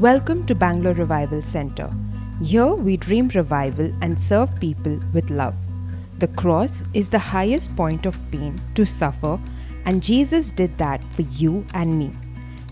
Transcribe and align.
Welcome 0.00 0.44
to 0.44 0.54
Bangalore 0.54 0.92
Revival 0.92 1.40
Center. 1.40 1.90
Here 2.42 2.74
we 2.74 2.98
dream 2.98 3.28
revival 3.28 3.90
and 4.02 4.20
serve 4.20 4.54
people 4.60 5.00
with 5.14 5.30
love. 5.30 5.54
The 6.18 6.28
cross 6.28 6.82
is 6.92 7.08
the 7.08 7.18
highest 7.18 7.74
point 7.76 8.04
of 8.04 8.18
pain 8.30 8.60
to 8.74 8.84
suffer, 8.84 9.40
and 9.86 10.02
Jesus 10.02 10.50
did 10.50 10.76
that 10.76 11.02
for 11.14 11.22
you 11.22 11.64
and 11.72 11.98
me. 11.98 12.12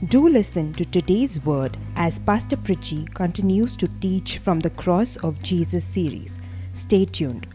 Do 0.08 0.28
listen 0.28 0.74
to 0.74 0.84
today's 0.84 1.42
word 1.46 1.78
as 1.96 2.18
Pastor 2.18 2.58
Pritchie 2.58 3.06
continues 3.14 3.74
to 3.76 3.88
teach 4.00 4.36
from 4.36 4.60
the 4.60 4.68
Cross 4.68 5.16
of 5.24 5.42
Jesus 5.42 5.82
series. 5.82 6.38
Stay 6.74 7.06
tuned. 7.06 7.46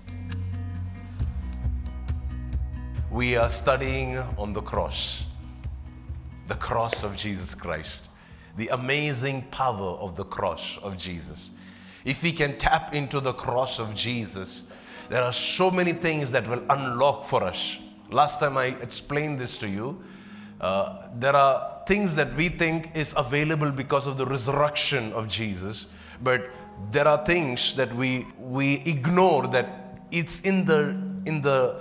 We 3.11 3.37
are 3.37 3.51
studying 3.51 4.17
on 4.39 4.51
the 4.51 4.61
cross, 4.61 5.25
the 6.47 6.55
cross 6.55 7.03
of 7.03 7.15
Jesus 7.15 7.53
Christ, 7.53 8.08
the 8.59 8.67
amazing 8.73 9.41
power 9.51 9.97
of 10.01 10.17
the 10.17 10.25
cross 10.25 10.77
of 10.79 10.97
Jesus. 10.97 11.51
If 12.03 12.21
we 12.21 12.33
can 12.33 12.57
tap 12.57 12.93
into 12.93 13.21
the 13.21 13.31
cross 13.31 13.79
of 13.79 13.95
Jesus, 13.95 14.63
there 15.07 15.23
are 15.23 15.31
so 15.31 15.71
many 15.71 15.93
things 15.93 16.29
that 16.31 16.45
will 16.45 16.63
unlock 16.69 17.23
for 17.23 17.41
us. 17.41 17.79
Last 18.11 18.41
time 18.41 18.57
I 18.57 18.65
explained 18.81 19.39
this 19.39 19.57
to 19.59 19.69
you, 19.69 20.03
uh, 20.59 21.07
there 21.15 21.37
are 21.37 21.83
things 21.87 22.15
that 22.15 22.35
we 22.35 22.49
think 22.49 22.93
is 22.95 23.13
available 23.15 23.71
because 23.71 24.07
of 24.07 24.17
the 24.17 24.25
resurrection 24.25 25.13
of 25.13 25.29
Jesus, 25.29 25.87
but 26.21 26.49
there 26.91 27.07
are 27.07 27.25
things 27.25 27.75
that 27.75 27.95
we 27.95 28.27
we 28.37 28.83
ignore 28.85 29.47
that 29.47 30.01
it's 30.11 30.41
in 30.41 30.65
the 30.65 31.01
in 31.25 31.41
the 31.41 31.77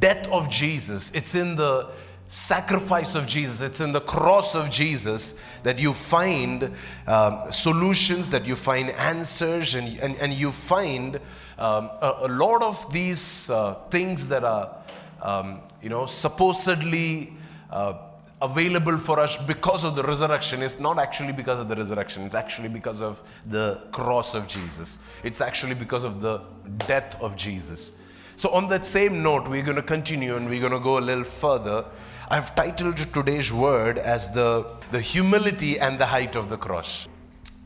death 0.00 0.26
of 0.32 0.48
Jesus, 0.50 1.12
it's 1.12 1.36
in 1.36 1.54
the 1.54 1.90
sacrifice 2.26 3.14
of 3.14 3.26
Jesus, 3.26 3.60
it's 3.60 3.80
in 3.80 3.92
the 3.92 4.00
cross 4.00 4.54
of 4.54 4.70
Jesus 4.70 5.38
that 5.62 5.78
you 5.78 5.92
find 5.92 6.72
um, 7.06 7.50
solutions, 7.50 8.30
that 8.30 8.46
you 8.46 8.56
find 8.56 8.90
answers, 8.90 9.74
and, 9.74 9.98
and, 9.98 10.16
and 10.16 10.32
you 10.32 10.50
find 10.50 11.16
um, 11.58 11.90
a, 12.00 12.14
a, 12.22 12.28
lot 12.28 12.62
of 12.62 12.92
these 12.92 13.50
uh, 13.50 13.74
things 13.90 14.28
that 14.28 14.42
are, 14.44 14.76
um, 15.22 15.60
you 15.82 15.88
know, 15.88 16.06
supposedly. 16.06 17.32
Uh, 17.70 17.94
available 18.42 18.98
for 18.98 19.18
us 19.20 19.38
because 19.38 19.84
of 19.84 19.96
the 19.96 20.02
resurrection 20.02 20.60
It's 20.60 20.78
not 20.78 20.98
actually 20.98 21.32
because 21.32 21.58
of 21.60 21.68
the 21.68 21.76
resurrection. 21.76 22.24
It's 22.24 22.34
actually 22.34 22.68
because 22.68 23.00
of 23.00 23.22
the 23.46 23.80
cross 23.90 24.34
of 24.34 24.46
Jesus. 24.46 24.98
It's 25.22 25.40
actually 25.40 25.74
because 25.74 26.04
of 26.04 26.20
the 26.20 26.42
death 26.86 27.20
of 27.22 27.36
Jesus. 27.36 27.94
So, 28.36 28.50
on 28.50 28.68
that 28.68 28.84
same 28.84 29.22
note, 29.22 29.48
we're 29.48 29.62
going 29.62 29.76
to 29.76 29.82
continue 29.82 30.36
and 30.36 30.48
we're 30.48 30.60
going 30.60 30.72
to 30.72 30.80
go 30.80 30.98
a 30.98 31.00
little 31.00 31.24
further. 31.24 31.86
I've 32.34 32.52
titled 32.56 32.96
today's 33.14 33.52
word 33.52 33.96
as 33.96 34.30
the, 34.30 34.66
the 34.90 35.00
humility 35.00 35.78
and 35.78 36.00
the 36.00 36.06
height 36.06 36.34
of 36.34 36.48
the 36.48 36.56
cross. 36.56 37.06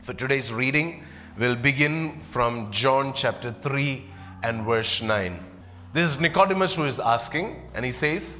For 0.03 0.13
today's 0.13 0.53
reading, 0.53 1.03
we'll 1.39 1.55
begin 1.55 2.19
from 2.19 2.69
John 2.69 3.13
chapter 3.15 3.49
3 3.49 4.05
and 4.43 4.61
verse 4.61 5.01
9. 5.01 5.43
This 5.93 6.11
is 6.11 6.21
Nicodemus 6.21 6.75
who 6.75 6.83
is 6.83 6.99
asking, 6.99 7.59
and 7.73 7.83
he 7.83 7.91
says, 7.91 8.37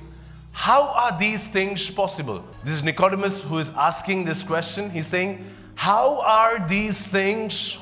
How 0.52 0.94
are 0.94 1.18
these 1.18 1.48
things 1.48 1.90
possible? 1.90 2.46
This 2.64 2.76
is 2.76 2.84
Nicodemus 2.84 3.42
who 3.42 3.58
is 3.58 3.72
asking 3.72 4.26
this 4.26 4.44
question. 4.44 4.92
He's 4.92 5.08
saying, 5.08 5.44
How 5.74 6.22
are 6.22 6.68
these 6.68 7.08
things 7.08 7.80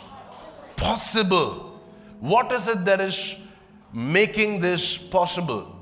possible? 0.77 1.81
What 2.21 2.53
is 2.53 2.69
it 2.69 2.85
that 2.85 3.01
is 3.01 3.35
making 3.91 4.61
this 4.61 4.97
possible? 4.97 5.76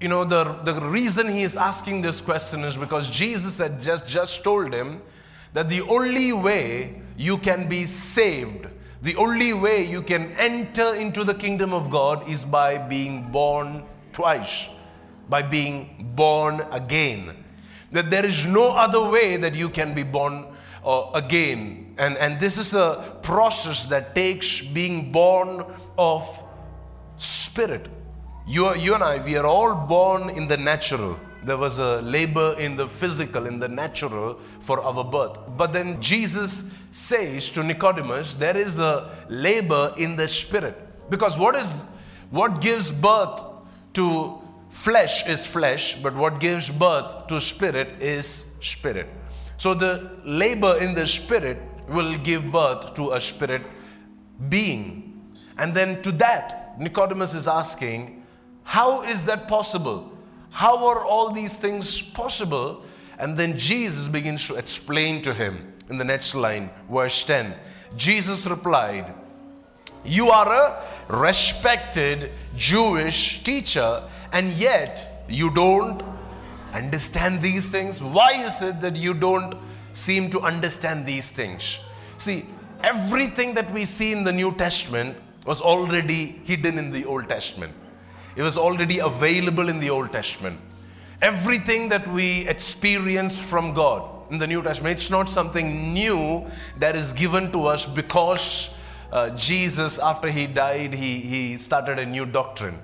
You 0.00 0.08
know, 0.08 0.24
the, 0.24 0.44
the 0.64 0.80
reason 0.80 1.28
he 1.28 1.42
is 1.42 1.58
asking 1.58 2.00
this 2.00 2.22
question 2.22 2.64
is 2.64 2.74
because 2.74 3.10
Jesus 3.10 3.58
had 3.58 3.80
just, 3.80 4.08
just 4.08 4.42
told 4.42 4.72
him 4.72 5.02
that 5.52 5.68
the 5.68 5.82
only 5.82 6.32
way 6.32 7.02
you 7.18 7.36
can 7.36 7.68
be 7.68 7.84
saved, 7.84 8.66
the 9.02 9.14
only 9.16 9.52
way 9.52 9.84
you 9.84 10.00
can 10.00 10.32
enter 10.38 10.94
into 10.94 11.22
the 11.22 11.34
kingdom 11.34 11.74
of 11.74 11.90
God 11.90 12.26
is 12.26 12.46
by 12.46 12.78
being 12.78 13.30
born 13.30 13.84
twice, 14.12 14.68
by 15.28 15.42
being 15.42 16.12
born 16.16 16.62
again. 16.72 17.44
That 17.92 18.10
there 18.10 18.24
is 18.24 18.46
no 18.46 18.70
other 18.70 19.02
way 19.02 19.36
that 19.36 19.54
you 19.54 19.68
can 19.68 19.94
be 19.94 20.02
born 20.02 20.46
uh, 20.82 21.10
again. 21.12 21.94
And, 21.98 22.16
and 22.16 22.40
this 22.40 22.56
is 22.56 22.72
a 22.72 23.18
process 23.22 23.84
that 23.86 24.14
takes 24.14 24.62
being 24.62 25.12
born 25.12 25.62
of 25.98 26.42
spirit. 27.18 27.88
You, 28.50 28.74
you 28.74 28.96
and 28.96 29.04
I, 29.04 29.24
we 29.24 29.36
are 29.36 29.46
all 29.46 29.76
born 29.76 30.28
in 30.28 30.48
the 30.48 30.56
natural. 30.56 31.16
There 31.44 31.56
was 31.56 31.78
a 31.78 32.02
labor 32.02 32.56
in 32.58 32.74
the 32.74 32.88
physical, 32.88 33.46
in 33.46 33.60
the 33.60 33.68
natural 33.68 34.40
for 34.58 34.82
our 34.82 35.04
birth. 35.04 35.38
But 35.56 35.72
then 35.72 36.02
Jesus 36.02 36.68
says 36.90 37.48
to 37.50 37.62
Nicodemus, 37.62 38.34
there 38.34 38.56
is 38.56 38.80
a 38.80 39.16
labor 39.28 39.94
in 39.96 40.16
the 40.16 40.26
spirit. 40.26 40.76
Because 41.08 41.38
what 41.38 41.54
is 41.54 41.86
what 42.30 42.60
gives 42.60 42.90
birth 42.90 43.44
to 43.92 44.42
flesh 44.70 45.28
is 45.28 45.46
flesh, 45.46 45.94
but 46.02 46.16
what 46.16 46.40
gives 46.40 46.70
birth 46.70 47.28
to 47.28 47.40
spirit 47.40 48.02
is 48.02 48.46
spirit. 48.60 49.06
So 49.58 49.74
the 49.74 50.10
labor 50.24 50.76
in 50.80 50.94
the 50.94 51.06
spirit 51.06 51.58
will 51.86 52.18
give 52.18 52.50
birth 52.50 52.94
to 52.94 53.12
a 53.12 53.20
spirit 53.20 53.62
being. 54.48 55.22
And 55.56 55.72
then 55.72 56.02
to 56.02 56.10
that, 56.12 56.80
Nicodemus 56.80 57.34
is 57.34 57.46
asking, 57.46 58.19
How 58.70 59.02
is 59.02 59.24
that 59.24 59.48
possible? 59.48 60.16
How 60.50 60.86
are 60.86 61.04
all 61.04 61.32
these 61.32 61.58
things 61.58 62.00
possible? 62.00 62.84
And 63.18 63.36
then 63.36 63.58
Jesus 63.58 64.06
begins 64.06 64.46
to 64.46 64.54
explain 64.54 65.22
to 65.22 65.34
him 65.34 65.72
in 65.88 65.98
the 65.98 66.04
next 66.04 66.36
line, 66.36 66.70
verse 66.88 67.24
10. 67.24 67.52
Jesus 67.96 68.46
replied, 68.46 69.12
You 70.04 70.30
are 70.30 70.52
a 70.52 70.84
respected 71.08 72.30
Jewish 72.54 73.42
teacher, 73.42 74.04
and 74.32 74.52
yet 74.52 75.24
you 75.28 75.50
don't 75.50 76.00
understand 76.72 77.42
these 77.42 77.70
things. 77.70 78.00
Why 78.00 78.34
is 78.34 78.62
it 78.62 78.80
that 78.82 78.94
you 78.94 79.14
don't 79.14 79.52
seem 79.94 80.30
to 80.30 80.42
understand 80.42 81.06
these 81.06 81.32
things? 81.32 81.80
See, 82.18 82.46
everything 82.84 83.52
that 83.54 83.68
we 83.72 83.84
see 83.84 84.12
in 84.12 84.22
the 84.22 84.32
New 84.32 84.54
Testament 84.54 85.16
was 85.44 85.60
already 85.60 86.26
hidden 86.44 86.78
in 86.78 86.92
the 86.92 87.04
Old 87.04 87.28
Testament. 87.28 87.74
It 88.36 88.42
was 88.42 88.56
already 88.56 88.98
available 88.98 89.68
in 89.68 89.80
the 89.80 89.90
Old 89.90 90.12
Testament. 90.12 90.58
Everything 91.22 91.88
that 91.90 92.08
we 92.08 92.48
experience 92.48 93.36
from 93.36 93.74
God 93.74 94.32
in 94.32 94.38
the 94.38 94.46
New 94.46 94.62
Testament, 94.62 94.98
it's 94.98 95.10
not 95.10 95.28
something 95.28 95.92
new 95.92 96.46
that 96.78 96.96
is 96.96 97.12
given 97.12 97.52
to 97.52 97.66
us 97.66 97.86
because 97.86 98.74
uh, 99.12 99.30
Jesus, 99.30 99.98
after 99.98 100.28
he 100.28 100.46
died, 100.46 100.94
he, 100.94 101.20
he 101.20 101.56
started 101.56 101.98
a 101.98 102.06
new 102.06 102.24
doctrine. 102.24 102.78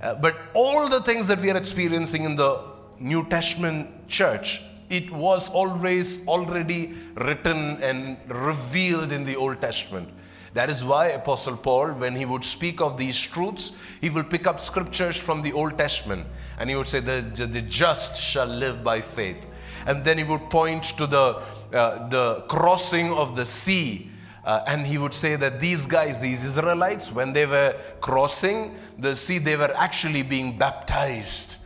Uh, 0.00 0.14
but 0.14 0.36
all 0.54 0.88
the 0.88 1.00
things 1.00 1.28
that 1.28 1.40
we 1.40 1.50
are 1.50 1.56
experiencing 1.56 2.24
in 2.24 2.36
the 2.36 2.62
New 2.98 3.24
Testament 3.28 4.08
church, 4.08 4.62
it 4.90 5.10
was 5.10 5.48
always 5.48 6.26
already 6.28 6.94
written 7.14 7.82
and 7.82 8.18
revealed 8.28 9.10
in 9.10 9.24
the 9.24 9.36
Old 9.36 9.60
Testament. 9.60 10.08
That 10.54 10.68
is 10.68 10.84
why 10.84 11.08
Apostle 11.08 11.56
Paul, 11.56 11.92
when 11.92 12.14
he 12.14 12.26
would 12.26 12.44
speak 12.44 12.80
of 12.80 12.98
these 12.98 13.18
truths, 13.18 13.72
he 14.00 14.10
will 14.10 14.24
pick 14.24 14.46
up 14.46 14.60
scriptures 14.60 15.16
from 15.16 15.40
the 15.40 15.52
Old 15.52 15.78
Testament 15.78 16.26
and 16.58 16.68
he 16.68 16.76
would 16.76 16.88
say, 16.88 17.00
The, 17.00 17.22
the 17.46 17.62
just 17.62 18.20
shall 18.20 18.46
live 18.46 18.84
by 18.84 19.00
faith. 19.00 19.46
And 19.86 20.04
then 20.04 20.18
he 20.18 20.24
would 20.24 20.50
point 20.50 20.84
to 20.98 21.06
the, 21.06 21.42
uh, 21.72 22.08
the 22.08 22.44
crossing 22.48 23.12
of 23.12 23.34
the 23.34 23.46
sea. 23.46 24.10
Uh, 24.44 24.62
and 24.66 24.86
he 24.86 24.98
would 24.98 25.14
say 25.14 25.36
that 25.36 25.60
these 25.60 25.86
guys, 25.86 26.18
these 26.18 26.44
Israelites, 26.44 27.12
when 27.12 27.32
they 27.32 27.46
were 27.46 27.76
crossing 28.00 28.74
the 28.98 29.14
sea, 29.14 29.38
they 29.38 29.56
were 29.56 29.72
actually 29.76 30.22
being 30.22 30.58
baptized. 30.58 31.56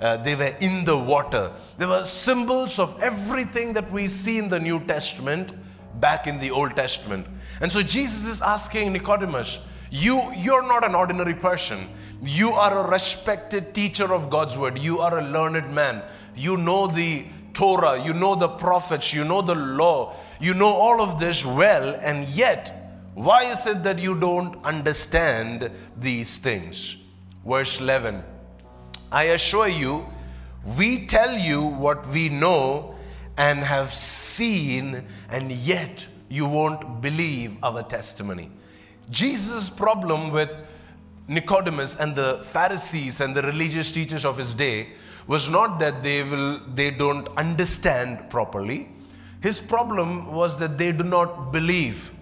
Uh, 0.00 0.16
they 0.18 0.34
were 0.34 0.54
in 0.60 0.84
the 0.84 0.98
water. 0.98 1.52
They 1.78 1.86
were 1.86 2.04
symbols 2.04 2.78
of 2.78 3.00
everything 3.00 3.72
that 3.74 3.90
we 3.90 4.08
see 4.08 4.38
in 4.38 4.48
the 4.48 4.58
New 4.60 4.80
Testament 4.80 5.52
back 6.00 6.26
in 6.26 6.40
the 6.40 6.50
Old 6.50 6.74
Testament. 6.74 7.26
And 7.60 7.70
so 7.70 7.82
Jesus 7.82 8.26
is 8.26 8.42
asking 8.42 8.92
Nicodemus, 8.92 9.60
you, 9.90 10.32
you're 10.36 10.66
not 10.66 10.84
an 10.84 10.94
ordinary 10.94 11.34
person. 11.34 11.88
You 12.24 12.50
are 12.50 12.86
a 12.86 12.90
respected 12.90 13.74
teacher 13.74 14.12
of 14.12 14.28
God's 14.30 14.58
word. 14.58 14.78
You 14.78 15.00
are 15.00 15.18
a 15.18 15.22
learned 15.22 15.72
man. 15.72 16.02
You 16.34 16.56
know 16.56 16.86
the 16.86 17.24
Torah, 17.54 18.04
you 18.04 18.12
know 18.12 18.34
the 18.34 18.48
prophets, 18.48 19.14
you 19.14 19.24
know 19.24 19.40
the 19.40 19.54
law, 19.54 20.14
you 20.40 20.52
know 20.54 20.66
all 20.66 21.00
of 21.00 21.18
this 21.18 21.46
well, 21.46 21.94
and 22.02 22.24
yet, 22.28 23.00
why 23.14 23.44
is 23.44 23.64
it 23.66 23.84
that 23.84 24.00
you 24.00 24.18
don't 24.18 24.62
understand 24.64 25.70
these 25.96 26.38
things? 26.38 26.96
Verse 27.46 27.80
11 27.80 28.24
I 29.12 29.24
assure 29.24 29.68
you, 29.68 30.06
we 30.76 31.06
tell 31.06 31.38
you 31.38 31.62
what 31.62 32.06
we 32.08 32.28
know 32.28 32.96
and 33.36 33.60
have 33.60 33.94
seen, 33.94 35.04
and 35.30 35.52
yet 35.52 36.08
you 36.34 36.46
won't 36.46 37.00
believe 37.00 37.56
our 37.62 37.82
testimony. 37.82 38.50
Jesus' 39.10 39.70
problem 39.70 40.30
with 40.30 40.50
Nicodemus 41.28 41.96
and 41.96 42.14
the 42.14 42.40
Pharisees 42.44 43.20
and 43.20 43.34
the 43.34 43.42
religious 43.42 43.92
teachers 43.92 44.24
of 44.24 44.36
his 44.36 44.54
day 44.54 44.88
was 45.26 45.48
not 45.48 45.78
that 45.80 46.02
they 46.02 46.22
will 46.22 46.60
they 46.74 46.90
don't 46.90 47.28
understand 47.36 48.28
properly. 48.30 48.88
His 49.40 49.60
problem 49.60 50.32
was 50.32 50.58
that 50.58 50.78
they 50.78 50.92
do 50.92 51.04
not 51.04 51.52
believe. 51.52 52.12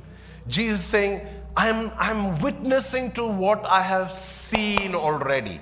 Jesus 0.49 0.85
saying, 0.85 1.21
I'm, 1.57 1.93
I'm 1.97 2.41
witnessing 2.41 3.13
to 3.13 3.27
what 3.27 3.65
I 3.65 3.83
have 3.83 4.11
seen 4.13 4.95
already. 4.95 5.61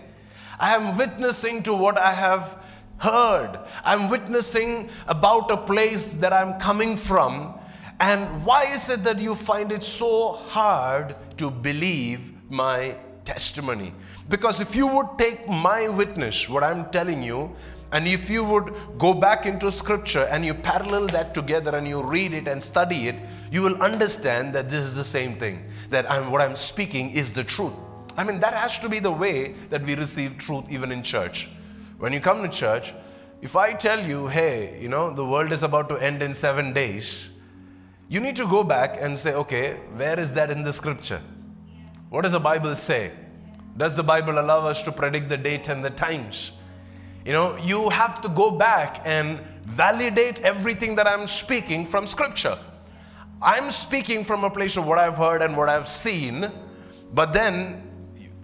I 0.59 0.75
am 0.75 0.97
witnessing 0.97 1.63
to 1.65 1.75
what 1.75 1.99
I 1.99 2.13
have 2.13 2.59
heard. 2.99 3.59
I'm 3.85 4.09
witnessing 4.09 4.89
about 5.07 5.51
a 5.51 5.57
place 5.57 6.15
that 6.15 6.33
I'm 6.33 6.59
coming 6.61 6.97
from. 6.97 7.59
And 8.01 8.47
why 8.47 8.65
is 8.65 8.89
it 8.89 9.05
that 9.05 9.21
you 9.21 9.35
find 9.35 9.71
it 9.71 9.83
so 9.83 10.33
hard 10.33 11.15
to 11.37 11.51
believe 11.51 12.33
my 12.51 12.97
testimony? 13.27 13.93
Because 14.31 14.63
if 14.63 14.75
you 14.75 14.87
would 14.87 15.19
take 15.19 15.47
my 15.47 15.87
witness, 15.89 16.49
what 16.49 16.65
I'm 16.65 16.89
telling 16.91 17.23
you, 17.23 17.55
and 17.93 18.07
if 18.07 18.31
you 18.31 18.43
would 18.43 18.73
go 18.99 19.13
back 19.13 19.45
into 19.45 19.71
scripture 19.71 20.27
and 20.31 20.47
you 20.47 20.55
parallel 20.55 21.09
that 21.09 21.35
together 21.35 21.77
and 21.77 21.87
you 21.87 22.03
read 22.03 22.33
it 22.33 22.49
and 22.49 22.63
study 22.63 23.09
it, 23.09 23.17
you 23.51 23.63
will 23.63 23.83
understand 23.83 24.55
that 24.55 24.71
this 24.71 24.83
is 24.83 24.95
the 24.95 25.05
same 25.05 25.35
thing. 25.35 25.65
That 25.91 26.11
I'm, 26.11 26.31
what 26.31 26.41
I'm 26.41 26.55
speaking 26.55 27.11
is 27.11 27.33
the 27.33 27.45
truth. 27.45 27.75
I 28.17 28.25
mean, 28.25 28.41
that 28.41 28.55
has 28.55 28.79
to 28.79 28.89
be 28.89 29.01
the 29.01 29.13
way 29.13 29.55
that 29.71 29.83
we 29.83 29.95
receive 29.95 30.39
truth 30.39 30.65
even 30.71 30.91
in 30.91 31.03
church. 31.03 31.49
When 31.99 32.13
you 32.13 32.21
come 32.21 32.43
to 32.43 32.49
church, 32.49 32.95
if 33.43 33.57
I 33.57 33.73
tell 33.73 34.07
you, 34.07 34.29
hey, 34.29 34.79
you 34.81 34.89
know, 34.89 35.11
the 35.13 35.27
world 35.27 35.53
is 35.53 35.63
about 35.63 35.89
to 35.91 35.97
end 35.97 36.23
in 36.23 36.33
seven 36.33 36.73
days, 36.73 37.31
you 38.11 38.19
need 38.19 38.35
to 38.35 38.47
go 38.49 38.65
back 38.65 38.97
and 39.01 39.17
say, 39.17 39.35
okay, 39.35 39.75
where 39.95 40.19
is 40.19 40.33
that 40.33 40.51
in 40.51 40.65
the 40.65 40.73
scripture? 40.73 41.23
What 42.09 42.23
does 42.23 42.33
the 42.33 42.41
Bible 42.41 42.75
say? 42.75 43.13
Does 43.77 43.95
the 43.95 44.03
Bible 44.03 44.41
allow 44.41 44.67
us 44.67 44.83
to 44.83 44.91
predict 44.91 45.29
the 45.29 45.37
date 45.37 45.69
and 45.69 45.85
the 45.85 45.91
times? 45.91 46.51
You 47.25 47.33
know, 47.33 47.57
you 47.59 47.89
have 47.91 48.21
to 48.23 48.29
go 48.29 48.51
back 48.51 49.01
and 49.05 49.39
validate 49.65 50.41
everything 50.41 50.97
that 50.97 51.07
I'm 51.07 51.29
speaking 51.29 51.87
from 51.87 52.05
Scripture. 52.09 52.59
I'm 53.41 53.71
speaking 53.71 54.25
from 54.25 54.43
a 54.43 54.51
place 54.51 54.77
of 54.77 54.89
what 54.89 54.99
I've 54.99 55.17
heard 55.17 55.41
and 55.41 55.57
what 55.57 55.69
I've 55.69 55.89
seen, 55.89 56.51
but 57.15 57.33
then 57.33 57.81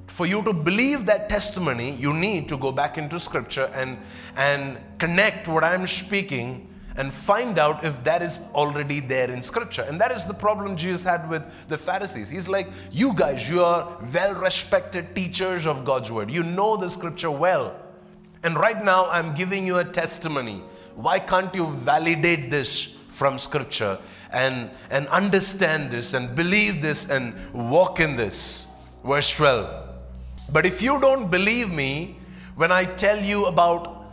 for 0.07 0.27
you 0.27 0.45
to 0.45 0.53
believe 0.53 1.07
that 1.07 1.29
testimony, 1.29 1.91
you 1.91 2.15
need 2.15 2.49
to 2.51 2.57
go 2.57 2.71
back 2.71 2.99
into 2.99 3.19
Scripture 3.19 3.69
and, 3.75 3.99
and 4.37 4.79
connect 5.01 5.49
what 5.49 5.65
I'm 5.65 5.89
speaking 5.89 6.69
and 6.97 7.13
find 7.13 7.59
out 7.59 7.85
if 7.85 8.03
that 8.05 8.23
is 8.23 8.43
already 8.55 9.01
there 9.01 9.31
in 9.31 9.43
Scripture. 9.43 9.83
And 9.83 10.01
that 10.01 10.13
is 10.13 10.25
the 10.25 10.35
problem 10.35 10.77
Jesus 10.77 11.05
had 11.05 11.29
with 11.29 11.43
the 11.69 11.79
Pharisees. 11.79 12.29
He's 12.29 12.49
like, 12.49 12.69
You 12.91 13.15
guys, 13.15 13.49
you 13.49 13.63
are 13.63 13.99
well 14.13 14.35
respected 14.35 15.15
teachers 15.15 15.67
of 15.67 15.85
God's 15.85 16.11
Word, 16.11 16.31
you 16.31 16.43
know 16.43 16.77
the 16.77 16.89
Scripture 16.89 17.31
well. 17.31 17.77
And 18.43 18.57
right 18.57 18.83
now, 18.85 19.09
I'm 19.11 19.35
giving 19.35 19.67
you 19.67 19.79
a 19.79 19.85
testimony. 19.85 20.63
Why 20.95 21.19
can't 21.19 21.55
you 21.55 21.67
validate 21.67 22.51
this 22.51 22.97
from 23.09 23.39
Scripture 23.39 23.99
and, 24.31 24.71
and 24.91 25.09
understand 25.09 25.91
this 25.91 26.15
and 26.15 26.35
believe 26.37 26.81
this 26.81 27.11
and 27.11 27.35
walk 27.53 27.99
in 27.99 28.15
this? 28.15 28.69
Verse 29.05 29.31
12. 29.33 29.95
But 30.53 30.65
if 30.65 30.81
you 30.81 31.01
don't 31.01 31.31
believe 31.31 31.73
me 31.73 32.19
when 32.55 32.73
I 32.73 32.85
tell 32.85 33.21
you 33.21 33.47
about 33.47 34.07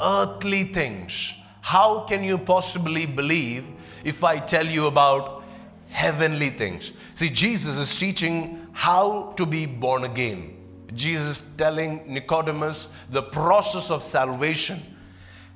earthly 0.00 0.64
things, 0.64 1.34
how 1.66 1.98
can 1.98 2.22
you 2.22 2.38
possibly 2.38 3.06
believe 3.06 3.64
if 4.04 4.22
I 4.22 4.38
tell 4.38 4.64
you 4.64 4.86
about 4.86 5.42
heavenly 5.88 6.48
things? 6.48 6.92
See, 7.14 7.28
Jesus 7.28 7.76
is 7.76 7.96
teaching 7.96 8.68
how 8.70 9.32
to 9.36 9.44
be 9.44 9.66
born 9.66 10.04
again. 10.04 10.56
Jesus 10.94 11.40
telling 11.56 12.04
Nicodemus 12.06 12.88
the 13.10 13.20
process 13.20 13.90
of 13.90 14.04
salvation. 14.04 14.80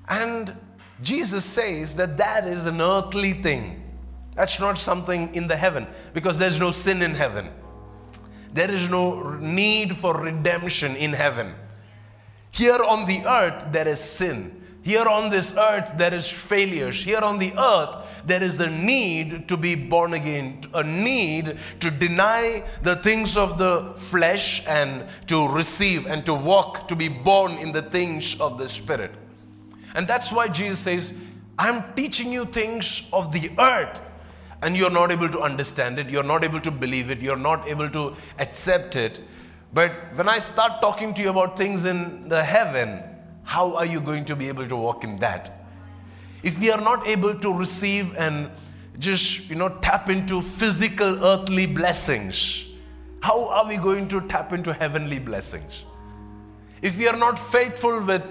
And 0.09 0.53
Jesus 1.01 1.45
says 1.45 1.95
that 1.95 2.17
that 2.17 2.45
is 2.45 2.67
an 2.67 2.81
earthly 2.81 3.35
thing. 3.35 3.81
That's 4.35 4.59
not 4.59 4.79
something 4.79 5.33
in 5.33 5.47
the 5.47 5.57
heaven 5.57 5.87
because 6.13 6.41
there's 6.41 6.59
no 6.59 6.73
sin 6.73 7.03
in 7.03 7.15
heaven. 7.15 7.51
There 8.53 8.73
is 8.73 8.91
no 8.91 9.37
need 9.37 9.97
for 9.97 10.21
redemption 10.21 10.97
in 10.97 11.13
heaven. 11.13 11.55
Here 12.51 12.83
on 12.83 13.05
the 13.05 13.23
earth, 13.29 13.69
there 13.71 13.87
is 13.87 14.01
sin. 14.01 14.60
Here 14.83 15.07
on 15.07 15.29
this 15.29 15.55
earth, 15.57 15.93
there 15.97 16.15
is 16.15 16.29
failures. 16.29 17.03
Here 17.03 17.21
on 17.21 17.39
the 17.39 17.53
earth, 17.59 18.25
there 18.27 18.43
is 18.43 18.61
a 18.61 18.71
need 18.71 19.47
to 19.49 19.57
be 19.57 19.75
born 19.75 20.15
again, 20.15 20.63
a 20.73 20.83
need 20.83 21.59
to 21.81 21.91
deny 21.91 22.65
the 22.83 22.97
things 22.97 23.37
of 23.37 23.59
the 23.59 23.93
flesh 23.97 24.67
and 24.67 25.07
to 25.27 25.49
receive 25.49 26.07
and 26.07 26.25
to 26.25 26.35
walk, 26.35 26.89
to 26.89 26.97
be 26.97 27.09
born 27.09 27.53
in 27.53 27.73
the 27.73 27.83
things 27.83 28.41
of 28.41 28.57
the 28.57 28.69
Spirit. 28.69 29.13
And 29.95 30.09
that's 30.09 30.33
why 30.33 30.49
Jesus 30.49 30.79
says, 30.79 31.15
I'm 31.59 31.93
teaching 31.95 32.33
you 32.33 32.47
things 32.47 33.09
of 33.13 33.33
the 33.33 33.51
earth, 33.59 34.03
and 34.63 34.77
you're 34.77 34.91
not 34.91 35.13
able 35.13 35.29
to 35.29 35.41
understand 35.41 35.99
it, 35.99 36.09
you're 36.09 36.23
not 36.23 36.43
able 36.43 36.61
to 36.61 36.71
believe 36.71 37.11
it, 37.11 37.21
you're 37.21 37.37
not 37.37 37.69
able 37.69 37.91
to 37.91 38.17
accept 38.39 38.97
it. 38.97 39.21
But 39.75 39.93
when 40.15 40.29
I 40.29 40.39
start 40.39 40.81
talking 40.81 41.13
to 41.15 41.23
you 41.23 41.29
about 41.29 41.59
things 41.59 41.85
in 41.85 42.31
the 42.31 42.43
heaven, 42.43 43.03
how 43.51 43.75
are 43.75 43.85
you 43.85 44.01
going 44.01 44.25
to 44.25 44.37
be 44.37 44.47
able 44.47 44.65
to 44.69 44.77
walk 44.77 45.03
in 45.03 45.17
that? 45.19 45.51
If 46.45 46.61
we 46.61 46.71
are 46.71 46.81
not 46.81 47.09
able 47.09 47.35
to 47.35 47.53
receive 47.53 48.15
and 48.15 48.49
just, 49.01 49.51
you 49.51 49.57
know, 49.57 49.71
tap 49.81 50.09
into 50.09 50.41
physical 50.41 51.25
earthly 51.25 51.67
blessings, 51.67 52.67
how 53.19 53.49
are 53.49 53.67
we 53.67 53.77
going 53.77 54.07
to 54.07 54.21
tap 54.29 54.53
into 54.53 54.73
heavenly 54.73 55.19
blessings? 55.19 55.85
If 56.81 56.97
we 56.97 57.09
are 57.09 57.17
not 57.17 57.41
faithful 57.41 58.01
with 58.01 58.23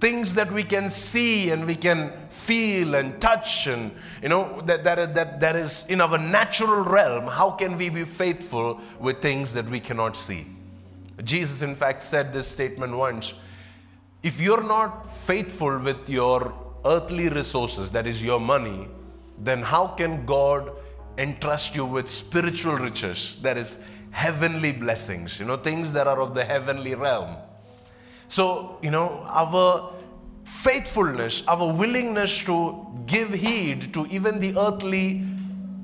things 0.00 0.34
that 0.34 0.52
we 0.52 0.62
can 0.62 0.88
see 0.88 1.50
and 1.50 1.66
we 1.66 1.74
can 1.74 2.12
feel 2.28 2.94
and 2.94 3.20
touch 3.20 3.66
and 3.66 3.90
you 4.22 4.28
know 4.28 4.60
that, 4.60 4.84
that, 4.84 5.12
that, 5.12 5.40
that 5.40 5.56
is 5.56 5.86
in 5.88 6.00
our 6.00 6.18
natural 6.18 6.84
realm 6.84 7.26
how 7.26 7.50
can 7.50 7.76
we 7.76 7.88
be 7.88 8.04
faithful 8.04 8.80
with 9.00 9.20
things 9.20 9.52
that 9.54 9.64
we 9.68 9.80
cannot 9.80 10.16
see 10.16 10.46
jesus 11.24 11.62
in 11.62 11.74
fact 11.74 12.00
said 12.00 12.32
this 12.32 12.46
statement 12.46 12.96
once 12.96 13.34
if 14.22 14.40
you're 14.40 14.64
not 14.64 15.10
faithful 15.10 15.78
with 15.78 16.08
your 16.08 16.52
earthly 16.84 17.28
resources, 17.28 17.90
that 17.92 18.06
is 18.06 18.24
your 18.24 18.40
money, 18.40 18.88
then 19.38 19.62
how 19.62 19.88
can 19.88 20.26
God 20.26 20.72
entrust 21.16 21.74
you 21.74 21.84
with 21.84 22.08
spiritual 22.08 22.76
riches, 22.76 23.38
that 23.42 23.56
is 23.56 23.78
heavenly 24.10 24.72
blessings, 24.72 25.38
you 25.38 25.46
know, 25.46 25.56
things 25.56 25.92
that 25.92 26.06
are 26.06 26.20
of 26.20 26.34
the 26.34 26.44
heavenly 26.44 26.94
realm? 26.94 27.36
So, 28.28 28.78
you 28.82 28.90
know, 28.90 29.24
our 29.28 29.92
faithfulness, 30.44 31.46
our 31.46 31.72
willingness 31.72 32.42
to 32.44 32.86
give 33.06 33.32
heed 33.32 33.94
to 33.94 34.06
even 34.06 34.40
the 34.40 34.58
earthly 34.58 35.24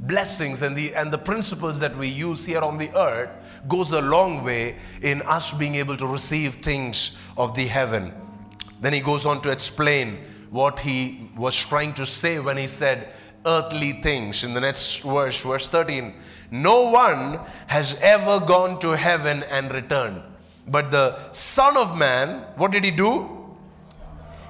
blessings 0.06 0.62
and 0.62 0.76
the 0.76 0.94
and 0.94 1.10
the 1.10 1.18
principles 1.18 1.80
that 1.80 1.96
we 1.96 2.08
use 2.08 2.44
here 2.44 2.60
on 2.60 2.76
the 2.76 2.94
earth 2.94 3.30
goes 3.68 3.92
a 3.92 4.02
long 4.02 4.44
way 4.44 4.76
in 5.00 5.22
us 5.22 5.52
being 5.54 5.76
able 5.76 5.96
to 5.96 6.06
receive 6.06 6.56
things 6.56 7.16
of 7.38 7.54
the 7.54 7.66
heaven. 7.66 8.12
Then 8.84 8.92
he 8.92 9.00
goes 9.00 9.24
on 9.24 9.40
to 9.40 9.50
explain 9.50 10.18
what 10.50 10.80
he 10.80 11.30
was 11.38 11.56
trying 11.56 11.94
to 11.94 12.04
say 12.04 12.38
when 12.38 12.58
he 12.58 12.66
said 12.66 13.08
earthly 13.46 13.92
things. 13.92 14.44
In 14.44 14.52
the 14.52 14.60
next 14.60 14.98
verse, 14.98 15.42
verse 15.42 15.68
13, 15.68 16.12
no 16.50 16.90
one 16.90 17.40
has 17.66 17.98
ever 18.02 18.40
gone 18.40 18.78
to 18.80 18.90
heaven 18.90 19.42
and 19.44 19.72
returned. 19.72 20.20
But 20.68 20.90
the 20.90 21.16
Son 21.32 21.78
of 21.78 21.96
Man, 21.96 22.44
what 22.56 22.72
did 22.72 22.84
he 22.84 22.90
do? 22.90 23.56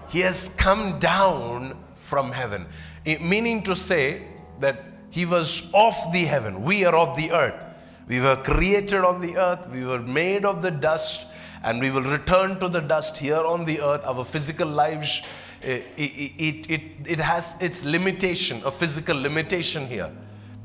He 0.08 0.18
has 0.22 0.48
come 0.48 0.98
down 0.98 1.78
from 1.94 2.32
heaven. 2.32 2.66
It, 3.04 3.22
meaning 3.22 3.62
to 3.62 3.76
say 3.76 4.22
that 4.58 4.82
he 5.10 5.26
was 5.26 5.70
of 5.72 5.94
the 6.12 6.24
heaven. 6.24 6.64
We 6.64 6.84
are 6.84 6.96
of 6.96 7.16
the 7.16 7.30
earth. 7.30 7.64
We 8.08 8.20
were 8.20 8.34
created 8.34 9.04
on 9.04 9.20
the 9.20 9.36
earth. 9.36 9.70
We 9.70 9.84
were 9.84 10.02
made 10.02 10.44
of 10.44 10.60
the 10.60 10.72
dust 10.72 11.28
and 11.64 11.80
we 11.80 11.90
will 11.90 12.02
return 12.02 12.60
to 12.60 12.68
the 12.68 12.80
dust 12.80 13.16
here 13.16 13.44
on 13.44 13.64
the 13.64 13.80
earth. 13.80 14.04
Our 14.04 14.24
physical 14.24 14.68
lives, 14.68 15.22
eh, 15.62 15.80
it, 15.96 16.00
it, 16.38 16.70
it, 16.70 16.82
it 17.06 17.18
has 17.18 17.56
its 17.60 17.84
limitation, 17.84 18.60
a 18.66 18.70
physical 18.70 19.16
limitation 19.16 19.86
here. 19.86 20.10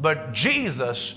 But 0.02 0.34
Jesus, 0.34 1.16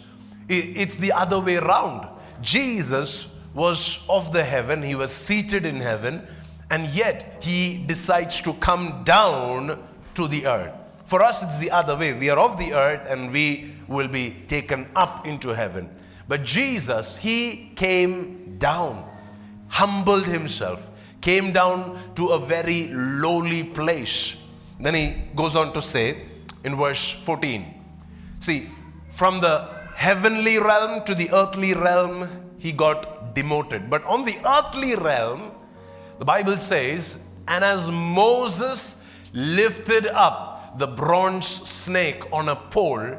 it's 0.48 0.96
the 0.96 1.12
other 1.12 1.40
way 1.40 1.56
around. 1.56 2.08
Jesus 2.40 3.34
was 3.54 4.06
of 4.08 4.32
the 4.32 4.44
heaven, 4.44 4.82
he 4.82 4.94
was 4.94 5.12
seated 5.12 5.66
in 5.66 5.80
heaven, 5.80 6.26
and 6.70 6.86
yet 6.86 7.42
he 7.42 7.84
decides 7.86 8.40
to 8.42 8.52
come 8.54 9.02
down 9.04 9.82
to 10.14 10.28
the 10.28 10.46
earth. 10.46 10.72
For 11.04 11.22
us, 11.22 11.42
it's 11.42 11.58
the 11.58 11.72
other 11.72 11.96
way. 11.96 12.12
We 12.12 12.30
are 12.30 12.38
of 12.38 12.56
the 12.56 12.72
earth 12.72 13.06
and 13.10 13.32
we 13.32 13.74
will 13.88 14.08
be 14.08 14.36
taken 14.46 14.88
up 14.94 15.26
into 15.26 15.50
heaven. 15.50 15.90
But 16.28 16.44
Jesus, 16.44 17.16
he 17.16 17.72
came 17.74 18.56
down 18.58 19.04
humbled 19.72 20.26
himself, 20.26 20.90
came 21.20 21.52
down 21.52 21.98
to 22.14 22.28
a 22.28 22.38
very 22.38 22.88
lowly 22.92 23.64
place. 23.64 24.36
Then 24.78 24.94
he 24.94 25.22
goes 25.34 25.56
on 25.56 25.72
to 25.72 25.82
say 25.82 26.16
in 26.64 26.76
verse 26.76 27.12
14 27.24 27.82
see, 28.38 28.68
from 29.08 29.40
the 29.40 29.68
heavenly 29.94 30.58
realm 30.58 31.04
to 31.04 31.14
the 31.14 31.30
earthly 31.32 31.74
realm, 31.74 32.28
he 32.58 32.72
got 32.72 33.34
demoted. 33.34 33.88
But 33.88 34.04
on 34.04 34.24
the 34.24 34.36
earthly 34.44 34.96
realm, 34.96 35.52
the 36.18 36.24
Bible 36.24 36.56
says, 36.56 37.24
and 37.46 37.64
as 37.64 37.88
Moses 37.90 39.02
lifted 39.32 40.06
up 40.06 40.78
the 40.78 40.86
bronze 40.86 41.46
snake 41.46 42.24
on 42.32 42.48
a 42.48 42.56
pole 42.56 43.16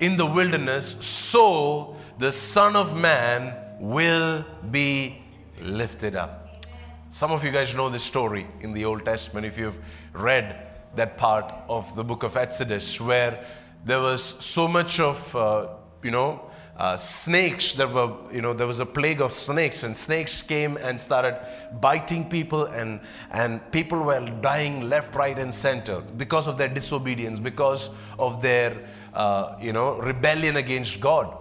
in 0.00 0.16
the 0.16 0.26
wilderness, 0.26 0.96
so 1.04 1.96
the 2.18 2.32
Son 2.32 2.76
of 2.76 2.96
Man 2.96 3.54
will 3.78 4.44
be 4.70 5.21
lifted 5.62 6.16
up. 6.16 6.66
Some 7.10 7.30
of 7.30 7.44
you 7.44 7.52
guys 7.52 7.74
know 7.74 7.88
this 7.88 8.02
story 8.02 8.46
in 8.60 8.72
the 8.72 8.84
Old 8.84 9.04
Testament 9.04 9.46
if 9.46 9.58
you've 9.58 9.78
read 10.12 10.68
that 10.96 11.16
part 11.16 11.52
of 11.68 11.94
the 11.94 12.04
book 12.04 12.22
of 12.22 12.36
Exodus 12.36 13.00
where 13.00 13.44
there 13.84 14.00
was 14.00 14.22
so 14.22 14.68
much 14.68 15.00
of, 15.00 15.36
uh, 15.36 15.68
you 16.02 16.10
know, 16.10 16.50
uh, 16.76 16.96
snakes 16.96 17.72
there 17.72 17.86
were 17.86 18.10
you 18.32 18.40
know 18.40 18.54
there 18.54 18.66
was 18.66 18.80
a 18.80 18.86
plague 18.86 19.20
of 19.20 19.30
snakes 19.30 19.82
and 19.82 19.94
snakes 19.94 20.42
came 20.42 20.78
and 20.78 20.98
started 20.98 21.38
biting 21.80 22.28
people 22.28 22.64
and 22.64 22.98
and 23.30 23.60
people 23.72 24.02
were 24.02 24.20
dying 24.40 24.88
left 24.88 25.14
right 25.14 25.38
and 25.38 25.54
center 25.54 26.00
because 26.16 26.48
of 26.48 26.56
their 26.56 26.68
disobedience 26.68 27.38
because 27.38 27.90
of 28.18 28.40
their 28.40 28.88
uh, 29.12 29.54
you 29.60 29.72
know 29.72 29.98
rebellion 29.98 30.56
against 30.56 30.98
god 30.98 31.36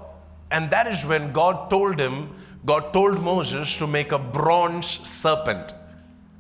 and 0.52 0.70
that 0.70 0.86
is 0.86 1.06
when 1.06 1.32
god 1.32 1.70
told 1.70 1.98
him 1.98 2.30
god 2.66 2.94
told 2.94 3.22
moses 3.22 3.78
to 3.78 3.88
make 3.88 4.12
a 4.12 4.20
bronze 4.20 4.88
serpent 5.08 5.74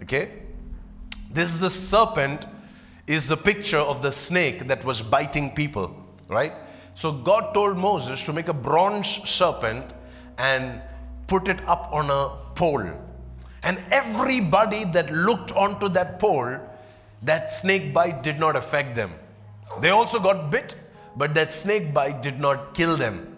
okay 0.02 0.30
this 1.30 1.54
is 1.54 1.60
the 1.60 1.70
serpent 1.70 2.46
is 3.08 3.28
the 3.28 3.38
picture 3.38 3.78
of 3.78 4.02
the 4.02 4.12
snake 4.12 4.68
that 4.68 4.84
was 4.86 5.02
biting 5.02 5.50
people 5.52 5.96
right 6.28 6.54
so 6.94 7.12
God 7.12 7.54
told 7.54 7.78
Moses 7.78 8.22
to 8.24 8.34
make 8.34 8.48
a 8.48 8.54
bronze 8.54 9.08
serpent 9.08 9.94
and 10.38 10.82
put 11.28 11.48
it 11.48 11.60
up 11.68 11.90
on 11.94 12.10
a 12.10 12.30
pole. 12.56 12.90
And 13.64 13.84
everybody 13.92 14.86
that 14.86 15.12
looked 15.12 15.52
onto 15.54 15.90
that 15.90 16.20
pole, 16.20 16.60
that 17.22 17.52
snake 17.52 17.94
bite 17.94 18.24
did 18.24 18.40
not 18.40 18.56
affect 18.56 18.96
them. 18.96 19.14
They 19.80 19.90
also 19.90 20.20
got 20.20 20.52
bit, 20.52 20.76
but 21.16 21.34
that 21.36 21.52
snake 21.52 21.94
bite 21.94 22.22
did 22.22 22.40
not 22.40 22.74
kill 22.74 22.98
them. 22.98 23.31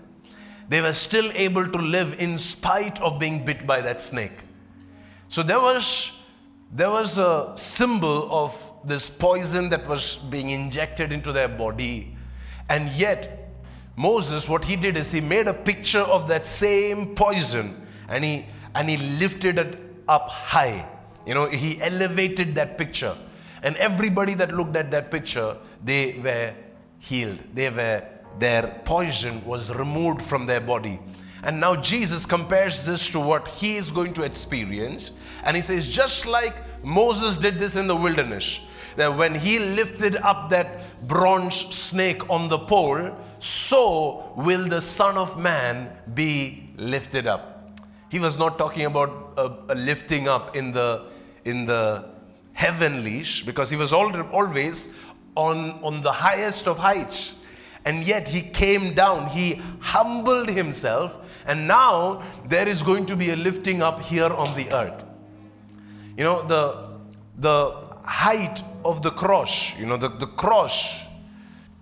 They 0.69 0.81
were 0.81 0.93
still 0.93 1.31
able 1.33 1.67
to 1.67 1.77
live 1.77 2.19
in 2.19 2.37
spite 2.37 3.01
of 3.01 3.19
being 3.19 3.45
bit 3.45 3.67
by 3.67 3.81
that 3.81 4.01
snake. 4.01 4.39
So 5.29 5.43
there 5.43 5.59
was 5.59 6.19
there 6.71 6.89
was 6.89 7.19
a 7.19 7.53
symbol 7.55 8.31
of 8.31 8.71
this 8.83 9.07
poison 9.07 9.69
that 9.69 9.87
was 9.87 10.15
being 10.15 10.49
injected 10.49 11.11
into 11.11 11.31
their 11.31 11.47
body 11.47 12.15
and 12.69 12.89
yet 12.91 13.43
Moses, 13.95 14.49
what 14.49 14.65
he 14.65 14.75
did 14.75 14.97
is 14.97 15.11
he 15.11 15.21
made 15.21 15.47
a 15.47 15.53
picture 15.53 15.99
of 15.99 16.27
that 16.27 16.43
same 16.43 17.13
poison 17.15 17.85
and 18.07 18.23
he 18.23 18.45
and 18.75 18.89
he 18.89 18.97
lifted 18.97 19.59
it 19.59 19.79
up 20.07 20.29
high. 20.29 20.87
You 21.27 21.35
know, 21.35 21.47
he 21.47 21.79
elevated 21.81 22.55
that 22.55 22.77
picture. 22.77 23.15
And 23.61 23.77
everybody 23.77 24.33
that 24.33 24.51
looked 24.51 24.75
at 24.75 24.91
that 24.91 25.11
picture, 25.11 25.57
they 25.83 26.19
were 26.21 26.53
healed. 26.99 27.37
They 27.53 27.69
were 27.69 28.03
their 28.39 28.81
poison 28.85 29.43
was 29.45 29.73
removed 29.73 30.21
from 30.21 30.45
their 30.45 30.61
body. 30.61 30.99
And 31.43 31.59
now 31.59 31.75
Jesus 31.75 32.25
compares 32.25 32.83
this 32.83 33.09
to 33.09 33.19
what 33.19 33.47
he 33.47 33.75
is 33.75 33.91
going 33.91 34.13
to 34.13 34.23
experience. 34.23 35.11
And 35.43 35.55
he 35.55 35.61
says, 35.61 35.87
just 35.87 36.25
like 36.25 36.55
Moses 36.83 37.35
did 37.37 37.59
this 37.59 37.75
in 37.75 37.87
the 37.87 37.95
wilderness, 37.95 38.61
that 38.95 39.17
when 39.17 39.35
he 39.35 39.59
lifted 39.59 40.15
up 40.17 40.49
that 40.49 41.07
bronze 41.07 41.55
snake 41.55 42.29
on 42.29 42.47
the 42.47 42.59
pole, 42.59 43.11
so 43.39 44.31
will 44.37 44.67
the 44.67 44.81
Son 44.81 45.17
of 45.17 45.37
Man 45.37 45.91
be 46.13 46.69
lifted 46.77 47.27
up. 47.27 47.79
He 48.09 48.19
was 48.19 48.37
not 48.37 48.57
talking 48.57 48.85
about 48.85 49.33
a, 49.37 49.73
a 49.73 49.75
lifting 49.75 50.27
up 50.27 50.55
in 50.55 50.71
the, 50.71 51.07
in 51.43 51.65
the 51.65 52.09
heavenlies 52.53 53.41
because 53.41 53.69
he 53.69 53.75
was 53.75 53.91
always 53.91 54.95
on, 55.35 55.71
on 55.83 56.01
the 56.01 56.11
highest 56.11 56.67
of 56.67 56.77
heights. 56.77 57.39
And 57.85 58.03
yet 58.03 58.29
he 58.29 58.41
came 58.41 58.93
down, 58.93 59.27
he 59.27 59.61
humbled 59.79 60.49
himself, 60.49 61.43
and 61.45 61.67
now 61.67 62.23
there 62.47 62.67
is 62.67 62.81
going 62.81 63.05
to 63.07 63.15
be 63.15 63.31
a 63.31 63.35
lifting 63.35 63.81
up 63.81 63.99
here 64.01 64.31
on 64.33 64.55
the 64.55 64.73
earth. 64.73 65.05
You 66.15 66.23
know, 66.23 66.47
the, 66.47 66.99
the 67.37 67.75
height 68.05 68.61
of 68.85 69.01
the 69.01 69.11
cross, 69.11 69.77
you 69.77 69.85
know, 69.85 69.97
the, 69.97 70.09
the 70.09 70.27
cross 70.27 71.03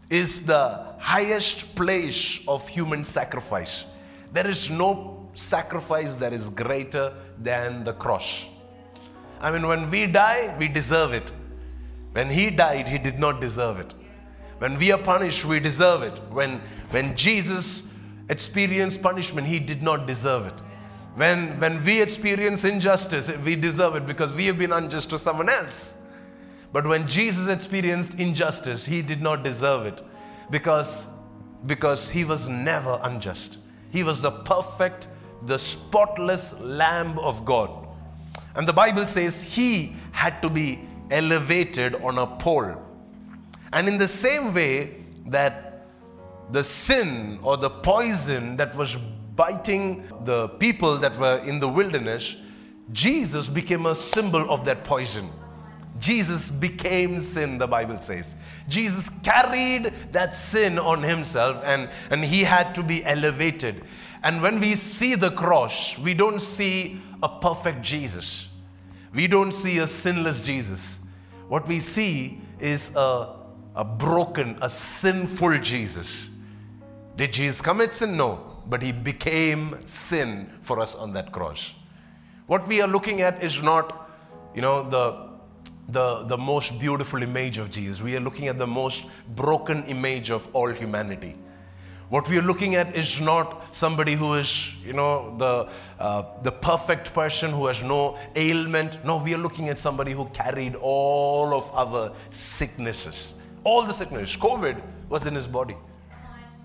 is 0.10 0.46
the 0.46 0.86
highest 1.00 1.76
place 1.76 2.48
of 2.48 2.68
human 2.68 3.04
sacrifice. 3.04 3.86
There 4.34 4.48
is 4.48 4.70
no 4.70 5.30
sacrifice 5.34 6.16
that 6.16 6.34
is 6.34 6.50
greater 6.50 7.14
than 7.38 7.84
the 7.84 7.94
cross. 7.94 8.46
I 9.40 9.52
mean, 9.52 9.68
when 9.68 9.90
we 9.90 10.08
die, 10.08 10.56
we 10.58 10.68
deserve 10.68 11.14
it. 11.14 11.32
When 12.14 12.30
he 12.30 12.50
died, 12.50 12.90
he 12.90 12.98
did 12.98 13.20
not 13.20 13.40
deserve 13.40 13.80
it. 13.80 13.94
When 14.62 14.78
we 14.78 14.92
are 14.92 14.98
punished, 15.00 15.44
we 15.44 15.60
deserve 15.60 16.04
it. 16.04 16.20
When, 16.30 16.62
when 16.92 17.16
Jesus 17.16 17.90
experienced 18.30 19.02
punishment, 19.02 19.48
he 19.48 19.60
did 19.60 19.82
not 19.82 20.06
deserve 20.06 20.46
it. 20.46 20.54
When, 21.16 21.60
when 21.60 21.84
we 21.84 22.00
experience 22.00 22.64
injustice, 22.64 23.36
we 23.40 23.56
deserve 23.56 23.96
it 23.96 24.06
because 24.06 24.32
we 24.32 24.46
have 24.46 24.60
been 24.60 24.72
unjust 24.72 25.10
to 25.10 25.18
someone 25.18 25.50
else. 25.50 25.96
But 26.72 26.86
when 26.86 27.08
Jesus 27.08 27.48
experienced 27.48 28.20
injustice, 28.20 28.86
he 28.86 29.02
did 29.02 29.20
not 29.20 29.42
deserve 29.42 29.88
it 29.88 30.04
because, 30.52 31.08
because 31.66 32.12
he 32.12 32.24
was 32.24 32.48
never 32.48 33.00
unjust. 33.02 33.58
He 33.90 34.04
was 34.04 34.22
the 34.22 34.30
perfect, 34.30 35.08
the 35.48 35.58
spotless 35.58 36.60
Lamb 36.60 37.18
of 37.18 37.46
God. 37.46 37.88
And 38.54 38.68
the 38.68 38.74
Bible 38.74 39.08
says 39.08 39.42
he 39.42 39.96
had 40.12 40.40
to 40.44 40.52
be 40.52 40.88
elevated 41.10 41.96
on 41.96 42.20
a 42.20 42.28
pole. 42.28 42.91
And 43.74 43.88
in 43.88 43.98
the 43.98 44.08
same 44.08 44.54
way 44.54 45.04
that 45.28 45.86
the 46.52 46.64
sin 46.64 47.40
or 47.42 47.58
the 47.58 47.70
poison 47.70 48.58
that 48.58 48.76
was 48.76 48.98
biting 49.36 50.04
the 50.26 50.50
people 50.50 50.98
that 50.98 51.18
were 51.18 51.38
in 51.46 51.60
the 51.60 51.68
wilderness, 51.68 52.36
Jesus 52.92 53.48
became 53.48 53.86
a 53.86 53.96
symbol 53.96 54.50
of 54.52 54.66
that 54.66 54.84
poison. 54.84 55.30
Jesus 56.00 56.50
became 56.50 57.20
sin, 57.20 57.58
the 57.58 57.68
Bible 57.68 58.00
says. 58.00 58.36
Jesus 58.68 59.10
carried 59.24 59.86
that 60.12 60.34
sin 60.34 60.80
on 60.80 61.04
himself 61.04 61.62
and, 61.64 61.90
and 62.10 62.26
he 62.26 62.44
had 62.44 62.74
to 62.76 62.84
be 62.84 63.06
elevated. 63.06 63.84
And 64.24 64.42
when 64.42 64.60
we 64.60 64.76
see 64.76 65.16
the 65.16 65.32
cross, 65.32 65.98
we 65.98 66.14
don't 66.14 66.42
see 66.42 67.00
a 67.22 67.30
perfect 67.30 67.84
Jesus. 67.84 68.50
We 69.14 69.28
don't 69.28 69.52
see 69.52 69.78
a 69.80 69.88
sinless 69.88 70.42
Jesus. 70.42 71.00
What 71.48 71.68
we 71.68 71.80
see 71.80 72.40
is 72.60 72.96
a, 72.96 73.36
a 73.76 73.86
broken, 73.86 74.58
a 74.62 74.70
sinful 74.70 75.60
Jesus. 75.60 76.30
Did 77.16 77.34
Jesus 77.34 77.62
commit 77.62 77.94
sin? 77.94 78.18
No. 78.18 78.48
But 78.68 78.82
he 78.82 78.92
became 78.92 79.78
sin 79.86 80.50
for 80.62 80.80
us 80.80 80.96
on 80.96 81.14
that 81.14 81.32
cross. 81.32 81.74
What 82.48 82.68
we 82.68 82.82
are 82.82 82.88
looking 82.88 83.22
at 83.22 83.44
is 83.44 83.62
not, 83.64 84.10
you 84.54 84.62
know, 84.62 84.88
the 84.90 85.32
the, 85.92 86.24
the 86.24 86.38
most 86.38 86.80
beautiful 86.80 87.22
image 87.22 87.58
of 87.58 87.70
Jesus. 87.70 88.02
We 88.02 88.16
are 88.16 88.20
looking 88.22 88.48
at 88.48 88.58
the 88.58 88.68
most 88.68 89.06
broken 89.36 89.84
image 89.86 90.32
of 90.32 90.48
all 90.54 90.70
humanity. 90.70 91.36
What 92.10 92.30
we 92.30 92.38
are 92.38 92.44
looking 92.44 92.76
at 92.76 92.96
is 92.96 93.22
not 93.22 93.74
somebody 93.74 94.16
who 94.16 94.34
is, 94.34 94.76
you 94.84 94.94
know, 94.94 95.36
the, 95.38 95.70
uh, 95.98 96.24
the 96.44 96.52
perfect 96.52 97.14
person 97.14 97.52
who 97.52 97.68
has 97.68 97.82
no 97.84 98.18
ailment. 98.36 99.04
No, 99.06 99.24
we 99.24 99.34
are 99.34 99.38
looking 99.38 99.70
at 99.70 99.80
somebody 99.80 100.12
who 100.12 100.26
carried 100.26 100.76
all 100.82 101.54
of 101.54 101.74
our 101.74 102.14
sicknesses. 102.30 103.34
All 103.64 103.84
the 103.84 103.94
sickness. 103.94 104.36
COVID 104.36 104.82
was 105.10 105.26
in 105.26 105.36
his 105.36 105.48
body. 105.48 105.76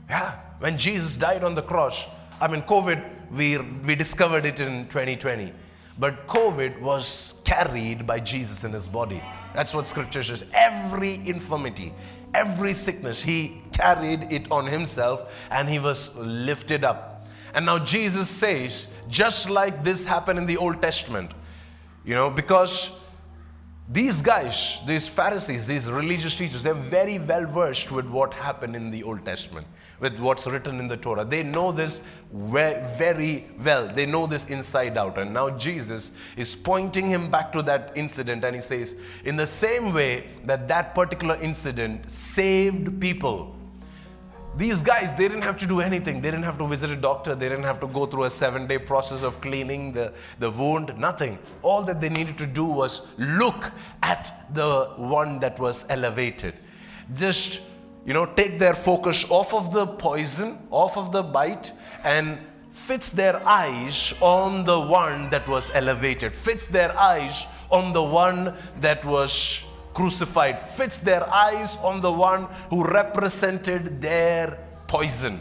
Yeah. 0.08 0.38
When 0.58 0.78
Jesus 0.78 1.16
died 1.16 1.44
on 1.44 1.54
the 1.54 1.62
cross, 1.62 2.06
I 2.40 2.48
mean, 2.48 2.62
COVID, 2.62 3.04
we, 3.30 3.58
we 3.58 3.94
discovered 3.94 4.46
it 4.46 4.60
in 4.60 4.86
2020. 4.86 5.52
But 5.98 6.26
COVID 6.26 6.80
was 6.80 7.34
carried 7.44 8.06
by 8.06 8.20
Jesus 8.20 8.64
in 8.64 8.72
his 8.72 8.88
body. 8.88 9.22
That's 9.54 9.72
what 9.72 9.86
scripture 9.86 10.22
says. 10.22 10.44
Every 10.54 11.14
infirmity, 11.26 11.92
every 12.34 12.74
sickness, 12.74 13.22
he 13.22 13.62
carried 13.72 14.30
it 14.30 14.50
on 14.50 14.66
himself 14.66 15.48
and 15.50 15.68
he 15.68 15.78
was 15.78 16.14
lifted 16.16 16.84
up. 16.84 17.26
And 17.54 17.64
now 17.64 17.78
Jesus 17.78 18.28
says, 18.28 18.88
just 19.08 19.48
like 19.48 19.82
this 19.82 20.06
happened 20.06 20.38
in 20.38 20.44
the 20.44 20.58
Old 20.58 20.82
Testament, 20.82 21.30
you 22.04 22.14
know, 22.14 22.28
because 22.28 22.92
these 23.88 24.20
guys, 24.20 24.80
these 24.84 25.06
Pharisees, 25.06 25.68
these 25.68 25.88
religious 25.88 26.34
teachers, 26.34 26.64
they're 26.64 26.74
very 26.74 27.20
well 27.20 27.46
versed 27.46 27.92
with 27.92 28.06
what 28.06 28.34
happened 28.34 28.74
in 28.74 28.90
the 28.90 29.04
Old 29.04 29.24
Testament, 29.24 29.64
with 30.00 30.18
what's 30.18 30.44
written 30.48 30.80
in 30.80 30.88
the 30.88 30.96
Torah. 30.96 31.24
They 31.24 31.44
know 31.44 31.70
this 31.70 32.02
very 32.32 33.46
well. 33.64 33.86
They 33.86 34.04
know 34.04 34.26
this 34.26 34.46
inside 34.46 34.98
out. 34.98 35.18
And 35.18 35.32
now 35.32 35.50
Jesus 35.50 36.12
is 36.36 36.56
pointing 36.56 37.08
him 37.08 37.30
back 37.30 37.52
to 37.52 37.62
that 37.62 37.92
incident 37.94 38.44
and 38.44 38.56
he 38.56 38.62
says, 38.62 38.96
in 39.24 39.36
the 39.36 39.46
same 39.46 39.94
way 39.94 40.24
that 40.44 40.66
that 40.66 40.92
particular 40.92 41.36
incident 41.40 42.10
saved 42.10 43.00
people 43.00 43.55
these 44.56 44.82
guys, 44.82 45.12
they 45.14 45.28
didn't 45.28 45.42
have 45.42 45.58
to 45.58 45.66
do 45.66 45.80
anything. 45.80 46.22
They 46.22 46.30
didn't 46.30 46.44
have 46.44 46.58
to 46.58 46.66
visit 46.66 46.90
a 46.90 46.96
doctor. 46.96 47.34
They 47.34 47.48
didn't 47.48 47.64
have 47.64 47.80
to 47.80 47.86
go 47.86 48.06
through 48.06 48.24
a 48.24 48.30
seven 48.30 48.66
day 48.66 48.78
process 48.78 49.22
of 49.22 49.40
cleaning 49.40 49.92
the, 49.92 50.12
the 50.38 50.50
wound, 50.50 50.96
nothing. 50.98 51.38
All 51.62 51.82
that 51.82 52.00
they 52.00 52.08
needed 52.08 52.38
to 52.38 52.46
do 52.46 52.64
was 52.64 53.02
look 53.18 53.70
at 54.02 54.54
the 54.54 54.92
one 54.96 55.40
that 55.40 55.58
was 55.58 55.84
elevated. 55.88 56.54
just, 57.14 57.62
you 58.04 58.14
know, 58.14 58.26
take 58.26 58.58
their 58.58 58.74
focus 58.74 59.26
off 59.30 59.52
of 59.54 59.72
the 59.72 59.86
poison, 59.86 60.58
off 60.70 60.96
of 60.96 61.12
the 61.12 61.22
bite, 61.22 61.72
and 62.04 62.38
fix 62.70 63.10
their 63.10 63.46
eyes 63.46 64.14
on 64.20 64.64
the 64.64 64.80
one 64.80 65.30
that 65.30 65.46
was 65.48 65.70
elevated, 65.74 66.34
fix 66.34 66.66
their 66.66 66.96
eyes 66.98 67.46
on 67.70 67.92
the 67.92 68.02
one 68.02 68.54
that 68.80 69.04
was 69.04 69.64
crucified, 69.96 70.60
fix 70.60 70.98
their 70.98 71.26
eyes 71.32 71.78
on 71.78 72.02
the 72.02 72.12
one 72.12 72.44
who 72.68 72.84
represented 72.84 74.02
their 74.02 74.58
poison, 74.86 75.40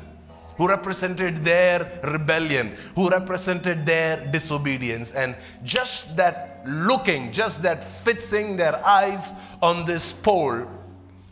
who 0.56 0.66
represented 0.66 1.44
their 1.44 2.00
rebellion, 2.06 2.72
who 2.96 3.10
represented 3.10 3.86
their 3.86 4.26
disobedience. 4.32 5.12
And 5.12 5.36
just 5.66 6.16
that 6.16 6.62
looking, 6.66 7.34
just 7.34 7.64
that 7.64 7.84
fixing 7.84 8.56
their 8.56 8.80
eyes 8.86 9.34
on 9.62 9.84
this 9.84 10.14
pole 10.14 10.66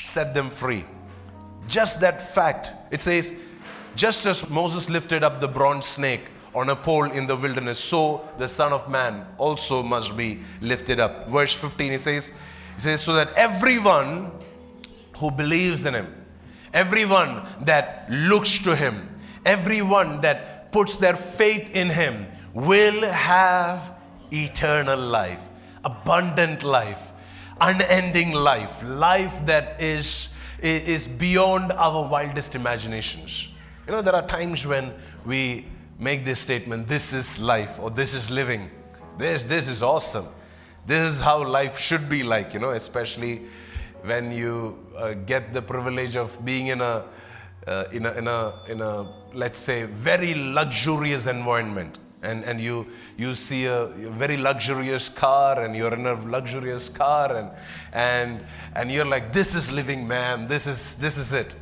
set 0.02 0.34
them 0.34 0.50
free. 0.50 0.84
Just 1.66 2.02
that 2.02 2.22
fact. 2.22 2.74
It 2.92 3.00
says, 3.00 3.36
just 3.96 4.26
as 4.26 4.50
Moses 4.50 4.90
lifted 4.90 5.24
up 5.24 5.40
the 5.40 5.48
bronze 5.48 5.86
snake 5.86 6.30
on 6.54 6.70
a 6.70 6.76
pole 6.76 7.10
in 7.10 7.26
the 7.26 7.38
wilderness, 7.38 7.80
so 7.80 8.28
the 8.38 8.50
Son 8.50 8.74
of 8.74 8.90
Man 8.90 9.26
also 9.38 9.82
must 9.82 10.18
be 10.18 10.42
lifted 10.60 11.00
up. 11.00 11.30
Verse 11.30 11.54
15, 11.54 11.94
he 11.94 11.98
says, 11.98 12.34
he 12.76 12.82
says, 12.82 13.02
so 13.02 13.14
that 13.14 13.34
everyone 13.34 14.32
who 15.18 15.32
believes 15.32 15.86
in 15.86 15.94
him, 15.94 16.14
everyone 16.74 17.46
that 17.62 18.08
looks 18.10 18.60
to 18.60 18.76
him, 18.76 19.10
everyone 19.46 20.22
that 20.22 20.72
puts 20.72 20.98
their 20.98 21.16
faith 21.16 21.76
in 21.76 21.90
him 21.90 22.26
will 22.54 23.02
have 23.10 23.94
eternal 24.32 25.00
life, 25.00 25.40
abundant 25.84 26.64
life, 26.64 27.12
unending 27.62 28.32
life, 28.34 28.84
life 28.84 29.46
that 29.46 29.80
is, 29.82 30.30
is 30.62 31.08
beyond 31.08 31.72
our 31.74 32.08
wildest 32.08 32.56
imaginations. 32.56 33.50
You 33.88 33.94
know, 33.94 34.02
there 34.02 34.16
are 34.16 34.26
times 34.26 34.66
when 34.66 34.94
we 35.26 35.66
make 36.00 36.26
this 36.26 36.40
statement 36.40 36.88
this 36.88 37.14
is 37.14 37.40
life 37.40 37.80
or 37.80 37.90
this 37.90 38.14
is 38.14 38.32
living, 38.32 38.70
this, 39.18 39.44
this 39.44 39.68
is 39.68 39.82
awesome. 39.84 40.28
This 40.86 41.14
is 41.14 41.20
how 41.20 41.44
life 41.48 41.80
should 41.80 42.10
be 42.10 42.24
like, 42.24 42.54
you 42.54 42.60
know, 42.60 42.72
especially 42.72 43.42
when 44.04 44.34
you 44.34 44.86
uh, 44.98 45.14
get 45.14 45.54
the 45.54 45.62
privilege 45.62 46.18
of 46.18 46.44
being 46.44 46.68
in 46.68 46.82
a, 46.82 47.06
uh, 47.66 47.86
in 47.94 48.06
a, 48.06 48.12
in 48.14 48.28
a, 48.28 48.54
in 48.68 48.82
a, 48.82 49.08
let's 49.34 49.58
say, 49.58 49.84
very 49.84 50.34
luxurious 50.34 51.26
environment. 51.26 52.00
And, 52.22 52.44
and 52.44 52.60
you, 52.60 52.88
you 53.18 53.36
see 53.36 53.66
a, 53.66 53.86
very 53.86 54.38
luxurious 54.38 55.08
car 55.08 55.62
and 55.62 55.76
you're 55.76 55.94
in 55.94 56.06
a 56.06 56.16
luxurious 56.16 56.90
car 56.90 57.36
and, 57.36 57.50
and, 57.94 58.46
and 58.76 58.92
you're 58.92 59.06
like, 59.06 59.32
this 59.32 59.56
is 59.56 59.72
living 59.72 60.06
man, 60.06 60.48
this 60.48 60.68
is, 60.68 60.96
this 60.96 61.18
is 61.18 61.34
it. 61.34 61.56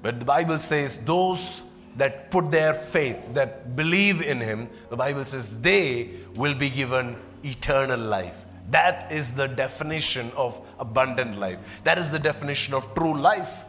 But 0.00 0.20
the 0.20 0.24
Bible 0.24 0.58
says 0.58 1.04
those 1.04 1.62
that 1.96 2.30
put 2.30 2.50
their 2.50 2.74
faith, 2.74 3.16
that 3.34 3.76
believe 3.76 4.22
in 4.22 4.40
Him, 4.40 4.68
the 4.90 4.96
Bible 4.96 5.24
says 5.24 5.60
they 5.60 6.10
will 6.34 6.54
be 6.54 6.70
given 6.70 7.16
eternal 7.44 7.98
life. 7.98 8.44
That 8.70 9.12
is 9.12 9.34
the 9.34 9.48
definition 9.48 10.30
of 10.36 10.60
abundant 10.78 11.38
life. 11.38 11.80
That 11.84 11.98
is 11.98 12.10
the 12.10 12.18
definition 12.18 12.74
of 12.74 12.94
true 12.94 13.18
life. 13.18 13.64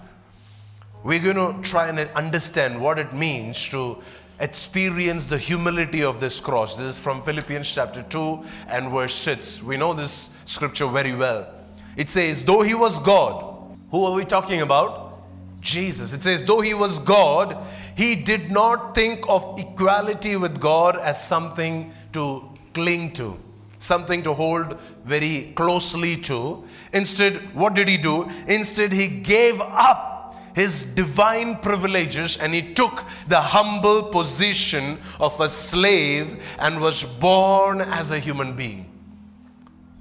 We're 1.03 1.19
going 1.19 1.35
to 1.35 1.69
try 1.69 1.89
and 1.89 1.99
understand 2.15 2.79
what 2.79 2.97
it 2.97 3.11
means 3.13 3.67
to 3.69 4.01
experience 4.39 5.25
the 5.27 5.37
humility 5.37 6.03
of 6.03 6.19
this 6.19 6.39
cross. 6.39 6.75
This 6.75 6.95
is 6.95 6.99
from 6.99 7.21
Philippians 7.21 7.69
chapter 7.69 8.03
2 8.03 8.45
and 8.67 8.89
verse 8.91 9.13
6. 9.15 9.63
We 9.63 9.77
know 9.77 9.93
this 9.93 10.29
scripture 10.45 10.87
very 10.87 11.15
well. 11.15 11.53
It 11.97 12.09
says, 12.09 12.43
Though 12.43 12.61
he 12.61 12.73
was 12.73 12.99
God, 12.99 13.77
who 13.91 14.05
are 14.05 14.15
we 14.15 14.25
talking 14.25 14.61
about? 14.61 15.21
Jesus. 15.59 16.13
It 16.13 16.23
says, 16.23 16.43
Though 16.43 16.61
he 16.61 16.73
was 16.73 16.99
God, 16.99 17.57
he 17.95 18.15
did 18.15 18.51
not 18.51 18.95
think 18.95 19.25
of 19.27 19.59
equality 19.59 20.35
with 20.35 20.59
God 20.59 20.97
as 20.97 21.25
something 21.25 21.91
to 22.13 22.49
cling 22.73 23.11
to 23.13 23.39
something 23.83 24.23
to 24.23 24.33
hold 24.33 24.79
very 25.03 25.51
closely 25.55 26.15
to. 26.15 26.63
Instead, 26.93 27.53
what 27.53 27.73
did 27.73 27.89
he 27.89 27.97
do? 27.97 28.31
Instead, 28.47 28.93
he 28.93 29.07
gave 29.07 29.59
up 29.59 30.41
his 30.55 30.83
divine 30.83 31.57
privileges 31.57 32.37
and 32.37 32.53
he 32.53 32.73
took 32.73 33.03
the 33.27 33.41
humble 33.41 34.03
position 34.03 34.97
of 35.19 35.37
a 35.41 35.49
slave 35.49 36.41
and 36.59 36.79
was 36.79 37.03
born 37.03 37.81
as 37.81 38.11
a 38.11 38.19
human 38.19 38.55
being. 38.55 38.85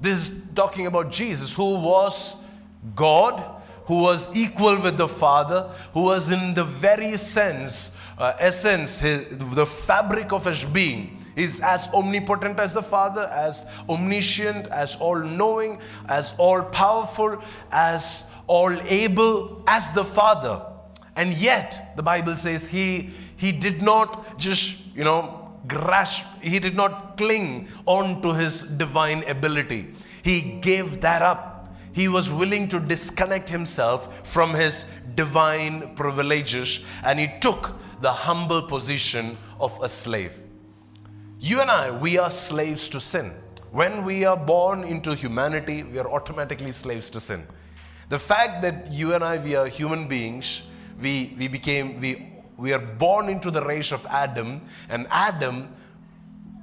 This 0.01 0.29
is 0.31 0.43
talking 0.55 0.87
about 0.87 1.11
Jesus, 1.11 1.53
who 1.53 1.81
was 1.81 2.37
God, 2.95 3.63
who 3.87 4.03
was 4.03 4.35
equal 4.37 4.81
with 4.81 4.97
the 4.97 5.09
Father, 5.09 5.71
who 5.93 6.03
was 6.03 6.31
in 6.31 6.55
the 6.55 6.65
very 6.65 7.17
sense, 7.17 7.97
uh, 8.17 8.35
essence, 8.39 9.01
his, 9.01 9.27
the 9.55 9.67
fabric 9.67 10.33
of 10.33 10.45
his 10.45 10.65
being 10.65 11.19
is 11.37 11.61
as 11.61 11.89
omnipotent 11.95 12.59
as 12.59 12.75
the 12.75 12.83
Father, 12.83 13.23
as 13.33 13.67
omniscient, 13.89 14.69
as 14.69 14.97
all 14.97 15.19
knowing, 15.19 15.79
as 16.09 16.35
all 16.39 16.63
powerful, 16.63 17.43
as 17.71 18.25
all 18.47 18.73
able 18.83 19.63
as 19.67 19.93
the 19.93 20.05
Father. 20.05 20.61
And 21.17 21.33
yet, 21.35 21.95
the 21.97 22.03
Bible 22.03 22.37
says 22.37 22.69
he, 22.69 23.11
he 23.37 23.53
did 23.53 23.83
not 23.83 24.39
just, 24.39 24.95
you 24.95 25.05
know, 25.05 25.53
grasp, 25.67 26.43
he 26.43 26.59
did 26.59 26.77
not 26.77 27.17
cling 27.17 27.69
on 27.87 28.23
to 28.23 28.33
his 28.35 28.63
divine 28.63 29.23
ability. 29.29 29.89
He 30.23 30.59
gave 30.61 31.01
that 31.01 31.23
up. 31.23 31.75
He 31.93 32.09
was 32.09 32.33
willing 32.33 32.69
to 32.69 32.81
disconnect 32.81 33.51
himself 33.51 34.27
from 34.27 34.55
his 34.55 34.87
divine 35.15 35.95
privileges 35.95 36.81
and 37.05 37.19
he 37.19 37.31
took 37.41 37.75
the 38.01 38.13
humble 38.13 38.63
position 38.63 39.37
of 39.61 39.79
a 39.83 39.89
slave. 39.89 40.42
You 41.45 41.61
and 41.61 41.69
I, 41.69 41.91
we 41.91 42.19
are 42.19 42.31
slaves 42.31 42.89
to 42.91 43.01
sin. 43.01 43.33
When 43.73 44.05
we 44.05 44.25
are 44.25 44.37
born 44.37 44.85
into 44.85 45.13
humanity, 45.13 45.83
we 45.83 45.99
are 45.99 46.09
automatically 46.09 46.71
slaves 46.71 47.11
to 47.11 47.21
sin. 47.21 47.49
The 48.11 48.19
fact 48.21 48.63
that 48.63 48.93
you 48.93 49.15
and 49.15 49.25
I, 49.25 49.39
we 49.39 49.57
are 49.57 49.67
human 49.67 50.07
beings, 50.07 50.63
we, 51.01 51.35
we 51.37 51.49
became, 51.49 52.01
we, 52.01 52.33
we 52.57 52.73
are 52.73 52.79
born 52.79 53.29
into 53.29 53.51
the 53.51 53.61
race 53.61 53.91
of 53.91 54.07
Adam, 54.07 54.61
and 54.89 55.09
Adam, 55.11 55.75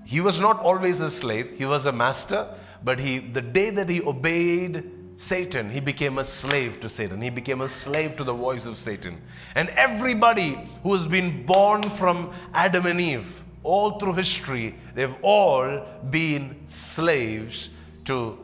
he 0.06 0.22
was 0.22 0.40
not 0.40 0.62
always 0.62 1.02
a 1.02 1.12
slave, 1.12 1.58
he 1.58 1.66
was 1.66 1.86
a 1.86 1.92
master, 1.92 2.48
but 2.82 3.02
he, 3.02 3.18
the 3.18 3.42
day 3.42 3.72
that 3.72 3.90
he 3.90 4.02
obeyed 4.02 4.90
Satan, 5.18 5.70
he 5.70 5.82
became 5.82 6.20
a 6.20 6.24
slave 6.24 6.80
to 6.80 6.88
Satan. 6.88 7.22
He 7.22 7.30
became 7.30 7.60
a 7.60 7.68
slave 7.68 8.16
to 8.16 8.24
the 8.24 8.34
voice 8.34 8.66
of 8.66 8.78
Satan. 8.78 9.22
And 9.56 9.68
everybody 9.72 10.58
who 10.84 10.94
has 10.94 11.06
been 11.06 11.46
born 11.46 11.84
from 11.84 12.32
Adam 12.54 12.86
and 12.86 13.02
Eve, 13.02 13.44
all 13.64 14.00
through 14.00 14.14
history, 14.14 14.76
they've 14.96 15.16
all 15.22 15.86
been 16.10 16.56
slaves 16.66 17.70
to 18.06 18.38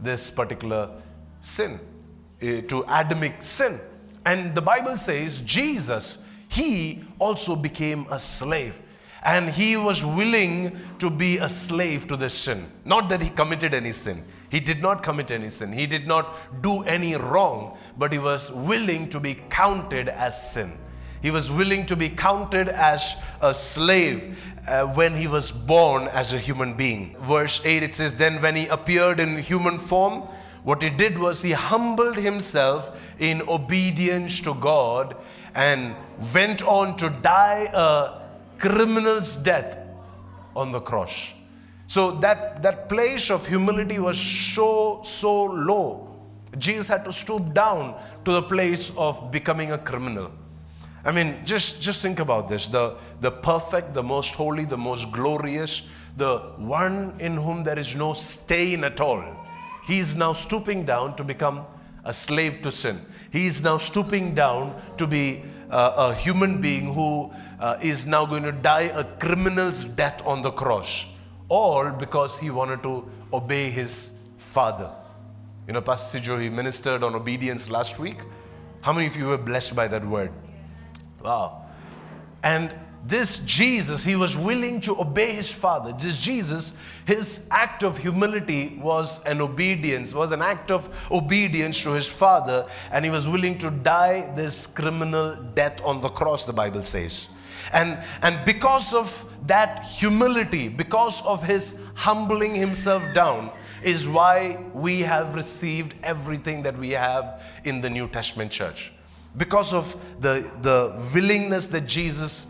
this 0.00 0.30
particular 0.30 0.90
sin, 1.40 1.78
uh, 2.42 2.60
to 2.62 2.84
Adamic 2.88 3.42
sin. 3.42 3.80
And 4.24 4.54
the 4.54 4.62
Bible 4.62 4.96
says 4.96 5.40
Jesus, 5.40 6.18
he 6.48 7.04
also 7.18 7.56
became 7.56 8.06
a 8.10 8.18
slave. 8.18 8.74
And 9.22 9.50
he 9.50 9.76
was 9.76 10.04
willing 10.04 10.78
to 10.98 11.10
be 11.10 11.36
a 11.38 11.48
slave 11.48 12.08
to 12.08 12.16
this 12.16 12.32
sin. 12.32 12.66
Not 12.86 13.08
that 13.10 13.22
he 13.22 13.28
committed 13.28 13.74
any 13.74 13.92
sin. 13.92 14.24
He 14.50 14.60
did 14.60 14.80
not 14.80 15.02
commit 15.02 15.30
any 15.30 15.50
sin. 15.50 15.72
He 15.72 15.86
did 15.86 16.06
not 16.06 16.62
do 16.62 16.82
any 16.84 17.16
wrong, 17.16 17.78
but 17.98 18.12
he 18.12 18.18
was 18.18 18.50
willing 18.50 19.08
to 19.10 19.20
be 19.20 19.34
counted 19.50 20.08
as 20.08 20.52
sin. 20.52 20.76
He 21.22 21.30
was 21.30 21.50
willing 21.50 21.86
to 21.86 21.96
be 21.96 22.08
counted 22.08 22.68
as 22.68 23.16
a 23.40 23.52
slave 23.52 24.38
uh, 24.66 24.86
when 24.86 25.14
he 25.14 25.26
was 25.26 25.50
born 25.50 26.08
as 26.08 26.32
a 26.32 26.38
human 26.38 26.74
being. 26.74 27.16
Verse 27.18 27.60
8 27.64 27.82
it 27.82 27.94
says, 27.94 28.14
Then 28.14 28.40
when 28.40 28.56
he 28.56 28.66
appeared 28.68 29.20
in 29.20 29.36
human 29.38 29.78
form, 29.78 30.22
what 30.62 30.82
he 30.82 30.90
did 30.90 31.18
was 31.18 31.42
he 31.42 31.52
humbled 31.52 32.16
himself 32.16 33.00
in 33.18 33.42
obedience 33.48 34.40
to 34.40 34.54
God 34.54 35.16
and 35.54 35.94
went 36.34 36.62
on 36.62 36.96
to 36.98 37.10
die 37.10 37.68
a 37.72 38.20
criminal's 38.58 39.36
death 39.36 39.78
on 40.54 40.70
the 40.70 40.80
cross. 40.80 41.32
So 41.86 42.12
that, 42.20 42.62
that 42.62 42.88
place 42.88 43.30
of 43.30 43.46
humility 43.46 43.98
was 43.98 44.20
so, 44.20 45.02
so 45.02 45.44
low. 45.44 46.06
Jesus 46.58 46.88
had 46.88 47.04
to 47.04 47.12
stoop 47.12 47.52
down 47.52 48.00
to 48.24 48.32
the 48.32 48.42
place 48.42 48.92
of 48.96 49.30
becoming 49.32 49.72
a 49.72 49.78
criminal. 49.78 50.30
I 51.04 51.12
mean, 51.12 51.38
just, 51.44 51.80
just 51.80 52.02
think 52.02 52.20
about 52.20 52.48
this. 52.48 52.68
The, 52.68 52.96
the 53.20 53.30
perfect, 53.30 53.94
the 53.94 54.02
most 54.02 54.34
holy, 54.34 54.64
the 54.64 54.76
most 54.76 55.10
glorious, 55.10 55.82
the 56.16 56.38
one 56.58 57.14
in 57.18 57.36
whom 57.36 57.64
there 57.64 57.78
is 57.78 57.94
no 57.96 58.12
stain 58.12 58.84
at 58.84 59.00
all. 59.00 59.24
He 59.86 59.98
is 59.98 60.16
now 60.16 60.32
stooping 60.32 60.84
down 60.84 61.16
to 61.16 61.24
become 61.24 61.64
a 62.04 62.12
slave 62.12 62.62
to 62.62 62.70
sin. 62.70 63.00
He 63.32 63.46
is 63.46 63.62
now 63.62 63.78
stooping 63.78 64.34
down 64.34 64.80
to 64.98 65.06
be 65.06 65.42
uh, 65.70 66.10
a 66.10 66.14
human 66.14 66.60
being 66.60 66.92
who 66.92 67.32
uh, 67.58 67.78
is 67.82 68.06
now 68.06 68.26
going 68.26 68.42
to 68.42 68.52
die 68.52 68.90
a 68.94 69.04
criminal's 69.18 69.84
death 69.84 70.22
on 70.26 70.42
the 70.42 70.50
cross. 70.50 71.06
All 71.48 71.90
because 71.90 72.38
he 72.38 72.50
wanted 72.50 72.82
to 72.82 73.10
obey 73.32 73.70
his 73.70 74.14
father. 74.38 74.90
You 75.66 75.74
know, 75.74 75.80
Pastor 75.80 76.18
Sijo, 76.18 76.40
he 76.40 76.48
ministered 76.50 77.02
on 77.02 77.14
obedience 77.14 77.70
last 77.70 77.98
week. 77.98 78.18
How 78.80 78.92
many 78.92 79.06
of 79.06 79.16
you 79.16 79.26
were 79.26 79.38
blessed 79.38 79.76
by 79.76 79.88
that 79.88 80.04
word? 80.04 80.32
Wow. 81.22 81.66
And 82.42 82.74
this 83.06 83.38
Jesus, 83.40 84.04
he 84.04 84.14
was 84.14 84.36
willing 84.36 84.80
to 84.82 85.00
obey 85.00 85.32
his 85.32 85.50
father. 85.50 85.92
This 85.92 86.18
Jesus, 86.18 86.76
his 87.06 87.48
act 87.50 87.82
of 87.82 87.96
humility 87.96 88.78
was 88.80 89.24
an 89.24 89.40
obedience, 89.40 90.12
was 90.12 90.32
an 90.32 90.42
act 90.42 90.70
of 90.70 90.88
obedience 91.10 91.82
to 91.82 91.90
his 91.92 92.06
father, 92.06 92.66
and 92.92 93.04
he 93.04 93.10
was 93.10 93.26
willing 93.26 93.56
to 93.58 93.70
die 93.70 94.32
this 94.36 94.66
criminal 94.66 95.34
death 95.54 95.82
on 95.82 96.00
the 96.00 96.10
cross, 96.10 96.44
the 96.44 96.52
Bible 96.52 96.84
says. 96.84 97.28
And, 97.72 97.98
and 98.22 98.44
because 98.44 98.92
of 98.92 99.24
that 99.46 99.84
humility, 99.84 100.68
because 100.68 101.24
of 101.24 101.42
his 101.42 101.78
humbling 101.94 102.54
himself 102.54 103.02
down, 103.14 103.50
is 103.82 104.06
why 104.06 104.62
we 104.74 105.00
have 105.00 105.34
received 105.34 105.94
everything 106.02 106.62
that 106.62 106.76
we 106.76 106.90
have 106.90 107.42
in 107.64 107.80
the 107.80 107.88
New 107.88 108.08
Testament 108.08 108.52
church. 108.52 108.92
Because 109.36 109.72
of 109.72 109.96
the, 110.20 110.50
the 110.62 111.00
willingness 111.14 111.66
that 111.66 111.86
Jesus 111.86 112.48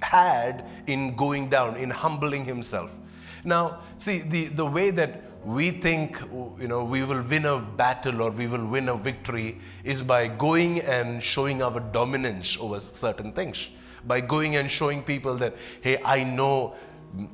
had 0.00 0.64
in 0.86 1.14
going 1.16 1.48
down, 1.48 1.76
in 1.76 1.90
humbling 1.90 2.44
himself. 2.44 2.96
Now, 3.44 3.80
see, 3.98 4.18
the, 4.18 4.46
the 4.48 4.66
way 4.66 4.90
that 4.90 5.22
we 5.44 5.70
think 5.70 6.20
you 6.60 6.68
know 6.68 6.84
we 6.84 7.02
will 7.02 7.22
win 7.22 7.44
a 7.46 7.58
battle 7.58 8.22
or 8.22 8.30
we 8.30 8.46
will 8.46 8.64
win 8.64 8.88
a 8.88 8.96
victory 8.96 9.58
is 9.82 10.02
by 10.02 10.28
going 10.28 10.80
and 10.82 11.22
showing 11.22 11.62
our 11.62 11.80
dominance 11.80 12.56
over 12.60 12.78
certain 12.78 13.32
things 13.32 13.68
by 14.06 14.20
going 14.20 14.54
and 14.54 14.70
showing 14.70 15.02
people 15.02 15.34
that 15.34 15.56
hey 15.80 16.00
i 16.04 16.22
know 16.22 16.74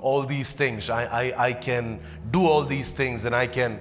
all 0.00 0.22
these 0.22 0.54
things 0.54 0.88
i, 0.88 1.04
I, 1.04 1.48
I 1.48 1.52
can 1.52 2.00
do 2.30 2.46
all 2.46 2.62
these 2.62 2.90
things 2.92 3.26
and 3.26 3.34
i 3.34 3.46
can 3.46 3.78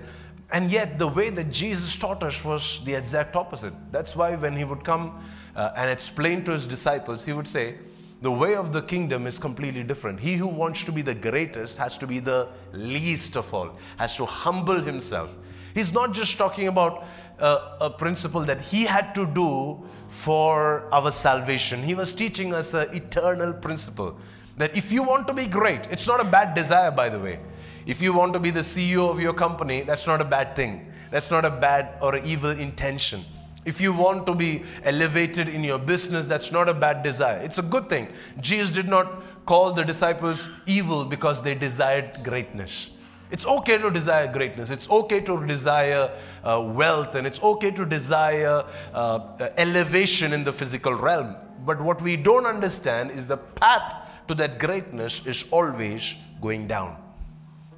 and 0.51 0.71
yet 0.71 0.97
the 0.97 1.07
way 1.07 1.29
that 1.29 1.51
jesus 1.51 1.95
taught 1.95 2.23
us 2.23 2.43
was 2.45 2.83
the 2.85 2.93
exact 2.93 3.35
opposite 3.35 3.73
that's 3.91 4.15
why 4.15 4.35
when 4.35 4.55
he 4.55 4.63
would 4.63 4.83
come 4.83 5.19
uh, 5.55 5.71
and 5.75 5.89
explain 5.89 6.43
to 6.43 6.51
his 6.51 6.65
disciples 6.67 7.25
he 7.25 7.33
would 7.33 7.47
say 7.47 7.75
the 8.21 8.31
way 8.31 8.55
of 8.55 8.73
the 8.73 8.81
kingdom 8.81 9.27
is 9.27 9.37
completely 9.37 9.83
different. 9.83 10.19
He 10.19 10.33
who 10.33 10.47
wants 10.47 10.83
to 10.85 10.91
be 10.91 11.03
the 11.03 11.13
greatest 11.13 11.77
has 11.77 11.97
to 11.99 12.07
be 12.07 12.19
the 12.19 12.49
least 12.73 13.37
of 13.37 13.53
all, 13.53 13.77
has 13.97 14.15
to 14.17 14.25
humble 14.25 14.79
himself. 14.79 15.29
He's 15.75 15.93
not 15.93 16.13
just 16.13 16.37
talking 16.37 16.67
about 16.67 17.05
uh, 17.39 17.77
a 17.79 17.89
principle 17.89 18.41
that 18.45 18.59
he 18.59 18.85
had 18.85 19.13
to 19.13 19.27
do 19.27 19.83
for 20.07 20.91
our 20.91 21.11
salvation. 21.11 21.83
He 21.83 21.93
was 21.93 22.13
teaching 22.13 22.53
us 22.53 22.73
an 22.73 22.87
eternal 22.91 23.53
principle 23.53 24.17
that 24.57 24.75
if 24.75 24.91
you 24.91 25.03
want 25.03 25.27
to 25.27 25.33
be 25.33 25.45
great, 25.45 25.85
it's 25.91 26.07
not 26.07 26.19
a 26.19 26.23
bad 26.23 26.55
desire, 26.55 26.89
by 26.89 27.09
the 27.09 27.19
way. 27.19 27.39
If 27.87 28.01
you 28.01 28.11
want 28.11 28.33
to 28.33 28.39
be 28.39 28.51
the 28.51 28.59
CEO 28.59 29.09
of 29.09 29.17
your 29.17 29.31
company, 29.31 29.81
that's 29.81 30.05
not 30.05 30.19
a 30.19 30.25
bad 30.25 30.57
thing. 30.57 30.91
That's 31.09 31.31
not 31.31 31.45
a 31.45 31.49
bad 31.49 31.97
or 32.01 32.17
evil 32.17 32.51
intention. 32.51 33.23
If 33.63 33.79
you 33.79 33.93
want 33.93 34.27
to 34.27 34.35
be 34.35 34.63
elevated 34.83 35.47
in 35.47 35.63
your 35.63 35.79
business, 35.79 36.27
that's 36.27 36.51
not 36.51 36.67
a 36.67 36.73
bad 36.73 37.01
desire. 37.01 37.39
It's 37.39 37.59
a 37.59 37.61
good 37.61 37.87
thing. 37.87 38.09
Jesus 38.41 38.69
did 38.69 38.89
not 38.89 39.45
call 39.45 39.71
the 39.71 39.85
disciples 39.85 40.49
evil 40.65 41.05
because 41.05 41.41
they 41.41 41.55
desired 41.55 42.25
greatness. 42.25 42.89
It's 43.31 43.45
okay 43.45 43.77
to 43.77 43.89
desire 43.89 44.29
greatness. 44.31 44.69
It's 44.69 44.89
okay 44.89 45.21
to 45.21 45.45
desire 45.45 46.11
uh, 46.43 46.61
wealth 46.67 47.15
and 47.15 47.25
it's 47.25 47.41
okay 47.41 47.71
to 47.71 47.85
desire 47.85 48.65
uh, 48.93 49.49
elevation 49.55 50.33
in 50.33 50.43
the 50.43 50.51
physical 50.51 50.93
realm. 50.93 51.37
But 51.65 51.81
what 51.81 52.01
we 52.01 52.17
don't 52.17 52.45
understand 52.45 53.11
is 53.11 53.27
the 53.27 53.37
path 53.37 54.25
to 54.27 54.35
that 54.35 54.59
greatness 54.59 55.25
is 55.25 55.45
always 55.51 56.15
going 56.41 56.67
down. 56.67 57.06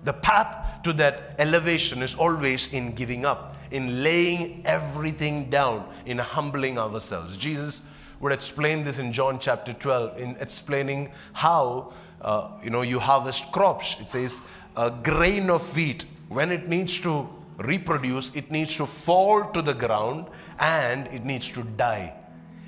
The 0.04 0.14
path 0.14 0.84
to 0.84 0.94
that 0.94 1.36
elevation 1.40 2.02
is 2.02 2.16
always 2.16 2.72
in 2.72 2.94
giving 2.94 3.26
up 3.26 3.56
in 3.72 4.04
laying 4.04 4.62
everything 4.66 5.50
down, 5.50 5.88
in 6.06 6.18
humbling 6.18 6.78
ourselves. 6.78 7.38
Jesus 7.38 7.82
would 8.20 8.32
explain 8.32 8.84
this 8.84 9.00
in 9.00 9.14
John 9.14 9.40
chapter 9.40 9.74
12, 9.74 10.18
in 10.18 10.36
explaining 10.40 11.12
how 11.34 11.94
uh, 12.22 12.52
you 12.64 12.70
know 12.70 12.82
you 12.82 13.00
harvest 13.00 13.52
crops. 13.52 14.00
It 14.00 14.10
says 14.10 14.42
a 14.76 14.92
grain 14.92 15.50
of 15.50 15.76
wheat, 15.76 16.06
when 16.28 16.52
it 16.52 16.68
needs 16.68 17.00
to 17.02 17.30
reproduce, 17.58 18.34
it 18.36 18.52
needs 18.52 18.76
to 18.78 18.86
fall 18.86 19.46
to 19.52 19.62
the 19.62 19.74
ground 19.74 20.28
and 20.60 21.08
it 21.08 21.26
needs 21.26 21.50
to 21.52 21.64
die. 21.64 22.14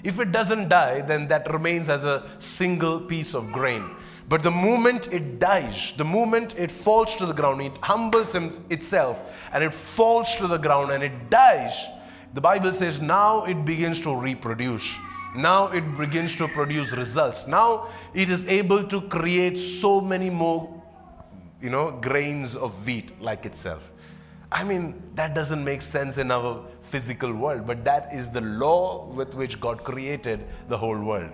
If 0.04 0.20
it 0.20 0.32
doesn't 0.32 0.70
die, 0.70 1.02
then 1.02 1.28
that 1.28 1.52
remains 1.52 1.88
as 1.88 2.04
a 2.04 2.28
single 2.40 3.00
piece 3.00 3.36
of 3.36 3.52
grain. 3.52 3.84
But 4.32 4.44
the 4.44 4.52
moment 4.52 5.12
it 5.12 5.40
dies, 5.40 5.92
the 5.98 6.06
moment 6.06 6.56
it 6.58 6.72
falls 6.72 7.18
to 7.18 7.26
the 7.26 7.34
ground, 7.34 7.62
it 7.62 7.78
humbles 7.82 8.34
itself 8.70 9.22
and 9.52 9.62
it 9.62 9.74
falls 9.74 10.38
to 10.38 10.48
the 10.48 10.56
ground 10.56 10.90
and 10.94 11.04
it 11.04 11.30
dies, 11.30 11.88
the 12.34 12.40
Bible 12.40 12.72
says 12.72 13.02
now 13.02 13.44
it 13.44 13.66
begins 13.66 14.00
to 14.00 14.16
reproduce. 14.16 14.96
Now 15.36 15.68
it 15.68 15.82
begins 15.98 16.38
to 16.38 16.48
produce 16.48 16.94
results. 16.94 17.46
Now 17.46 17.90
it 18.14 18.30
is 18.30 18.48
able 18.48 18.86
to 18.86 19.02
create 19.02 19.58
so 19.58 20.00
many 20.00 20.30
more, 20.30 20.82
you 21.62 21.70
know, 21.70 21.92
grains 21.92 22.56
of 22.56 22.86
wheat 22.86 23.12
like 23.22 23.46
itself. 23.46 23.92
I 24.50 24.64
mean, 24.64 25.04
that 25.16 25.36
doesn't 25.36 25.62
make 25.62 25.82
sense 25.82 26.18
in 26.18 26.32
our 26.32 26.66
physical 26.80 27.34
world, 27.34 27.68
but 27.68 27.84
that 27.84 28.14
is 28.14 28.30
the 28.30 28.40
law 28.40 29.08
with 29.08 29.36
which 29.36 29.60
God 29.60 29.84
created 29.84 30.46
the 30.70 30.78
whole 30.78 31.02
world. 31.02 31.34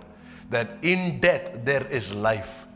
That 0.49 0.77
in 0.81 1.19
death 1.19 1.63
there 1.63 1.85
is 1.91 2.11
life 2.11 2.66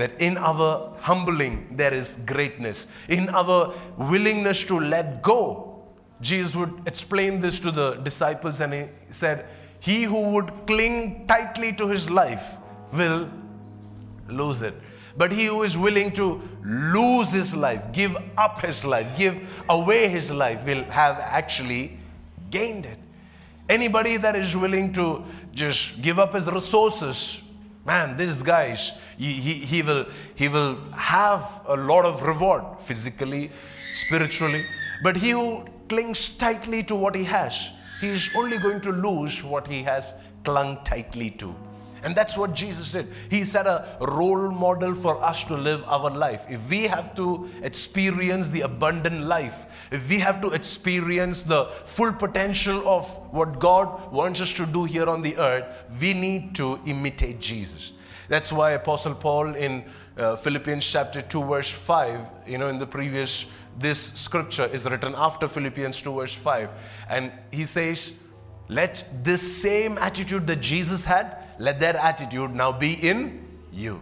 that 0.00 0.20
in 0.20 0.36
our 0.36 0.96
humbling 1.00 1.76
there 1.76 1.94
is 1.94 2.16
greatness, 2.26 2.86
in 3.08 3.28
our 3.30 3.72
willingness 3.96 4.64
to 4.64 4.78
let 4.78 5.22
go. 5.22 5.82
Jesus 6.20 6.54
would 6.54 6.82
explain 6.86 7.40
this 7.40 7.60
to 7.60 7.70
the 7.70 7.94
disciples 7.94 8.60
and 8.60 8.74
he 8.74 8.84
said, 9.10 9.46
He 9.80 10.02
who 10.04 10.30
would 10.30 10.66
cling 10.66 11.26
tightly 11.26 11.72
to 11.74 11.88
his 11.88 12.10
life 12.10 12.56
will 12.92 13.30
lose 14.28 14.62
it. 14.62 14.74
But 15.16 15.32
he 15.32 15.46
who 15.46 15.62
is 15.64 15.76
willing 15.76 16.12
to 16.12 16.40
lose 16.62 17.32
his 17.32 17.54
life, 17.54 17.82
give 17.92 18.16
up 18.36 18.60
his 18.60 18.84
life, 18.84 19.06
give 19.18 19.36
away 19.68 20.08
his 20.08 20.30
life, 20.30 20.64
will 20.64 20.84
have 20.84 21.18
actually 21.18 21.98
gained 22.50 22.86
it. 22.86 22.98
Anybody 23.68 24.16
that 24.16 24.36
is 24.36 24.56
willing 24.56 24.92
to 24.94 25.24
just 25.52 26.00
give 26.02 26.18
up 26.18 26.34
his 26.34 26.50
resources, 26.50 27.42
man, 27.90 28.16
these 28.16 28.42
guys, 28.42 28.92
he, 29.18 29.32
he, 29.46 29.54
he, 29.72 29.82
will, 29.82 30.04
he 30.34 30.48
will 30.48 30.76
have 30.92 31.44
a 31.66 31.76
lot 31.76 32.04
of 32.04 32.22
reward 32.22 32.64
physically, 32.80 33.50
spiritually. 33.92 34.64
But 35.02 35.16
he 35.16 35.30
who 35.30 35.64
clings 35.88 36.28
tightly 36.44 36.82
to 36.84 36.94
what 36.94 37.14
he 37.14 37.24
has, 37.24 37.70
he 38.00 38.08
is 38.08 38.30
only 38.36 38.58
going 38.58 38.80
to 38.82 38.92
lose 38.92 39.42
what 39.42 39.66
he 39.66 39.82
has 39.82 40.14
clung 40.44 40.78
tightly 40.84 41.30
to. 41.42 41.54
And 42.02 42.16
that's 42.16 42.36
what 42.36 42.54
Jesus 42.54 42.92
did. 42.92 43.08
He 43.30 43.44
set 43.44 43.66
a 43.66 43.96
role 44.00 44.50
model 44.50 44.94
for 44.94 45.22
us 45.22 45.44
to 45.44 45.56
live 45.56 45.84
our 45.86 46.10
life. 46.10 46.44
If 46.48 46.68
we 46.70 46.84
have 46.84 47.14
to 47.16 47.48
experience 47.62 48.48
the 48.48 48.62
abundant 48.62 49.22
life, 49.24 49.66
if 49.90 50.08
we 50.08 50.18
have 50.20 50.40
to 50.42 50.50
experience 50.50 51.42
the 51.42 51.66
full 51.84 52.12
potential 52.12 52.88
of 52.88 53.08
what 53.32 53.58
God 53.58 54.12
wants 54.12 54.40
us 54.40 54.52
to 54.54 54.66
do 54.66 54.84
here 54.84 55.08
on 55.08 55.22
the 55.22 55.36
earth, 55.36 55.64
we 56.00 56.14
need 56.14 56.54
to 56.56 56.78
imitate 56.86 57.40
Jesus. 57.40 57.92
That's 58.30 58.52
why 58.52 58.72
Apostle 58.72 59.16
Paul 59.16 59.56
in 59.56 59.84
uh, 60.16 60.36
Philippians 60.36 60.86
chapter 60.86 61.20
2, 61.20 61.44
verse 61.44 61.72
5, 61.72 62.20
you 62.46 62.58
know, 62.58 62.68
in 62.68 62.78
the 62.78 62.86
previous, 62.86 63.46
this 63.76 64.00
scripture 64.12 64.66
is 64.66 64.88
written 64.88 65.14
after 65.16 65.48
Philippians 65.48 66.00
2, 66.00 66.14
verse 66.14 66.34
5. 66.34 66.68
And 67.08 67.32
he 67.50 67.64
says, 67.64 68.12
Let 68.68 69.04
this 69.24 69.60
same 69.60 69.98
attitude 69.98 70.46
that 70.46 70.60
Jesus 70.60 71.04
had, 71.04 71.38
let 71.60 71.78
that 71.80 71.94
attitude 71.94 72.54
now 72.54 72.72
be 72.72 72.94
in 72.94 73.46
you. 73.72 74.00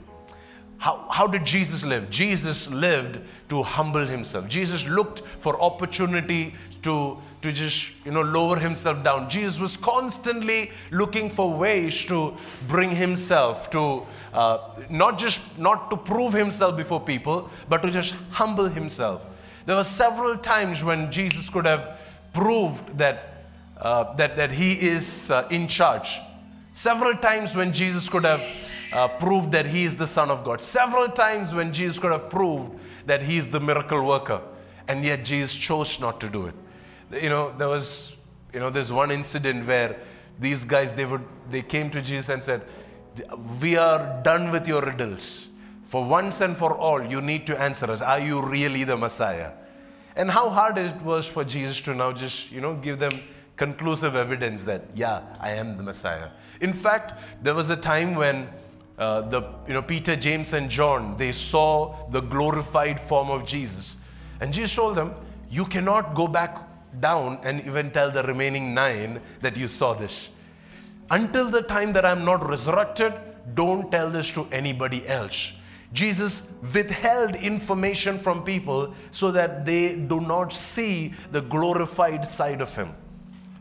How, 0.79 1.09
how 1.11 1.27
did 1.27 1.45
Jesus 1.45 1.85
live? 1.85 2.09
Jesus 2.09 2.71
lived 2.71 3.21
to 3.49 3.65
humble 3.65 4.07
himself. 4.07 4.49
Jesus 4.49 4.87
looked 4.87 5.21
for 5.21 5.61
opportunity 5.61 6.55
to 6.83 7.19
to 7.43 7.53
just 7.53 7.95
you 8.05 8.13
know 8.13 8.23
lower 8.23 8.59
himself 8.59 9.03
down 9.05 9.29
jesus 9.31 9.61
was 9.61 9.77
constantly 9.77 10.71
looking 10.91 11.31
for 11.31 11.53
ways 11.53 12.05
to 12.05 12.37
bring 12.67 12.91
himself 12.91 13.71
to 13.71 14.03
uh, 14.33 14.59
not 14.91 15.19
just 15.19 15.59
not 15.59 15.89
to 15.91 15.97
prove 15.97 16.33
himself 16.33 16.77
before 16.77 17.01
people 17.01 17.49
but 17.69 17.83
to 17.83 17.91
just 17.91 18.15
humble 18.31 18.69
himself 18.69 19.23
there 19.67 19.77
were 19.77 19.85
several 19.85 20.37
times 20.37 20.83
when 20.83 21.11
jesus 21.13 21.49
could 21.49 21.65
have 21.65 21.99
proved 22.33 22.99
that 22.99 23.45
uh, 23.77 24.13
that, 24.15 24.37
that 24.37 24.51
he 24.51 24.73
is 24.73 25.31
uh, 25.31 25.47
in 25.51 25.69
charge 25.69 26.19
several 26.87 27.15
times 27.29 27.57
when 27.61 27.73
jesus 27.73 28.09
could 28.09 28.25
have 28.25 28.45
uh, 28.93 29.09
proved 29.25 29.51
that 29.53 29.67
he 29.67 29.85
is 29.85 29.97
the 29.97 30.07
son 30.07 30.31
of 30.37 30.45
god 30.45 30.61
several 30.61 31.09
times 31.25 31.55
when 31.59 31.73
jesus 31.73 31.99
could 31.99 32.13
have 32.13 32.29
proved 32.31 32.71
that 33.07 33.23
he 33.23 33.37
is 33.37 33.51
the 33.57 33.61
miracle 33.71 34.05
worker 34.13 34.41
and 34.87 35.05
yet 35.05 35.25
jesus 35.25 35.55
chose 35.55 36.01
not 36.07 36.21
to 36.21 36.29
do 36.29 36.47
it 36.47 36.55
you 37.11 37.29
know, 37.29 37.55
there 37.57 37.69
was, 37.69 38.17
you 38.53 38.61
know, 38.61 38.71
there's 38.71 38.93
one 38.93 39.11
incident 39.11 39.67
where 39.67 39.97
these 40.39 40.65
guys, 40.65 40.95
they 40.95 41.05
would, 41.05 41.25
they 41.51 41.63
came 41.63 41.91
to 41.91 42.03
Jesus 42.03 42.29
and 42.29 42.43
said, 42.43 42.63
we 43.61 43.77
are 43.77 44.21
done 44.23 44.51
with 44.51 44.69
your 44.69 44.83
riddles. 44.83 45.49
For 45.85 46.05
once 46.05 46.41
and 46.43 46.57
for 46.57 46.77
all, 46.77 47.03
you 47.03 47.21
need 47.23 47.47
to 47.47 47.61
answer 47.61 47.91
us. 47.91 48.03
Are 48.03 48.21
you 48.21 48.43
really 48.43 48.85
the 48.85 48.97
Messiah? 48.97 49.53
And 50.17 50.31
how 50.31 50.51
hard 50.51 50.77
it 50.77 51.01
was 51.03 51.27
for 51.27 51.45
Jesus 51.45 51.81
to 51.83 51.95
now 51.95 52.13
just, 52.13 52.53
you 52.53 52.61
know, 52.61 52.75
give 52.75 52.99
them 52.99 53.19
conclusive 53.57 54.15
evidence 54.15 54.65
that, 54.65 54.85
yeah, 54.95 55.23
I 55.41 55.53
am 55.53 55.77
the 55.77 55.83
Messiah. 55.83 56.29
In 56.61 56.73
fact, 56.73 57.13
there 57.43 57.55
was 57.55 57.71
a 57.71 57.77
time 57.77 58.15
when 58.15 58.49
uh, 58.99 59.23
the, 59.23 59.43
you 59.67 59.75
know, 59.75 59.83
Peter, 59.83 60.17
James, 60.17 60.53
and 60.55 60.69
John, 60.69 61.17
they 61.17 61.33
saw 61.33 61.95
the 62.11 62.21
glorified 62.21 63.01
form 63.01 63.31
of 63.31 63.47
Jesus. 63.47 63.97
And 64.41 64.53
Jesus 64.53 64.75
told 64.75 64.97
them, 64.97 65.15
you 65.51 65.65
cannot 65.65 66.15
go 66.15 66.27
back 66.27 66.59
down 67.01 67.39
and 67.43 67.61
even 67.65 67.91
tell 67.91 68.11
the 68.11 68.23
remaining 68.25 68.75
nine 68.75 69.21
that 69.41 69.57
you 69.57 69.69
saw 69.69 69.95
this. 69.95 70.31
Until 71.11 71.49
the 71.49 71.63
time 71.63 71.93
that 71.93 72.05
I'm 72.05 72.25
not 72.25 72.47
resurrected, 72.49 73.15
don't 73.55 73.91
tell 73.91 74.11
this 74.11 74.31
to 74.33 74.47
anybody 74.53 75.07
else. 75.07 75.53
Jesus 75.93 76.53
withheld 76.75 77.37
information 77.37 78.19
from 78.19 78.45
people 78.45 78.95
so 79.11 79.31
that 79.31 79.65
they 79.65 79.97
do 79.97 80.21
not 80.21 80.53
see 80.53 81.15
the 81.31 81.41
glorified 81.41 82.27
side 82.27 82.61
of 82.61 82.75
him. 82.75 82.95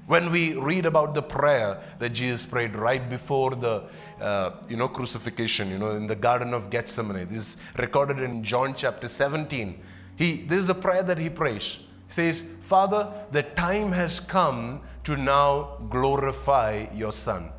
When 0.08 0.32
we 0.32 0.56
read 0.56 0.86
about 0.86 1.14
the 1.14 1.22
prayer 1.22 1.82
that 2.00 2.12
Jesus 2.12 2.46
prayed 2.46 2.78
right 2.78 3.10
before 3.10 3.56
the 3.56 3.84
uh, 4.22 4.52
you 4.70 4.78
know 4.78 4.88
crucifixion, 4.88 5.70
you 5.70 5.78
know 5.78 5.92
in 5.92 6.08
the 6.08 6.16
Garden 6.16 6.54
of 6.54 6.70
Gethsemane, 6.70 7.28
this 7.28 7.38
is 7.38 7.58
recorded 7.78 8.20
in 8.20 8.42
John 8.42 8.74
chapter 8.74 9.10
17. 9.10 9.78
He 10.16 10.38
this 10.38 10.60
is 10.60 10.68
the 10.68 10.76
prayer 10.76 11.04
that 11.04 11.18
he 11.18 11.30
prays. 11.30 11.80
He 12.08 12.14
says, 12.14 12.46
Father, 12.62 13.12
the 13.34 13.44
time 13.44 13.92
has 13.92 14.22
come 14.22 14.80
to 15.04 15.18
now 15.18 15.78
glorify 15.90 16.86
your 16.94 17.12
Son. 17.12 17.52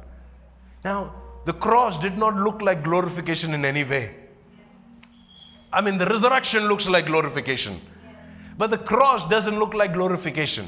Now, 0.82 1.12
the 1.44 1.52
cross 1.52 1.98
did 1.98 2.16
not 2.16 2.34
look 2.37 2.62
like 2.62 2.82
glorification 2.82 3.52
in 3.52 3.66
any 3.66 3.84
way. 3.84 4.14
I 5.70 5.82
mean, 5.82 5.98
the 5.98 6.06
resurrection 6.06 6.66
looks 6.66 6.88
like 6.88 7.04
glorification, 7.04 7.78
but 8.56 8.70
the 8.70 8.78
cross 8.78 9.28
doesn't 9.28 9.58
look 9.58 9.74
like 9.74 9.92
glorification. 9.92 10.66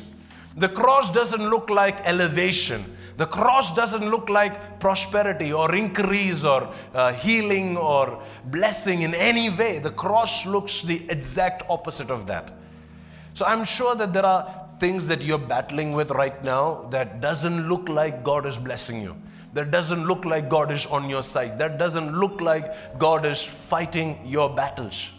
The 0.57 0.69
cross 0.69 1.11
doesn't 1.13 1.49
look 1.49 1.71
like 1.71 2.07
elevation. 2.07 2.85
The 3.17 3.27
cross 3.27 3.75
doesn't 3.75 4.11
look 4.11 4.29
like 4.29 4.81
prosperity 4.81 5.53
or 5.53 5.75
increase 5.75 6.43
or 6.43 6.73
uh, 6.95 7.13
healing 7.13 7.77
or 7.77 8.23
blessing 8.47 9.03
in 9.03 9.15
any 9.15 9.51
way. 9.51 9.79
The 9.79 9.91
cross 9.91 10.47
looks 10.47 10.83
the 10.83 11.09
exact 11.11 11.63
opposite 11.69 12.11
of 12.11 12.27
that. 12.29 12.53
So 13.35 13.45
I'm 13.45 13.65
sure 13.65 13.95
that 13.95 14.13
there 14.13 14.25
are 14.25 14.69
things 14.79 15.07
that 15.09 15.23
you're 15.23 15.39
battling 15.39 15.93
with 15.93 16.11
right 16.11 16.43
now 16.43 16.89
that 16.91 17.21
doesn't 17.21 17.69
look 17.69 17.89
like 17.89 18.25
God 18.25 18.47
is 18.47 18.57
blessing 18.57 19.03
you. 19.03 19.15
That 19.53 19.71
doesn't 19.71 20.07
look 20.07 20.25
like 20.25 20.49
God 20.49 20.71
is 20.71 20.87
on 20.87 21.11
your 21.11 21.23
side. 21.23 21.59
That 21.59 21.79
doesn't 21.79 22.17
look 22.19 22.41
like 22.41 22.99
God 22.99 23.27
is 23.27 23.45
fighting 23.45 24.19
your 24.25 24.49
battles. 24.49 25.13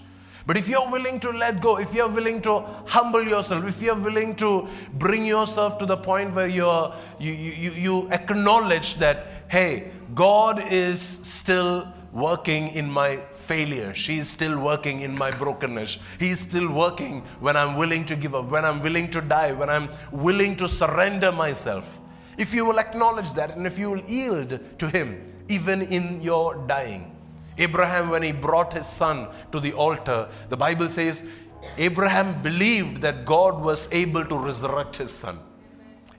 But 0.48 0.58
if 0.58 0.68
you're 0.68 0.90
willing 0.90 1.20
to 1.20 1.30
let 1.30 1.62
go, 1.62 1.78
if 1.78 1.94
you're 1.94 2.10
willing 2.10 2.42
to 2.42 2.66
humble 2.88 3.24
yourself, 3.24 3.66
if 3.68 3.82
you're 3.82 3.96
willing 3.96 4.36
to 4.38 4.68
bring 4.94 5.26
yourself 5.26 5.78
to 5.80 5.86
the 5.86 5.98
point 5.98 6.34
where 6.34 6.48
you're, 6.48 6.94
you, 7.20 7.32
you, 7.32 7.72
you 7.72 8.10
acknowledge 8.12 8.96
that, 8.96 9.44
hey, 9.50 9.92
God 10.16 10.64
is 10.72 11.00
still 11.00 11.88
working 12.12 12.70
in 12.70 12.90
my 12.90 13.18
failure. 13.32 13.94
She 13.94 14.18
is 14.18 14.30
still 14.30 14.60
working 14.60 15.02
in 15.02 15.16
my 15.16 15.32
brokenness. 15.32 16.00
He 16.20 16.32
is 16.32 16.40
still 16.40 16.70
working 16.70 17.22
when 17.40 17.56
I'm 17.56 17.76
willing 17.76 18.06
to 18.06 18.16
give 18.16 18.36
up, 18.36 18.50
when 18.50 18.66
I'm 18.66 18.82
willing 18.82 19.10
to 19.12 19.22
die, 19.22 19.54
when 19.54 19.70
I'm 19.70 19.90
willing 20.12 20.56
to 20.58 20.68
surrender 20.68 21.32
myself. 21.32 22.00
If 22.38 22.54
you 22.54 22.66
will 22.66 22.80
acknowledge 22.80 23.34
that 23.34 23.56
and 23.56 23.68
if 23.68 23.78
you 23.78 23.92
will 23.92 24.02
yield 24.02 24.60
to 24.80 24.90
Him, 24.90 25.22
even 25.48 25.82
in 25.84 26.22
your 26.22 26.56
dying. 26.68 27.16
Abraham, 27.58 28.10
when 28.10 28.24
he 28.24 28.32
brought 28.32 28.74
his 28.74 28.88
son 28.88 29.28
to 29.52 29.60
the 29.60 29.74
altar, 29.74 30.30
the 30.50 30.58
Bible 30.58 30.90
says 30.90 31.30
Abraham 31.78 32.42
believed 32.42 33.02
that 33.02 33.26
God 33.26 33.62
was 33.62 33.92
able 33.92 34.26
to 34.26 34.38
resurrect 34.38 34.98
his 34.98 35.12
son. 35.12 35.40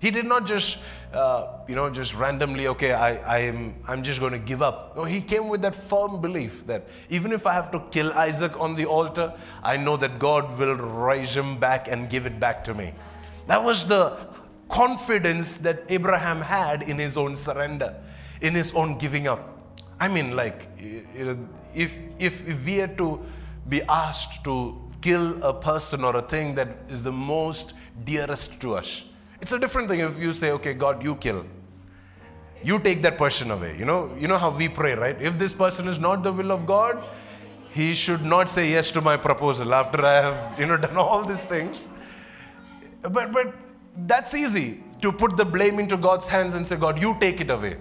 He 0.01 0.11
did 0.11 0.27
not 0.27 0.47
just, 0.47 0.81
uh, 1.13 1.61
you 1.69 1.77
know, 1.77 1.89
just 1.89 2.15
randomly, 2.15 2.67
okay, 2.67 2.93
I, 2.93 3.19
I 3.19 3.39
am, 3.43 3.77
I'm 3.87 4.03
just 4.03 4.19
going 4.19 4.33
to 4.33 4.39
give 4.39 4.61
up. 4.61 4.97
No, 4.97 5.05
he 5.05 5.21
came 5.21 5.49
with 5.49 5.63
that 5.63 5.77
firm 5.77 6.21
belief 6.21 6.67
that 6.67 6.89
even 7.09 7.31
if 7.31 7.47
I 7.47 7.53
have 7.53 7.71
to 7.71 7.81
kill 7.93 8.13
Isaac 8.13 8.59
on 8.59 8.75
the 8.75 8.85
altar, 8.85 9.33
I 9.63 9.77
know 9.77 9.97
that 9.99 10.19
God 10.19 10.59
will 10.59 10.75
raise 10.75 11.37
him 11.37 11.61
back 11.61 11.87
and 11.87 12.11
give 12.11 12.27
it 12.27 12.41
back 12.41 12.65
to 12.65 12.75
me. 12.75 12.95
That 13.47 13.63
was 13.63 13.87
the 13.87 14.17
confidence 14.69 15.59
that 15.59 15.85
Abraham 15.89 16.41
had 16.41 16.83
in 16.83 16.99
his 16.99 17.17
own 17.17 17.37
surrender, 17.37 17.95
in 18.41 18.55
his 18.55 18.73
own 18.75 18.99
giving 18.99 19.29
up. 19.29 19.52
I 20.01 20.09
mean, 20.09 20.35
like, 20.35 20.69
if, 20.79 21.97
if, 22.19 22.49
if 22.49 22.67
we 22.67 22.81
are 22.81 22.89
to 22.89 23.25
be 23.69 23.83
asked 23.83 24.45
to 24.45 24.81
kill 25.01 25.43
a 25.43 25.55
person 25.55 26.05
or 26.05 26.17
a 26.17 26.23
thing 26.23 26.55
that 26.57 26.69
is 26.89 27.03
the 27.03 27.13
most 27.13 27.75
dearest 28.05 28.61
to 28.61 28.75
us, 28.75 29.05
it's 29.41 29.53
a 29.53 29.59
different 29.59 29.89
thing 29.89 30.01
if 30.01 30.19
you 30.21 30.33
say, 30.33 30.51
okay, 30.53 30.75
God, 30.75 31.03
you 31.03 31.17
kill. 31.17 31.45
You 32.63 32.79
take 32.79 33.03
that 33.03 33.19
person 33.19 33.51
away. 33.51 33.77
You 33.77 33.85
know, 33.85 34.15
you 34.19 34.29
know 34.29 34.39
how 34.39 34.51
we 34.51 34.69
pray, 34.69 34.95
right? 34.95 35.21
If 35.21 35.39
this 35.39 35.53
person 35.53 35.89
is 35.89 35.99
not 35.99 36.23
the 36.23 36.33
will 36.33 36.53
of 36.53 36.65
God, 36.65 37.05
he 37.73 37.95
should 37.95 38.23
not 38.23 38.49
say 38.49 38.71
yes 38.71 38.91
to 38.93 39.01
my 39.01 39.17
proposal 39.17 39.75
after 39.75 40.05
I 40.05 40.15
have, 40.15 40.61
you 40.61 40.67
know, 40.67 40.77
done 40.87 40.97
all 40.97 41.25
these 41.25 41.45
things. 41.45 41.89
But 43.03 43.33
but 43.33 43.55
that's 44.07 44.35
easy 44.35 44.83
to 45.01 45.11
put 45.11 45.37
the 45.37 45.45
blame 45.45 45.81
into 45.81 45.97
God's 45.97 46.29
hands 46.29 46.55
and 46.55 46.67
say, 46.67 46.77
God, 46.77 47.01
you 47.01 47.17
take 47.19 47.41
it 47.41 47.51
away. 47.51 47.77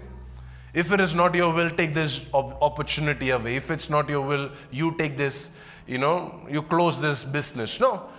If 0.73 0.91
it 0.91 1.01
is 1.01 1.13
not 1.13 1.35
your 1.35 1.53
will, 1.53 1.69
take 1.69 1.93
this 1.93 2.25
opportunity 2.33 3.31
away. 3.31 3.57
If 3.57 3.69
it's 3.71 3.89
not 3.89 4.07
your 4.07 4.21
will, 4.21 4.51
you 4.71 4.95
take 4.97 5.17
this, 5.17 5.51
you 5.85 5.97
know, 5.97 6.45
you 6.49 6.61
close 6.61 6.99
this 7.01 7.23
business. 7.23 7.79
No. 7.79 8.09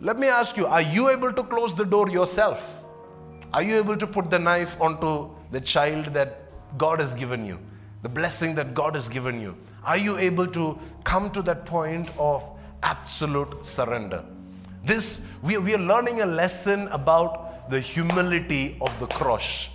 Let 0.00 0.18
me 0.18 0.28
ask 0.28 0.56
you, 0.56 0.66
are 0.66 0.82
you 0.82 1.08
able 1.08 1.32
to 1.32 1.42
close 1.42 1.74
the 1.74 1.84
door 1.84 2.08
yourself? 2.10 2.84
Are 3.52 3.62
you 3.62 3.76
able 3.76 3.96
to 3.96 4.06
put 4.06 4.30
the 4.30 4.38
knife 4.38 4.80
onto 4.80 5.30
the 5.50 5.60
child 5.60 6.06
that 6.14 6.42
God 6.78 7.00
has 7.00 7.14
given 7.14 7.44
you, 7.44 7.58
the 8.02 8.08
blessing 8.08 8.54
that 8.56 8.74
God 8.74 8.94
has 8.94 9.08
given 9.08 9.40
you? 9.40 9.56
Are 9.84 9.96
you 9.96 10.18
able 10.18 10.46
to 10.48 10.78
come 11.04 11.30
to 11.30 11.42
that 11.42 11.64
point 11.64 12.10
of 12.18 12.48
absolute 12.82 13.64
surrender? 13.64 14.24
This, 14.84 15.22
we, 15.42 15.56
we 15.58 15.74
are 15.74 15.80
learning 15.80 16.20
a 16.20 16.26
lesson 16.26 16.88
about 16.88 17.70
the 17.70 17.80
humility 17.80 18.76
of 18.80 18.96
the 19.00 19.06
cross. 19.06 19.70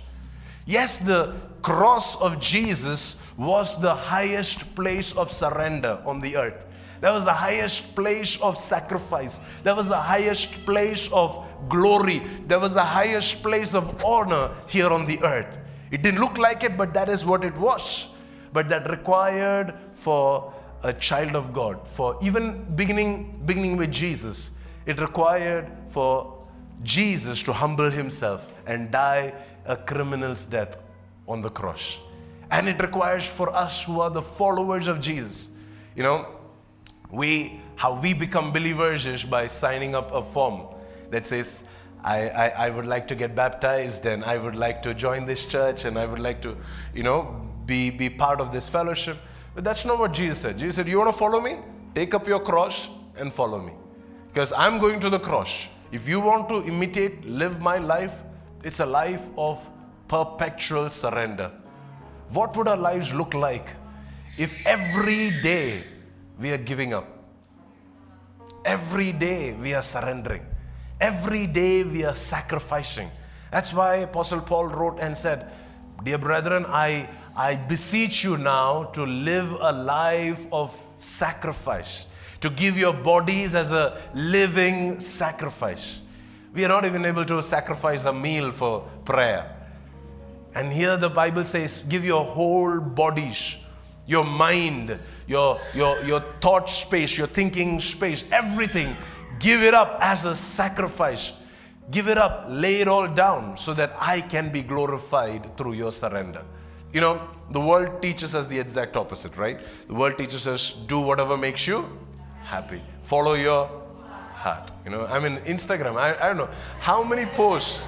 Yes, 0.64 0.98
the 0.98 1.34
cross 1.62 2.20
of 2.20 2.40
Jesus 2.40 3.16
was 3.36 3.80
the 3.80 3.94
highest 3.94 4.74
place 4.74 5.16
of 5.16 5.30
surrender 5.32 6.02
on 6.04 6.20
the 6.20 6.36
earth. 6.36 6.66
That 7.00 7.12
was 7.12 7.24
the 7.24 7.32
highest 7.32 7.96
place 7.96 8.40
of 8.40 8.56
sacrifice. 8.56 9.40
That 9.64 9.76
was 9.76 9.88
the 9.88 10.00
highest 10.00 10.64
place 10.64 11.10
of 11.12 11.44
glory. 11.68 12.22
That 12.46 12.60
was 12.60 12.74
the 12.74 12.84
highest 12.84 13.42
place 13.42 13.74
of 13.74 14.04
honor 14.04 14.50
here 14.68 14.88
on 14.88 15.06
the 15.06 15.20
earth. 15.24 15.58
It 15.90 16.02
didn't 16.02 16.20
look 16.20 16.38
like 16.38 16.62
it, 16.62 16.76
but 16.76 16.94
that 16.94 17.08
is 17.08 17.26
what 17.26 17.44
it 17.44 17.56
was. 17.56 18.08
But 18.52 18.68
that 18.68 18.88
required 18.88 19.74
for 19.94 20.54
a 20.84 20.92
child 20.92 21.34
of 21.34 21.52
God, 21.52 21.88
for 21.88 22.18
even 22.22 22.64
beginning, 22.76 23.42
beginning 23.46 23.76
with 23.76 23.90
Jesus, 23.90 24.52
it 24.86 25.00
required 25.00 25.70
for 25.88 26.46
Jesus 26.82 27.42
to 27.44 27.52
humble 27.52 27.90
himself 27.90 28.52
and 28.66 28.90
die 28.90 29.34
a 29.64 29.76
criminal's 29.76 30.44
death 30.44 30.76
on 31.26 31.40
the 31.40 31.50
cross. 31.50 31.98
And 32.50 32.68
it 32.68 32.80
requires 32.80 33.26
for 33.26 33.54
us 33.54 33.84
who 33.84 34.00
are 34.00 34.10
the 34.10 34.22
followers 34.22 34.88
of 34.88 35.00
Jesus, 35.00 35.50
you 35.96 36.02
know, 36.02 36.26
we 37.10 37.60
how 37.76 38.00
we 38.00 38.14
become 38.14 38.52
believers 38.52 39.06
is 39.06 39.24
by 39.24 39.46
signing 39.46 39.94
up 39.94 40.12
a 40.12 40.22
form 40.22 40.62
that 41.10 41.26
says 41.26 41.64
I, 42.04 42.28
I, 42.28 42.48
I, 42.66 42.70
would 42.70 42.86
like 42.86 43.06
to 43.08 43.14
get 43.14 43.34
baptized 43.34 44.06
and 44.06 44.24
I 44.24 44.38
would 44.38 44.56
like 44.56 44.82
to 44.82 44.94
join 44.94 45.24
this 45.24 45.44
church 45.46 45.84
and 45.84 45.98
I 45.98 46.06
would 46.06 46.18
like 46.18 46.42
to, 46.42 46.56
you 46.94 47.02
know, 47.02 47.48
be, 47.66 47.90
be 47.90 48.10
part 48.10 48.40
of 48.40 48.52
this 48.52 48.68
fellowship. 48.68 49.16
But 49.54 49.64
that's 49.64 49.84
not 49.84 49.98
what 49.98 50.12
Jesus 50.12 50.38
said. 50.38 50.58
Jesus 50.58 50.76
said, 50.76 50.88
You 50.88 50.98
want 50.98 51.12
to 51.12 51.18
follow 51.18 51.40
me? 51.40 51.58
Take 51.94 52.14
up 52.14 52.26
your 52.26 52.40
cross 52.40 52.88
and 53.18 53.32
follow 53.32 53.60
me. 53.60 53.72
Because 54.28 54.52
I'm 54.52 54.78
going 54.78 54.98
to 55.00 55.10
the 55.10 55.18
cross. 55.18 55.68
If 55.92 56.08
you 56.08 56.20
want 56.20 56.48
to 56.48 56.64
imitate, 56.64 57.24
live 57.24 57.60
my 57.60 57.78
life, 57.78 58.14
it's 58.64 58.80
a 58.80 58.86
life 58.86 59.28
of 59.36 59.68
perpetual 60.12 60.90
surrender. 60.90 61.50
What 62.36 62.56
would 62.56 62.68
our 62.68 62.76
lives 62.76 63.14
look 63.14 63.34
like 63.34 63.68
if 64.36 64.66
every 64.66 65.30
day 65.42 65.84
we 66.38 66.50
are 66.50 66.58
giving 66.58 66.92
up. 66.92 67.06
Every 68.64 69.12
day 69.12 69.54
we 69.54 69.74
are 69.74 69.82
surrendering. 69.82 70.44
Every 71.00 71.46
day 71.46 71.84
we 71.84 72.04
are 72.04 72.14
sacrificing. 72.14 73.10
That's 73.50 73.72
why 73.72 73.96
Apostle 73.96 74.40
Paul 74.40 74.66
wrote 74.66 74.98
and 75.00 75.16
said, 75.16 75.50
Dear 76.04 76.18
brethren, 76.18 76.66
I, 76.68 77.08
I 77.36 77.54
beseech 77.54 78.24
you 78.24 78.36
now 78.36 78.84
to 78.94 79.04
live 79.04 79.52
a 79.60 79.72
life 79.72 80.46
of 80.52 80.82
sacrifice, 80.98 82.06
to 82.40 82.50
give 82.50 82.78
your 82.78 82.92
bodies 82.92 83.54
as 83.54 83.72
a 83.72 84.00
living 84.14 85.00
sacrifice. 85.00 86.00
We 86.52 86.64
are 86.64 86.68
not 86.68 86.84
even 86.84 87.04
able 87.04 87.24
to 87.26 87.42
sacrifice 87.42 88.04
a 88.04 88.12
meal 88.12 88.50
for 88.50 88.80
prayer. 89.04 89.61
And 90.54 90.72
here 90.72 90.96
the 90.96 91.08
Bible 91.08 91.44
says, 91.44 91.84
give 91.88 92.04
your 92.04 92.24
whole 92.24 92.80
bodies, 92.80 93.56
your 94.06 94.24
mind, 94.24 94.98
your, 95.26 95.58
your, 95.74 96.02
your 96.04 96.20
thought 96.40 96.68
space, 96.68 97.16
your 97.16 97.26
thinking 97.26 97.80
space, 97.80 98.24
everything. 98.30 98.96
Give 99.38 99.62
it 99.62 99.74
up 99.74 99.98
as 100.00 100.24
a 100.24 100.36
sacrifice. 100.36 101.32
Give 101.90 102.08
it 102.08 102.18
up, 102.18 102.46
lay 102.48 102.80
it 102.80 102.88
all 102.88 103.08
down 103.08 103.56
so 103.56 103.74
that 103.74 103.92
I 104.00 104.20
can 104.20 104.50
be 104.50 104.62
glorified 104.62 105.56
through 105.56 105.72
your 105.72 105.92
surrender. 105.92 106.42
You 106.92 107.00
know, 107.00 107.28
the 107.50 107.60
world 107.60 108.02
teaches 108.02 108.34
us 108.34 108.46
the 108.46 108.58
exact 108.58 108.96
opposite, 108.96 109.36
right? 109.36 109.58
The 109.88 109.94
world 109.94 110.18
teaches 110.18 110.46
us 110.46 110.72
do 110.72 111.00
whatever 111.00 111.36
makes 111.36 111.66
you 111.66 111.86
happy. 112.44 112.80
Follow 113.00 113.34
your 113.34 113.68
heart. 114.32 114.70
You 114.84 114.90
know, 114.90 115.06
I 115.06 115.18
mean, 115.18 115.38
Instagram, 115.38 115.96
I, 115.96 116.14
I 116.20 116.28
don't 116.28 116.36
know 116.36 116.50
how 116.80 117.02
many 117.02 117.26
posts 117.26 117.86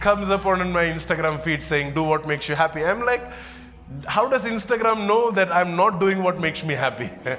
comes 0.00 0.30
up 0.30 0.46
on 0.46 0.72
my 0.72 0.84
Instagram 0.84 1.40
feed 1.40 1.62
saying, 1.62 1.94
do 1.94 2.02
what 2.02 2.26
makes 2.26 2.48
you 2.48 2.54
happy. 2.54 2.84
I'm 2.84 3.00
like, 3.00 3.22
how 4.06 4.28
does 4.28 4.44
Instagram 4.44 5.06
know 5.06 5.30
that 5.30 5.52
I'm 5.52 5.76
not 5.76 6.00
doing 6.00 6.22
what 6.22 6.40
makes 6.40 6.64
me 6.64 6.74
happy? 6.74 7.10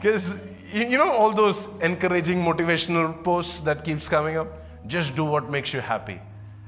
Because, 0.00 0.34
you 0.70 0.98
know, 0.98 1.10
all 1.10 1.32
those 1.32 1.70
encouraging 1.80 2.44
motivational 2.44 3.24
posts 3.24 3.60
that 3.60 3.84
keeps 3.84 4.06
coming 4.06 4.36
up? 4.36 4.48
Just 4.86 5.16
do 5.16 5.24
what 5.24 5.50
makes 5.50 5.72
you 5.72 5.80
happy. 5.80 6.20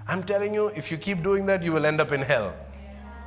I'm 0.08 0.22
telling 0.22 0.54
you, 0.54 0.68
if 0.68 0.90
you 0.90 0.96
keep 0.96 1.22
doing 1.22 1.44
that, 1.46 1.62
you 1.62 1.72
will 1.72 1.84
end 1.84 2.00
up 2.00 2.12
in 2.12 2.22
hell. 2.22 2.54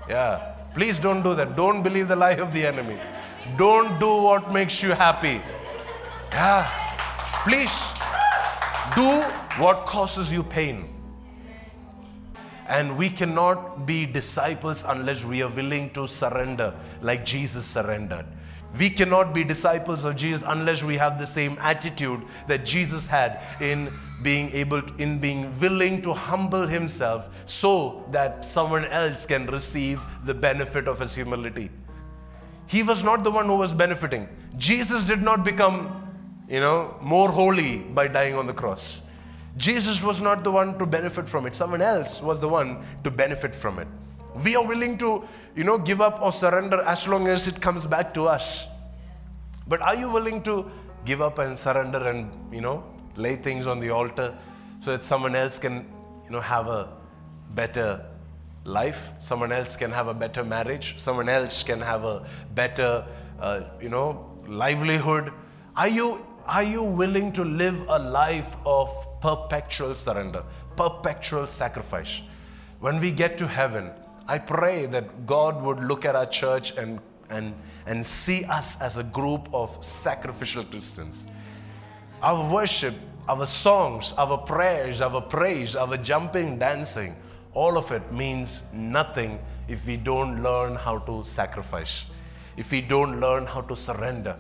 Yeah. 0.10 0.56
Please 0.74 0.98
don't 0.98 1.22
do 1.22 1.36
that. 1.36 1.56
Don't 1.56 1.84
believe 1.84 2.08
the 2.08 2.16
lie 2.16 2.40
of 2.46 2.52
the 2.54 2.66
enemy. 2.66 2.98
Don't 3.56 4.00
do 4.00 4.08
what 4.24 4.52
makes 4.52 4.82
you 4.82 4.94
happy. 4.94 5.42
Yeah. 6.32 6.68
Please 7.44 7.94
do 8.96 9.22
what 9.62 9.86
causes 9.86 10.32
you 10.32 10.42
pain. 10.42 10.99
And 12.70 12.98
we 12.98 13.10
cannot 13.10 13.86
be 13.86 14.06
disciples 14.06 14.86
unless 14.88 15.26
we 15.26 15.42
are 15.42 15.50
willing 15.50 15.90
to 15.92 16.08
surrender 16.08 16.74
like 17.02 17.26
Jesus 17.26 17.66
surrendered. 17.66 18.26
We 18.78 18.92
cannot 18.92 19.34
be 19.34 19.44
disciples 19.44 20.06
of 20.06 20.16
Jesus 20.16 20.44
unless 20.46 20.84
we 20.84 20.96
have 20.98 21.18
the 21.18 21.26
same 21.26 21.58
attitude 21.60 22.22
that 22.48 22.66
Jesus 22.66 23.08
had 23.08 23.42
in 23.60 23.92
being 24.22 24.52
able 24.52 24.84
to, 24.84 24.96
in 25.02 25.18
being 25.20 25.60
willing 25.60 26.04
to 26.04 26.14
humble 26.14 26.68
himself 26.68 27.30
so 27.46 28.06
that 28.12 28.46
someone 28.46 28.86
else 28.86 29.26
can 29.26 29.48
receive 29.48 30.00
the 30.26 30.34
benefit 30.36 30.88
of 30.88 31.00
his 31.00 31.16
humility. 31.16 31.72
He 32.68 32.84
was 32.84 33.04
not 33.04 33.24
the 33.24 33.32
one 33.32 33.48
who 33.48 33.56
was 33.56 33.74
benefiting. 33.74 34.30
Jesus 34.58 35.04
did 35.04 35.24
not 35.24 35.44
become, 35.44 36.08
you 36.48 36.60
know, 36.60 36.96
more 37.02 37.30
holy 37.30 37.80
by 37.80 38.08
dying 38.08 38.36
on 38.36 38.46
the 38.46 38.54
cross. 38.54 39.02
Jesus 39.60 40.02
was 40.02 40.22
not 40.22 40.46
the 40.46 40.52
one 40.52 40.78
to 40.80 40.86
benefit 40.86 41.28
from 41.28 41.46
it. 41.46 41.54
Someone 41.54 41.82
else 41.82 42.22
was 42.22 42.40
the 42.40 42.48
one 42.48 42.82
to 43.04 43.12
benefit 43.12 43.54
from 43.54 43.78
it. 43.78 43.88
We 44.46 44.56
are 44.56 44.66
willing 44.66 44.98
to, 45.00 45.28
you 45.54 45.66
know, 45.66 45.78
give 45.78 46.00
up 46.00 46.22
or 46.22 46.32
surrender 46.32 46.82
as 46.84 47.08
long 47.10 47.28
as 47.28 47.46
it 47.46 47.60
comes 47.60 47.86
back 47.86 48.14
to 48.14 48.26
us. 48.26 48.68
But 49.68 49.82
are 49.82 49.96
you 49.96 50.10
willing 50.10 50.42
to 50.44 50.72
give 51.04 51.22
up 51.22 51.40
and 51.40 51.60
surrender 51.60 52.10
and, 52.10 52.32
you 52.54 52.62
know, 52.62 52.86
lay 53.18 53.36
things 53.36 53.68
on 53.68 53.82
the 53.82 53.90
altar 53.90 54.34
so 54.80 54.92
that 54.92 55.04
someone 55.04 55.36
else 55.36 55.60
can, 55.60 55.86
you 56.24 56.32
know, 56.32 56.40
have 56.40 56.68
a 56.68 56.94
better 57.54 58.06
life, 58.64 59.12
someone 59.20 59.52
else 59.52 59.76
can 59.76 59.92
have 59.92 60.08
a 60.08 60.14
better 60.14 60.46
marriage, 60.46 60.98
someone 60.98 61.28
else 61.28 61.64
can 61.64 61.82
have 61.82 62.06
a 62.06 62.26
better, 62.56 63.06
uh, 63.42 63.64
you 63.82 63.90
know, 63.90 64.40
livelihood. 64.48 65.34
Are 65.76 65.90
you 65.90 66.26
are 66.50 66.64
you 66.64 66.84
willing 66.84 67.32
to 67.34 67.46
live 67.46 67.80
a 67.88 68.00
life 68.00 68.58
of 68.66 68.90
perpetual 69.22 69.96
surrender, 69.96 70.44
perpetual 70.76 71.48
sacrifice? 71.48 72.22
When 72.80 73.00
we 73.00 73.12
get 73.12 73.38
to 73.38 73.48
heaven, 73.48 73.92
I 74.28 74.40
pray 74.40 74.86
that 74.88 75.26
God 75.26 75.62
would 75.62 75.80
look 75.80 76.06
at 76.06 76.16
our 76.16 76.26
church 76.26 76.76
and 76.78 77.00
and 77.30 77.54
and 77.86 78.04
see 78.04 78.44
us 78.46 78.82
as 78.82 78.98
a 78.98 79.04
group 79.04 79.48
of 79.54 79.84
sacrificial 79.84 80.64
Christians. 80.64 81.28
Our 82.22 82.52
worship 82.52 82.96
our 83.30 83.46
songs, 83.46 84.12
our 84.18 84.40
prayers, 84.40 85.02
our 85.02 85.22
praise, 85.22 85.76
our 85.76 85.98
jumping, 85.98 86.58
dancing, 86.58 87.16
all 87.54 87.78
of 87.78 87.92
it 87.92 88.12
means 88.12 88.64
nothing 88.74 89.40
if 89.68 89.86
we 89.86 89.98
don't 89.98 90.42
learn 90.42 90.74
how 90.74 90.98
to 90.98 91.24
sacrifice, 91.24 92.06
if 92.58 92.72
we 92.72 92.82
don't 92.82 93.20
learn 93.20 93.46
how 93.46 93.62
to 93.62 93.76
surrender. 93.76 94.36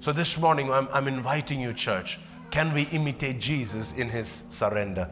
So 0.00 0.12
this 0.12 0.38
morning, 0.38 0.72
I'm, 0.72 0.88
I'm 0.94 1.06
inviting 1.08 1.60
you, 1.60 1.74
church. 1.74 2.18
Can 2.50 2.72
we 2.72 2.84
imitate 2.84 3.38
Jesus 3.38 3.92
in 3.92 4.08
his 4.08 4.28
surrender? 4.28 5.10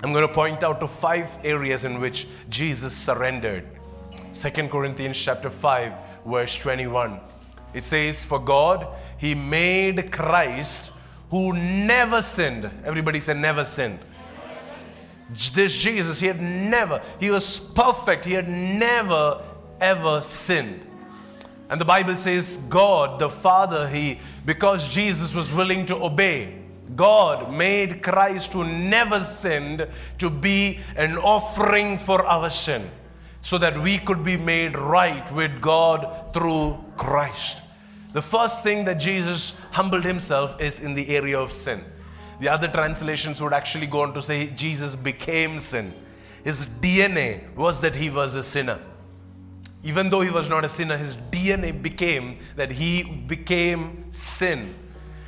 I'm 0.00 0.12
going 0.12 0.26
to 0.26 0.34
point 0.34 0.64
out 0.64 0.80
to 0.80 0.88
five 0.88 1.30
areas 1.44 1.84
in 1.84 2.00
which 2.00 2.26
Jesus 2.48 2.92
surrendered. 2.92 3.68
2 4.34 4.50
Corinthians 4.66 5.16
chapter 5.16 5.48
5 5.48 5.92
verse 6.26 6.56
21. 6.58 7.20
It 7.72 7.84
says 7.84 8.24
for 8.24 8.40
God 8.40 8.88
he 9.16 9.36
made 9.36 10.10
Christ 10.10 10.90
who 11.30 11.52
never 11.52 12.20
sinned. 12.20 12.68
Everybody 12.84 13.20
said, 13.20 13.36
never 13.36 13.64
sinned. 13.64 14.00
This 15.54 15.72
Jesus, 15.72 16.18
he 16.18 16.26
had 16.26 16.42
never, 16.42 17.00
he 17.20 17.30
was 17.30 17.60
perfect. 17.60 18.24
He 18.24 18.32
had 18.32 18.48
never, 18.48 19.40
ever 19.80 20.20
sinned. 20.20 20.84
And 21.68 21.80
the 21.80 21.84
Bible 21.84 22.16
says, 22.16 22.58
God, 22.68 23.18
the 23.18 23.30
Father, 23.30 23.88
he, 23.88 24.18
because 24.44 24.88
Jesus 24.88 25.34
was 25.34 25.52
willing 25.52 25.86
to 25.86 25.96
obey, 25.96 26.58
God 26.96 27.52
made 27.52 28.02
Christ 28.02 28.52
who 28.52 28.64
never 28.64 29.20
sinned 29.20 29.88
to 30.18 30.30
be 30.30 30.80
an 30.96 31.16
offering 31.16 31.96
for 31.96 32.24
our 32.26 32.50
sin 32.50 32.90
so 33.40 33.58
that 33.58 33.78
we 33.78 33.98
could 33.98 34.24
be 34.24 34.36
made 34.36 34.76
right 34.76 35.30
with 35.32 35.60
God 35.60 36.32
through 36.32 36.78
Christ. 36.96 37.62
The 38.12 38.22
first 38.22 38.62
thing 38.62 38.84
that 38.84 38.94
Jesus 38.94 39.58
humbled 39.70 40.04
himself 40.04 40.60
is 40.60 40.80
in 40.80 40.94
the 40.94 41.16
area 41.16 41.38
of 41.38 41.52
sin. 41.52 41.82
The 42.40 42.48
other 42.48 42.68
translations 42.68 43.40
would 43.40 43.52
actually 43.52 43.86
go 43.86 44.02
on 44.02 44.14
to 44.14 44.22
say 44.22 44.48
Jesus 44.48 44.94
became 44.94 45.58
sin. 45.58 45.94
His 46.44 46.66
DNA 46.66 47.54
was 47.54 47.80
that 47.80 47.96
he 47.96 48.10
was 48.10 48.34
a 48.34 48.42
sinner. 48.42 48.80
Even 49.84 50.10
though 50.10 50.20
he 50.20 50.30
was 50.30 50.48
not 50.48 50.64
a 50.64 50.68
sinner, 50.68 50.96
his 50.96 51.16
DNA 51.16 51.80
became 51.80 52.38
that 52.56 52.70
he 52.70 53.02
became 53.02 54.10
sin. 54.12 54.74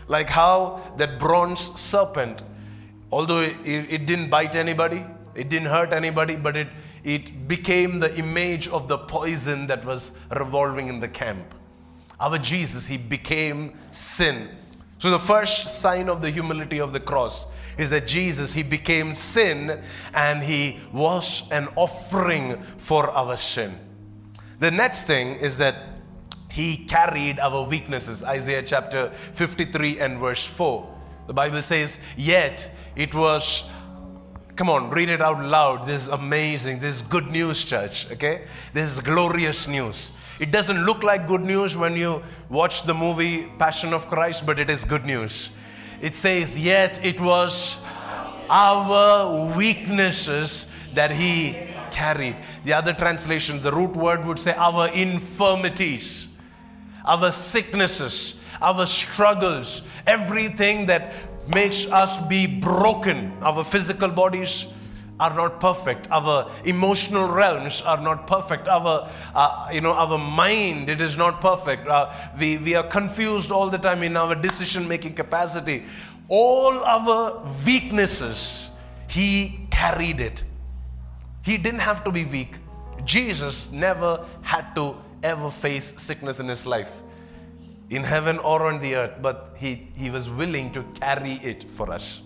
Like 0.07 0.29
how 0.29 0.81
that 0.97 1.19
bronze 1.19 1.61
serpent, 1.81 2.43
although 3.11 3.40
it, 3.40 3.57
it 3.64 4.07
didn't 4.07 4.31
bite 4.31 4.55
anybody, 4.55 5.05
it 5.35 5.49
didn't 5.49 5.69
hurt 5.69 5.93
anybody, 5.93 6.37
but 6.37 6.57
it, 6.57 6.69
it 7.03 7.49
became 7.49 7.99
the 7.99 8.17
image 8.17 8.69
of 8.69 8.87
the 8.87 8.99
poison 8.99 9.67
that 9.67 9.85
was 9.85 10.12
revolving 10.31 10.88
in 10.88 11.01
the 11.01 11.09
camp. 11.09 11.55
Our 12.21 12.38
Jesus, 12.38 12.87
he 12.87 12.97
became 12.97 13.77
sin. 13.90 14.49
So, 14.99 15.11
the 15.11 15.19
first 15.19 15.81
sign 15.81 16.09
of 16.09 16.23
the 16.23 16.31
humility 16.31 16.81
of 16.81 16.93
the 16.93 17.01
cross 17.01 17.47
is 17.77 17.90
that 17.90 18.07
Jesus, 18.07 18.55
he 18.55 18.62
became 18.62 19.12
sin 19.12 19.81
and 20.14 20.43
he 20.43 20.79
was 20.93 21.51
an 21.51 21.69
offering 21.75 22.62
for 22.79 23.11
our 23.11 23.37
sin. 23.37 23.77
The 24.64 24.70
next 24.70 25.05
thing 25.05 25.37
is 25.40 25.59
that 25.59 25.74
he 26.50 26.87
carried 26.87 27.38
our 27.38 27.68
weaknesses. 27.68 28.24
Isaiah 28.24 28.62
chapter 28.62 29.11
53 29.11 30.00
and 30.00 30.18
verse 30.18 30.46
4. 30.46 30.88
The 31.27 31.35
Bible 31.35 31.61
says, 31.61 32.00
Yet 32.16 32.70
it 32.96 33.14
was 33.14 33.68
Come 34.57 34.70
on, 34.70 34.88
read 34.88 35.11
it 35.11 35.20
out 35.20 35.44
loud. 35.44 35.87
This 35.87 36.05
is 36.05 36.09
amazing. 36.09 36.79
This 36.79 36.96
is 36.96 37.03
good 37.03 37.27
news, 37.27 37.62
church. 37.62 38.11
Okay? 38.12 38.46
This 38.72 38.90
is 38.90 39.00
glorious 39.00 39.68
news. 39.68 40.12
It 40.40 40.50
doesn't 40.50 40.87
look 40.87 41.03
like 41.03 41.27
good 41.27 41.42
news 41.42 41.77
when 41.77 41.94
you 41.94 42.22
watch 42.48 42.85
the 42.85 42.94
movie 42.94 43.53
Passion 43.59 43.92
of 43.92 44.07
Christ, 44.07 44.46
but 44.46 44.59
it 44.59 44.70
is 44.70 44.87
good 44.87 45.05
news. 45.05 45.50
It 46.00 46.14
says, 46.14 46.59
Yet 46.59 47.05
it 47.05 47.20
was 47.20 47.85
our 48.48 49.55
weaknesses 49.55 50.72
that 50.94 51.11
He 51.11 51.74
carried. 51.95 52.37
The 52.65 52.73
other 52.73 52.93
translations, 52.93 53.63
the 53.63 53.73
root 53.73 53.97
word 53.97 54.25
would 54.25 54.39
say, 54.39 54.53
Our 54.55 54.89
infirmities, 54.89 56.29
our 57.05 57.31
sicknesses, 57.31 58.40
our 58.61 58.85
struggles, 58.85 59.83
everything 60.07 60.87
that 60.87 61.13
makes 61.55 61.90
us 61.90 62.19
be 62.27 62.47
broken, 62.47 63.33
our 63.42 63.63
physical 63.65 64.11
bodies 64.11 64.67
are 65.21 65.35
not 65.35 65.61
perfect. 65.61 66.11
Our 66.11 66.51
emotional 66.65 67.29
realms 67.29 67.83
are 67.83 68.01
not 68.03 68.27
perfect. 68.27 68.67
Our, 68.67 69.09
uh, 69.33 69.69
you 69.73 69.81
know, 69.81 69.92
our 69.92 70.19
mind, 70.19 70.90
it 70.90 71.01
is 71.01 71.17
not 71.17 71.40
perfect. 71.40 71.87
Uh, 71.87 72.13
we, 72.38 72.59
we 72.59 72.75
are 72.75 72.83
confused 72.83 73.53
all 73.53 73.71
the 73.71 73.79
time 73.79 74.03
in 74.03 74.17
our 74.17 74.35
decision 74.35 74.88
making 74.88 75.15
capacity. 75.15 75.85
All 76.29 76.75
our 76.83 77.45
weaknesses, 77.65 78.71
He 79.09 79.69
carried 79.71 80.21
it. 80.21 80.42
He 81.45 81.59
didn't 81.59 81.81
have 81.81 82.05
to 82.05 82.13
be 82.13 82.25
weak. 82.25 82.57
Jesus 83.05 83.71
never 83.71 84.25
had 84.42 84.75
to 84.77 84.97
ever 85.23 85.51
face 85.51 86.01
sickness 86.01 86.40
in 86.40 86.49
his 86.49 86.65
life, 86.65 87.03
in 87.90 88.03
heaven 88.03 88.38
or 88.38 88.67
on 88.67 88.81
the 88.81 88.97
earth, 88.97 89.15
but 89.21 89.57
he, 89.59 89.88
he 89.95 90.11
was 90.11 90.31
willing 90.31 90.73
to 90.73 90.83
carry 91.01 91.33
it 91.42 91.65
for 91.65 91.90
us. 91.90 92.23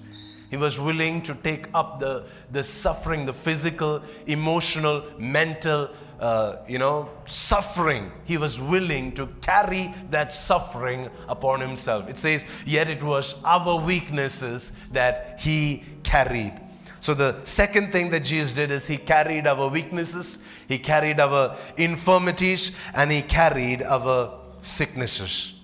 He 0.51 0.57
was 0.57 0.81
willing 0.81 1.23
to 1.23 1.35
take 1.35 1.67
up 1.75 2.01
the, 2.01 2.27
the 2.53 2.63
suffering, 2.63 3.27
the 3.27 3.35
physical, 3.35 4.03
emotional, 4.27 5.05
mental, 5.19 5.91
uh, 6.21 6.57
you 6.67 6.79
know, 6.79 7.09
suffering, 7.27 8.11
he 8.25 8.37
was 8.37 8.61
willing 8.61 9.13
to 9.13 9.27
carry 9.41 9.95
that 10.11 10.33
suffering 10.33 11.09
upon 11.29 11.61
himself. 11.61 12.09
It 12.09 12.17
says, 12.17 12.45
Yet 12.67 12.89
it 12.91 13.03
was 13.03 13.41
our 13.45 13.81
weaknesses 13.81 14.73
that 14.91 15.41
he 15.41 15.85
carried. 16.03 16.61
So, 17.09 17.15
the 17.15 17.43
second 17.43 17.91
thing 17.91 18.11
that 18.11 18.23
Jesus 18.23 18.53
did 18.53 18.71
is 18.71 18.87
he 18.87 18.99
carried 18.99 19.47
our 19.47 19.71
weaknesses, 19.71 20.45
he 20.69 20.79
carried 20.79 21.19
our 21.19 21.57
infirmities, 21.79 22.77
and 22.95 23.11
he 23.11 23.23
carried 23.23 23.81
our 23.81 24.39
sicknesses. 24.61 25.55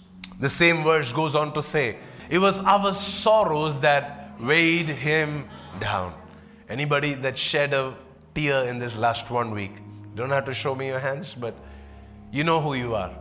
The 0.41 0.49
same 0.49 0.83
verse 0.83 1.13
goes 1.13 1.35
on 1.35 1.53
to 1.53 1.61
say, 1.61 1.99
It 2.31 2.39
was 2.39 2.61
our 2.61 2.95
sorrows 2.95 3.81
that 3.81 4.41
weighed 4.41 4.89
him 4.89 5.45
down. 5.81 6.15
Anybody 6.67 7.13
that 7.13 7.37
shed 7.37 7.75
a 7.75 7.95
tear 8.35 8.65
in 8.65 8.79
this 8.79 8.97
last 8.97 9.31
one 9.31 9.51
week? 9.51 9.73
Don't 10.15 10.31
have 10.31 10.47
to 10.47 10.55
show 10.55 10.75
me 10.75 10.87
your 10.87 10.99
hands, 10.99 11.35
but 11.35 11.55
you 12.33 12.43
know 12.43 12.63
who 12.63 12.73
you 12.73 12.95
are. 12.95 13.15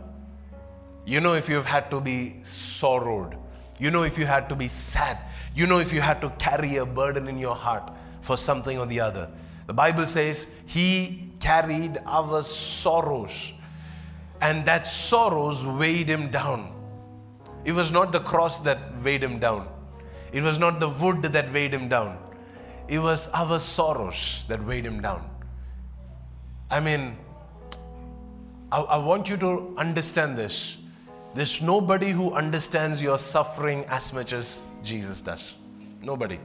You 1.04 1.20
know 1.20 1.34
if 1.34 1.50
you've 1.50 1.66
had 1.66 1.90
to 1.90 2.00
be 2.00 2.42
sorrowed. 2.42 3.36
You 3.78 3.90
know 3.90 4.04
if 4.04 4.16
you 4.16 4.24
had 4.24 4.48
to 4.48 4.56
be 4.56 4.68
sad. 4.68 5.18
You 5.54 5.66
know 5.66 5.78
if 5.78 5.92
you 5.92 6.00
had 6.00 6.22
to 6.22 6.30
carry 6.38 6.76
a 6.76 6.86
burden 6.86 7.28
in 7.28 7.36
your 7.36 7.54
heart 7.54 7.92
for 8.24 8.38
something 8.38 8.78
or 8.78 8.86
the 8.86 9.00
other. 9.00 9.30
The 9.66 9.74
Bible 9.74 10.06
says 10.06 10.48
he 10.66 11.30
carried 11.40 11.98
our 12.06 12.42
sorrows, 12.42 13.52
and 14.40 14.64
that 14.64 14.86
sorrows 14.86 15.64
weighed 15.64 16.08
him 16.08 16.30
down. 16.30 16.72
It 17.64 17.72
was 17.72 17.90
not 17.90 18.12
the 18.12 18.20
cross 18.20 18.60
that 18.60 18.78
weighed 19.02 19.22
him 19.22 19.38
down, 19.38 19.68
it 20.32 20.42
was 20.42 20.58
not 20.58 20.80
the 20.80 20.88
wood 20.88 21.22
that 21.22 21.52
weighed 21.52 21.72
him 21.72 21.88
down, 21.88 22.18
it 22.88 22.98
was 22.98 23.28
our 23.34 23.58
sorrows 23.58 24.44
that 24.48 24.64
weighed 24.64 24.86
him 24.86 25.02
down. 25.02 25.30
I 26.70 26.80
mean, 26.80 27.16
I, 28.72 28.80
I 28.80 28.98
want 28.98 29.28
you 29.28 29.36
to 29.36 29.74
understand 29.76 30.36
this. 30.36 30.78
There's 31.34 31.60
nobody 31.60 32.10
who 32.10 32.32
understands 32.32 33.02
your 33.02 33.18
suffering 33.18 33.84
as 33.88 34.12
much 34.12 34.32
as 34.32 34.64
Jesus 34.82 35.20
does. 35.20 35.54
Nobody. 36.00 36.38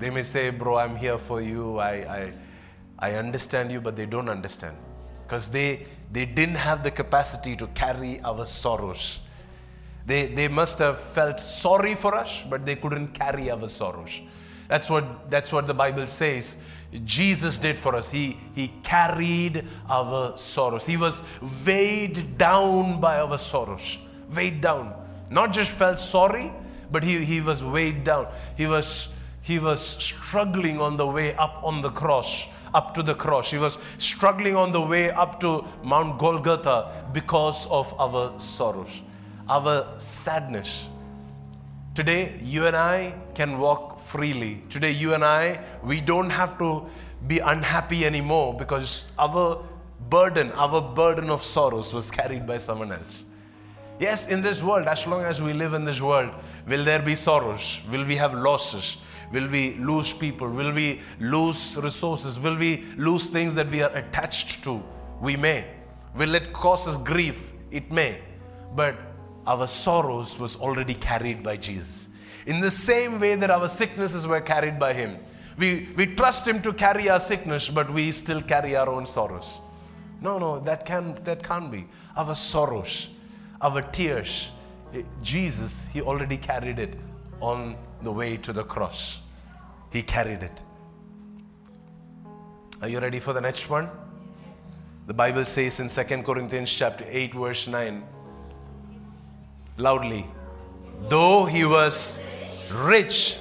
They 0.00 0.10
may 0.10 0.22
say, 0.22 0.50
Bro, 0.50 0.78
I'm 0.78 0.96
here 0.96 1.18
for 1.18 1.40
you. 1.40 1.78
I, 1.78 1.92
I, 1.92 2.32
I 2.98 3.14
understand 3.14 3.70
you, 3.70 3.80
but 3.80 3.96
they 3.96 4.06
don't 4.06 4.28
understand. 4.28 4.76
Because 5.22 5.48
they, 5.48 5.86
they 6.10 6.24
didn't 6.24 6.56
have 6.56 6.82
the 6.82 6.90
capacity 6.90 7.54
to 7.56 7.68
carry 7.68 8.20
our 8.22 8.44
sorrows. 8.46 9.20
They, 10.06 10.26
they 10.26 10.48
must 10.48 10.80
have 10.80 10.98
felt 10.98 11.38
sorry 11.38 11.94
for 11.94 12.14
us, 12.14 12.42
but 12.42 12.66
they 12.66 12.74
couldn't 12.74 13.08
carry 13.08 13.50
our 13.50 13.68
sorrows. 13.68 14.20
That's 14.66 14.90
what, 14.90 15.30
that's 15.30 15.52
what 15.52 15.66
the 15.66 15.74
Bible 15.74 16.06
says 16.06 16.58
Jesus 17.04 17.58
did 17.58 17.78
for 17.78 17.94
us. 17.94 18.10
He, 18.10 18.36
he 18.54 18.72
carried 18.82 19.64
our 19.88 20.36
sorrows. 20.36 20.86
He 20.86 20.96
was 20.96 21.22
weighed 21.64 22.36
down 22.36 23.00
by 23.00 23.18
our 23.18 23.38
sorrows. 23.38 23.98
Weighed 24.34 24.60
down. 24.60 24.94
Not 25.30 25.52
just 25.52 25.70
felt 25.70 26.00
sorry, 26.00 26.52
but 26.90 27.04
he, 27.04 27.24
he 27.24 27.40
was 27.40 27.62
weighed 27.62 28.02
down. 28.02 28.26
He 28.56 28.66
was, 28.66 29.09
he 29.42 29.58
was 29.58 29.80
struggling 29.80 30.80
on 30.80 30.96
the 30.96 31.06
way 31.06 31.34
up 31.36 31.60
on 31.62 31.80
the 31.80 31.90
cross, 31.90 32.46
up 32.74 32.94
to 32.94 33.02
the 33.02 33.14
cross. 33.14 33.50
He 33.50 33.58
was 33.58 33.78
struggling 33.98 34.54
on 34.54 34.72
the 34.72 34.80
way 34.80 35.10
up 35.10 35.40
to 35.40 35.64
Mount 35.82 36.18
Golgotha 36.18 36.92
because 37.12 37.66
of 37.68 37.98
our 37.98 38.38
sorrows, 38.38 39.02
our 39.48 39.86
sadness. 39.98 40.88
Today, 41.94 42.38
you 42.42 42.66
and 42.66 42.76
I 42.76 43.14
can 43.34 43.58
walk 43.58 43.98
freely. 43.98 44.62
Today, 44.70 44.92
you 44.92 45.14
and 45.14 45.24
I, 45.24 45.60
we 45.82 46.00
don't 46.00 46.30
have 46.30 46.58
to 46.58 46.86
be 47.26 47.38
unhappy 47.38 48.06
anymore 48.06 48.54
because 48.54 49.10
our 49.18 49.62
burden, 50.08 50.52
our 50.52 50.80
burden 50.80 51.30
of 51.30 51.42
sorrows 51.42 51.92
was 51.92 52.10
carried 52.10 52.46
by 52.46 52.58
someone 52.58 52.92
else. 52.92 53.24
Yes, 53.98 54.28
in 54.28 54.40
this 54.40 54.62
world, 54.62 54.86
as 54.86 55.06
long 55.06 55.22
as 55.22 55.42
we 55.42 55.52
live 55.52 55.74
in 55.74 55.84
this 55.84 56.00
world, 56.00 56.30
will 56.66 56.84
there 56.84 57.02
be 57.02 57.14
sorrows? 57.14 57.82
Will 57.90 58.04
we 58.04 58.16
have 58.16 58.32
losses? 58.32 58.96
Will 59.32 59.48
we 59.48 59.74
lose 59.74 60.12
people? 60.12 60.48
Will 60.48 60.72
we 60.72 61.00
lose 61.20 61.76
resources? 61.76 62.38
Will 62.38 62.56
we 62.56 62.84
lose 62.96 63.28
things 63.28 63.54
that 63.54 63.68
we 63.70 63.82
are 63.82 63.94
attached 63.94 64.64
to? 64.64 64.82
We 65.20 65.36
may. 65.36 65.64
Will 66.16 66.34
it 66.34 66.52
cause 66.52 66.88
us 66.88 66.96
grief? 66.96 67.52
It 67.70 67.92
may. 67.92 68.20
But 68.74 68.96
our 69.46 69.66
sorrows 69.66 70.38
was 70.38 70.56
already 70.56 70.94
carried 70.94 71.42
by 71.42 71.56
Jesus. 71.56 72.08
In 72.46 72.60
the 72.60 72.70
same 72.70 73.20
way 73.20 73.34
that 73.36 73.50
our 73.50 73.68
sicknesses 73.68 74.26
were 74.26 74.40
carried 74.40 74.78
by 74.78 74.92
Him. 74.92 75.18
We, 75.56 75.88
we 75.96 76.06
trust 76.06 76.48
Him 76.48 76.62
to 76.62 76.72
carry 76.72 77.08
our 77.08 77.20
sickness, 77.20 77.68
but 77.68 77.92
we 77.92 78.10
still 78.12 78.42
carry 78.42 78.74
our 78.74 78.88
own 78.88 79.06
sorrows. 79.06 79.60
No, 80.20 80.38
no, 80.38 80.58
that, 80.60 80.84
can, 80.84 81.18
that 81.24 81.42
can't 81.42 81.70
be. 81.70 81.86
Our 82.16 82.34
sorrows, 82.34 83.10
our 83.60 83.82
tears, 83.82 84.50
eh, 84.92 85.02
Jesus, 85.22 85.86
He 85.92 86.02
already 86.02 86.36
carried 86.36 86.78
it 86.78 86.96
on 87.40 87.76
the 88.02 88.12
way 88.12 88.36
to 88.38 88.52
the 88.52 88.64
cross. 88.64 89.20
He 89.90 90.02
carried 90.02 90.42
it. 90.42 90.62
Are 92.82 92.88
you 92.88 92.98
ready 93.00 93.18
for 93.18 93.32
the 93.32 93.40
next 93.40 93.68
one? 93.68 93.90
The 95.06 95.14
Bible 95.14 95.44
says 95.44 95.80
in 95.80 95.88
2 95.88 96.22
Corinthians 96.22 96.70
chapter 96.70 97.04
8 97.08 97.34
verse 97.34 97.66
9 97.66 98.04
loudly. 99.76 100.24
Though 101.08 101.44
he 101.46 101.64
was 101.64 102.22
rich, 102.72 103.38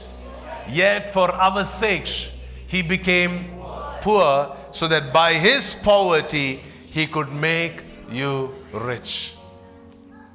yet 0.67 1.09
for 1.09 1.29
our 1.31 1.65
sakes 1.65 2.31
he 2.67 2.81
became 2.81 3.59
poor, 4.01 4.55
so 4.71 4.87
that 4.87 5.13
by 5.13 5.33
his 5.33 5.75
poverty 5.75 6.61
he 6.89 7.05
could 7.05 7.31
make 7.31 7.83
you 8.09 8.53
rich. 8.73 9.35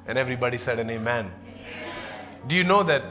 And 0.07 0.17
everybody 0.17 0.57
said 0.57 0.79
an 0.79 0.89
amen. 0.89 1.31
Do 2.47 2.55
you 2.55 2.63
know 2.63 2.83
that 2.83 3.03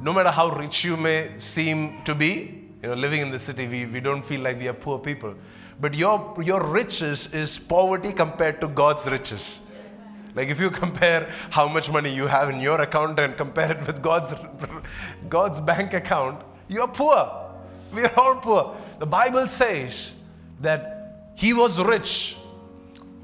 no 0.00 0.12
matter 0.12 0.30
how 0.30 0.48
rich 0.50 0.84
you 0.84 0.96
may 0.96 1.30
seem 1.38 2.02
to 2.04 2.14
be, 2.14 2.64
you 2.82 2.88
know, 2.88 2.94
living 2.94 3.20
in 3.20 3.30
the 3.30 3.38
city, 3.38 3.66
we, 3.66 3.86
we 3.86 4.00
don't 4.00 4.22
feel 4.22 4.40
like 4.40 4.58
we 4.58 4.68
are 4.68 4.74
poor 4.74 4.98
people. 4.98 5.34
But 5.80 5.94
your, 5.94 6.36
your 6.42 6.62
riches 6.62 7.32
is 7.34 7.58
poverty 7.58 8.12
compared 8.12 8.60
to 8.60 8.68
God's 8.68 9.08
riches. 9.08 9.60
Like 10.34 10.48
if 10.48 10.60
you 10.60 10.70
compare 10.82 11.30
how 11.50 11.66
much 11.66 11.90
money 11.90 12.14
you 12.14 12.26
have 12.26 12.50
in 12.50 12.60
your 12.60 12.80
account 12.80 13.18
and 13.18 13.36
compare 13.36 13.72
it 13.72 13.86
with 13.86 14.02
God's, 14.02 14.34
God's 15.28 15.60
bank 15.60 15.94
account, 15.94 16.42
you're 16.68 16.88
poor. 16.88 17.42
We're 17.92 18.12
all 18.16 18.36
poor. 18.36 18.76
The 18.98 19.06
Bible 19.06 19.48
says 19.48 20.14
that 20.60 21.32
he 21.34 21.52
was 21.52 21.80
rich, 21.80 22.36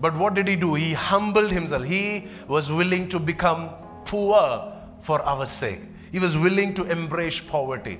but 0.00 0.16
what 0.16 0.34
did 0.34 0.48
he 0.48 0.56
do? 0.56 0.74
He 0.74 0.92
humbled 0.94 1.50
himself. 1.50 1.84
He 1.84 2.28
was 2.48 2.72
willing 2.72 3.08
to 3.10 3.18
become 3.18 3.70
poor 4.04 4.72
for 5.00 5.20
our 5.22 5.46
sake. 5.46 5.80
He 6.12 6.18
was 6.18 6.36
willing 6.36 6.74
to 6.74 6.84
embrace 6.90 7.40
poverty. 7.40 7.98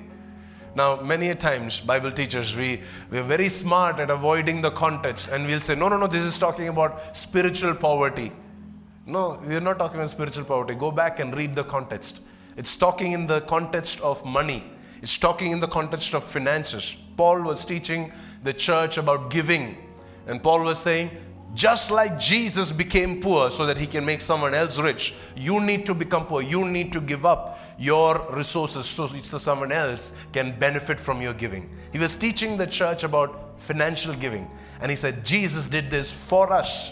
Now, 0.75 1.01
many 1.01 1.33
times, 1.35 1.81
Bible 1.81 2.11
teachers, 2.11 2.55
we, 2.55 2.81
we're 3.11 3.23
very 3.23 3.49
smart 3.49 3.99
at 3.99 4.09
avoiding 4.09 4.61
the 4.61 4.71
context 4.71 5.29
and 5.29 5.45
we'll 5.45 5.61
say, 5.61 5.75
no, 5.75 5.89
no, 5.89 5.97
no, 5.97 6.07
this 6.07 6.23
is 6.23 6.37
talking 6.39 6.67
about 6.67 7.15
spiritual 7.15 7.75
poverty. 7.75 8.31
No, 9.05 9.39
we're 9.45 9.59
not 9.59 9.77
talking 9.77 9.97
about 9.97 10.09
spiritual 10.09 10.45
poverty. 10.45 10.75
Go 10.75 10.91
back 10.91 11.19
and 11.19 11.35
read 11.35 11.55
the 11.55 11.63
context. 11.63 12.21
It's 12.55 12.75
talking 12.75 13.11
in 13.11 13.27
the 13.27 13.41
context 13.41 13.99
of 14.01 14.23
money, 14.25 14.63
it's 15.01 15.17
talking 15.17 15.51
in 15.51 15.59
the 15.59 15.67
context 15.67 16.13
of 16.13 16.23
finances. 16.23 16.95
Paul 17.17 17.41
was 17.41 17.65
teaching 17.65 18.11
the 18.43 18.53
church 18.53 18.97
about 18.97 19.29
giving, 19.29 19.77
and 20.27 20.41
Paul 20.41 20.63
was 20.63 20.79
saying, 20.79 21.11
just 21.53 21.91
like 21.91 22.19
Jesus 22.19 22.71
became 22.71 23.21
poor 23.21 23.51
so 23.51 23.65
that 23.67 23.77
he 23.77 23.85
can 23.85 24.03
make 24.05 24.21
someone 24.21 24.55
else 24.55 24.79
rich, 24.79 25.13
you 25.35 25.61
need 25.61 25.85
to 25.85 25.93
become 25.93 26.25
poor. 26.25 26.41
You 26.41 26.67
need 26.67 26.91
to 26.93 27.01
give 27.01 27.25
up 27.25 27.59
your 27.83 28.25
resources 28.31 28.85
so, 28.85 29.07
so 29.07 29.37
someone 29.37 29.71
else 29.71 30.15
can 30.31 30.57
benefit 30.59 30.99
from 30.99 31.21
your 31.21 31.33
giving. 31.33 31.69
He 31.91 31.99
was 31.99 32.15
teaching 32.15 32.57
the 32.57 32.67
church 32.67 33.03
about 33.03 33.59
financial 33.59 34.13
giving, 34.13 34.49
and 34.81 34.89
he 34.89 34.95
said, 34.95 35.25
Jesus 35.25 35.67
did 35.67 35.91
this 35.91 36.11
for 36.11 36.51
us 36.51 36.91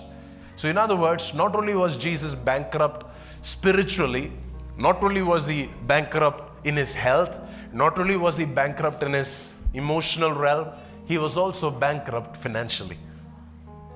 so, 0.61 0.67
in 0.67 0.77
other 0.77 0.95
words, 0.95 1.33
not 1.33 1.55
only 1.55 1.73
was 1.73 1.97
Jesus 1.97 2.35
bankrupt 2.35 3.03
spiritually, 3.41 4.31
not 4.77 5.03
only 5.03 5.23
was 5.23 5.47
he 5.47 5.71
bankrupt 5.87 6.67
in 6.67 6.75
his 6.75 6.93
health, 6.93 7.39
not 7.73 7.97
only 7.97 8.15
was 8.15 8.37
he 8.37 8.45
bankrupt 8.45 9.01
in 9.01 9.13
his 9.13 9.55
emotional 9.73 10.31
realm, 10.31 10.67
he 11.05 11.17
was 11.17 11.35
also 11.35 11.71
bankrupt 11.71 12.37
financially. 12.37 12.99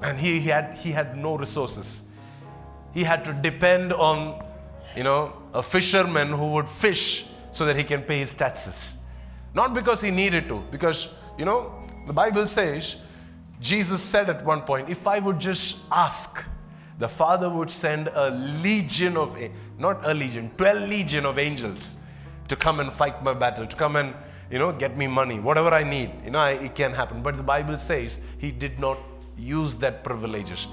And 0.02 0.20
he, 0.20 0.40
he, 0.40 0.50
had, 0.50 0.76
he 0.80 0.92
had 0.92 1.16
no 1.16 1.38
resources. 1.38 2.04
He 2.96 3.04
had 3.04 3.24
to 3.26 3.34
depend 3.34 3.94
on, 3.94 4.44
you 4.96 5.04
know, 5.04 5.34
a 5.54 5.62
fisherman 5.64 6.30
who 6.30 6.54
would 6.54 6.70
fish 6.70 7.28
so 7.52 7.66
that 7.66 7.76
he 7.76 7.84
can 7.84 8.02
pay 8.02 8.20
his 8.20 8.34
taxes. 8.34 8.96
Not 9.54 9.74
because 9.74 10.02
he 10.02 10.12
needed 10.12 10.48
to, 10.50 10.64
because, 10.72 11.16
you 11.38 11.46
know, 11.46 11.74
the 12.08 12.14
Bible 12.14 12.48
says, 12.48 12.98
Jesus 13.62 14.02
said 14.02 14.30
at 14.30 14.44
one 14.44 14.62
point, 14.62 14.90
if 14.90 15.08
I 15.08 15.20
would 15.20 15.40
just 15.40 15.86
ask, 15.92 16.46
the 17.00 17.08
Father 17.08 17.50
would 17.50 17.72
send 17.72 18.10
a 18.14 18.32
legion 18.62 19.18
of, 19.18 19.38
not 19.78 20.06
a 20.06 20.14
legion, 20.14 20.52
12 20.58 20.90
legion 20.90 21.26
of 21.26 21.40
angels 21.40 21.98
to 22.48 22.56
come 22.56 22.80
and 22.80 22.92
fight 22.92 23.24
my 23.24 23.34
battle, 23.34 23.66
to 23.66 23.76
come 23.76 23.96
and, 23.96 24.14
you 24.52 24.60
know, 24.60 24.72
get 24.72 24.96
me 24.96 25.08
money, 25.08 25.40
whatever 25.40 25.70
I 25.70 25.84
need. 25.84 26.12
You 26.24 26.32
know, 26.32 26.46
it 26.46 26.76
can 26.76 26.94
happen. 26.94 27.24
But 27.24 27.38
the 27.38 27.44
Bible 27.44 27.78
says 27.78 28.20
he 28.38 28.52
did 28.52 28.80
not 28.80 28.98
use 29.38 29.78
that 29.78 30.04
privileges. 30.04 30.68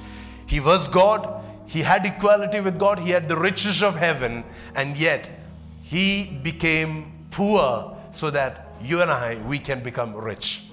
He 0.47 0.61
was 0.61 0.87
God, 0.87 1.43
he 1.73 1.81
had 1.81 2.05
equality 2.05 2.61
with 2.61 2.79
God, 2.79 2.99
he 2.99 3.13
had 3.13 3.31
the 3.31 3.37
riches 3.37 3.83
of 3.83 3.97
heaven, 3.97 4.45
and 4.75 4.95
yet 4.95 5.31
he 5.81 6.27
became 6.43 7.27
poor 7.31 7.97
so 8.11 8.29
that 8.29 8.75
you 8.83 9.01
and 9.01 9.11
I, 9.11 9.37
we 9.47 9.59
can 9.59 9.83
become 9.83 10.15
rich. 10.15 10.65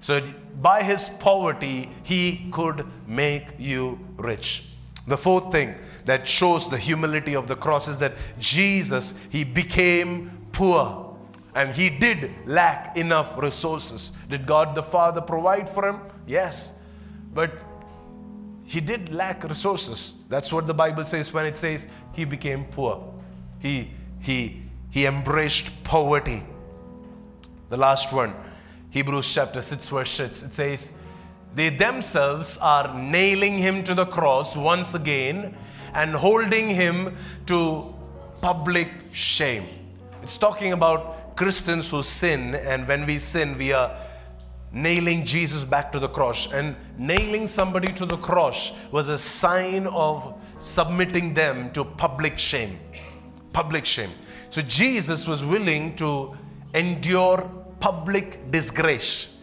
So 0.00 0.22
by 0.62 0.82
his 0.82 1.10
poverty, 1.10 1.90
he 2.04 2.48
could 2.52 2.86
make 3.06 3.48
you 3.58 3.98
rich. 4.16 4.70
The 5.06 5.18
fourth 5.18 5.52
thing 5.52 5.74
that 6.06 6.26
shows 6.26 6.70
the 6.70 6.78
humility 6.78 7.36
of 7.36 7.48
the 7.48 7.56
cross 7.56 7.86
is 7.86 7.98
that 7.98 8.14
Jesus, 8.38 9.12
he 9.28 9.44
became 9.44 10.48
poor. 10.52 11.18
And 11.54 11.70
he 11.70 11.90
did 11.90 12.32
lack 12.46 12.96
enough 12.96 13.36
resources. 13.36 14.12
Did 14.30 14.46
God 14.46 14.74
the 14.74 14.82
Father 14.82 15.20
provide 15.20 15.68
for 15.68 15.86
him? 15.86 16.00
Yes. 16.26 16.72
But 17.34 17.52
he 18.66 18.80
did 18.80 19.12
lack 19.12 19.44
resources. 19.44 20.14
That's 20.28 20.52
what 20.52 20.66
the 20.66 20.74
Bible 20.74 21.04
says 21.04 21.32
when 21.32 21.46
it 21.46 21.56
says 21.56 21.86
he 22.12 22.24
became 22.24 22.64
poor. 22.64 23.14
He, 23.60 23.92
he, 24.20 24.62
he 24.90 25.06
embraced 25.06 25.84
poverty. 25.84 26.42
The 27.68 27.76
last 27.76 28.12
one, 28.12 28.34
Hebrews 28.90 29.32
chapter 29.32 29.62
6, 29.62 29.88
verse 29.88 30.10
6, 30.10 30.42
it 30.42 30.54
says, 30.54 30.92
They 31.54 31.68
themselves 31.68 32.58
are 32.58 32.92
nailing 32.98 33.56
him 33.56 33.84
to 33.84 33.94
the 33.94 34.06
cross 34.06 34.56
once 34.56 34.94
again 34.94 35.56
and 35.94 36.14
holding 36.14 36.68
him 36.68 37.16
to 37.46 37.94
public 38.40 38.88
shame. 39.12 39.66
It's 40.22 40.36
talking 40.36 40.72
about 40.72 41.36
Christians 41.36 41.90
who 41.90 42.02
sin, 42.02 42.54
and 42.54 42.88
when 42.88 43.06
we 43.06 43.18
sin, 43.18 43.56
we 43.56 43.72
are 43.72 43.96
nailing 44.72 45.24
Jesus 45.24 45.64
back 45.64 45.92
to 45.92 45.98
the 45.98 46.08
cross. 46.08 46.52
And 46.52 46.76
nailing 46.98 47.46
somebody 47.46 47.92
to 47.94 48.06
the 48.06 48.16
cross 48.16 48.72
was 48.90 49.08
a 49.08 49.18
sign 49.18 49.86
of 49.86 50.34
submitting 50.60 51.34
them 51.34 51.70
to 51.72 51.84
public 51.84 52.38
shame. 52.38 52.78
Public 53.52 53.84
shame. 53.86 54.10
So 54.50 54.62
Jesus 54.62 55.26
was 55.26 55.44
willing 55.44 55.96
to 55.96 56.36
endure 56.74 57.50
public 57.80 58.50
disgrace. 58.50 59.34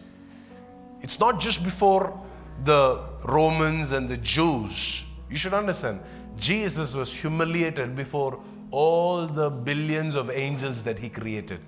It's 1.00 1.20
not 1.20 1.40
just 1.40 1.64
before 1.64 2.18
the 2.64 3.02
Romans 3.24 3.92
and 3.92 4.08
the 4.08 4.16
Jews. 4.16 5.04
You 5.30 5.36
should 5.36 5.54
understand, 5.54 6.00
Jesus 6.36 6.94
was 6.94 7.14
humiliated 7.14 7.94
before 7.94 8.42
all 8.70 9.26
the 9.26 9.50
billions 9.50 10.14
of 10.14 10.30
angels 10.30 10.82
that 10.82 10.98
he 10.98 11.08
created, 11.08 11.60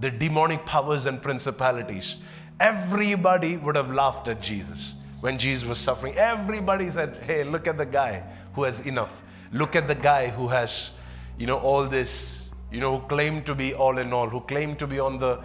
the 0.00 0.10
demonic 0.10 0.64
powers 0.64 1.06
and 1.06 1.20
principalities. 1.20 2.16
Everybody 2.58 3.56
would 3.58 3.76
have 3.76 3.92
laughed 3.92 4.28
at 4.28 4.40
Jesus 4.40 4.94
when 5.20 5.38
Jesus 5.38 5.68
was 5.68 5.78
suffering. 5.78 6.14
Everybody 6.16 6.88
said, 6.90 7.16
Hey, 7.26 7.44
look 7.44 7.66
at 7.66 7.76
the 7.76 7.86
guy 7.86 8.22
who 8.54 8.64
has 8.64 8.86
enough. 8.86 9.22
Look 9.52 9.76
at 9.76 9.88
the 9.88 9.94
guy 9.94 10.28
who 10.28 10.48
has, 10.48 10.92
you 11.38 11.46
know, 11.46 11.58
all 11.58 11.84
this, 11.84 12.50
you 12.72 12.80
know, 12.80 12.98
who 12.98 13.06
claimed 13.06 13.46
to 13.46 13.54
be 13.54 13.74
all 13.74 13.98
in 13.98 14.12
all, 14.12 14.28
who 14.28 14.40
claimed 14.40 14.78
to 14.78 14.86
be 14.86 14.98
on 14.98 15.18
the 15.18 15.40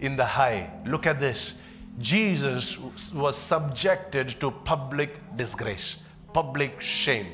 in 0.00 0.16
the 0.16 0.24
high. 0.24 0.70
Look 0.86 1.06
at 1.06 1.20
this. 1.20 1.54
Jesus 1.98 2.78
was 3.12 3.36
subjected 3.36 4.40
to 4.40 4.50
public 4.50 5.18
disgrace, 5.36 5.96
public 6.32 6.80
shame 6.80 7.26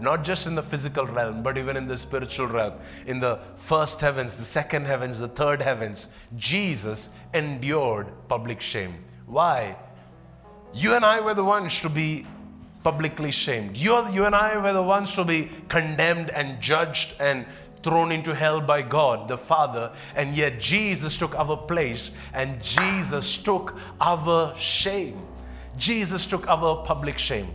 not 0.00 0.24
just 0.24 0.46
in 0.46 0.54
the 0.54 0.62
physical 0.62 1.06
realm, 1.06 1.42
but 1.42 1.58
even 1.58 1.76
in 1.76 1.86
the 1.86 1.98
spiritual 1.98 2.46
realm. 2.46 2.74
In 3.06 3.20
the 3.20 3.38
first 3.56 4.00
heavens, 4.00 4.34
the 4.34 4.42
second 4.42 4.86
heavens, 4.86 5.18
the 5.18 5.28
third 5.28 5.62
heavens, 5.62 6.08
Jesus 6.36 7.10
endured 7.32 8.08
public 8.28 8.60
shame. 8.60 8.94
Why? 9.26 9.76
You 10.74 10.94
and 10.94 11.04
I 11.04 11.20
were 11.20 11.34
the 11.34 11.44
ones 11.44 11.80
to 11.80 11.88
be 11.88 12.26
publicly 12.82 13.30
shamed. 13.30 13.76
You, 13.76 14.08
you 14.10 14.26
and 14.26 14.34
I 14.34 14.58
were 14.58 14.72
the 14.72 14.82
ones 14.82 15.14
to 15.14 15.24
be 15.24 15.48
condemned 15.68 16.30
and 16.30 16.60
judged 16.60 17.14
and 17.20 17.46
thrown 17.84 18.10
into 18.10 18.34
hell 18.34 18.60
by 18.60 18.82
God 18.82 19.28
the 19.28 19.38
Father, 19.38 19.92
and 20.16 20.34
yet 20.34 20.58
Jesus 20.58 21.16
took 21.16 21.34
our 21.38 21.56
place 21.56 22.10
and 22.32 22.60
Jesus 22.62 23.36
took 23.36 23.76
our 24.00 24.56
shame. 24.56 25.20
Jesus 25.76 26.26
took 26.26 26.48
our 26.48 26.84
public 26.84 27.18
shame. 27.18 27.48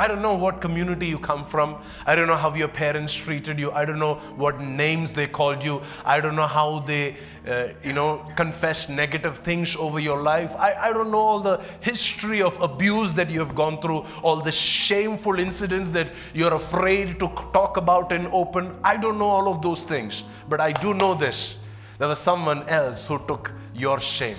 I 0.00 0.08
don't 0.08 0.22
know 0.22 0.34
what 0.34 0.62
community 0.62 1.06
you 1.06 1.18
come 1.18 1.44
from. 1.44 1.76
I 2.06 2.14
don't 2.16 2.26
know 2.26 2.34
how 2.34 2.54
your 2.54 2.68
parents 2.68 3.12
treated 3.12 3.60
you. 3.60 3.70
I 3.70 3.84
don't 3.84 3.98
know 3.98 4.14
what 4.34 4.58
names 4.58 5.12
they 5.12 5.26
called 5.26 5.62
you. 5.62 5.82
I 6.06 6.22
don't 6.22 6.36
know 6.36 6.46
how 6.46 6.78
they, 6.78 7.16
uh, 7.46 7.74
you 7.84 7.92
know, 7.92 8.24
confessed 8.34 8.88
negative 8.88 9.40
things 9.40 9.76
over 9.76 10.00
your 10.00 10.22
life. 10.22 10.56
I, 10.56 10.72
I 10.88 10.92
don't 10.94 11.10
know 11.10 11.18
all 11.18 11.40
the 11.40 11.60
history 11.80 12.40
of 12.40 12.58
abuse 12.62 13.12
that 13.12 13.28
you 13.28 13.40
have 13.40 13.54
gone 13.54 13.82
through, 13.82 14.06
all 14.22 14.40
the 14.40 14.50
shameful 14.50 15.38
incidents 15.38 15.90
that 15.90 16.08
you're 16.32 16.54
afraid 16.54 17.20
to 17.20 17.28
talk 17.52 17.76
about 17.76 18.10
in 18.10 18.26
open. 18.28 18.74
I 18.82 18.96
don't 18.96 19.18
know 19.18 19.26
all 19.26 19.48
of 19.48 19.60
those 19.60 19.84
things. 19.84 20.24
But 20.48 20.62
I 20.62 20.72
do 20.72 20.94
know 20.94 21.12
this 21.14 21.58
there 21.98 22.08
was 22.08 22.18
someone 22.18 22.66
else 22.70 23.06
who 23.06 23.18
took 23.28 23.52
your 23.74 24.00
shame. 24.00 24.38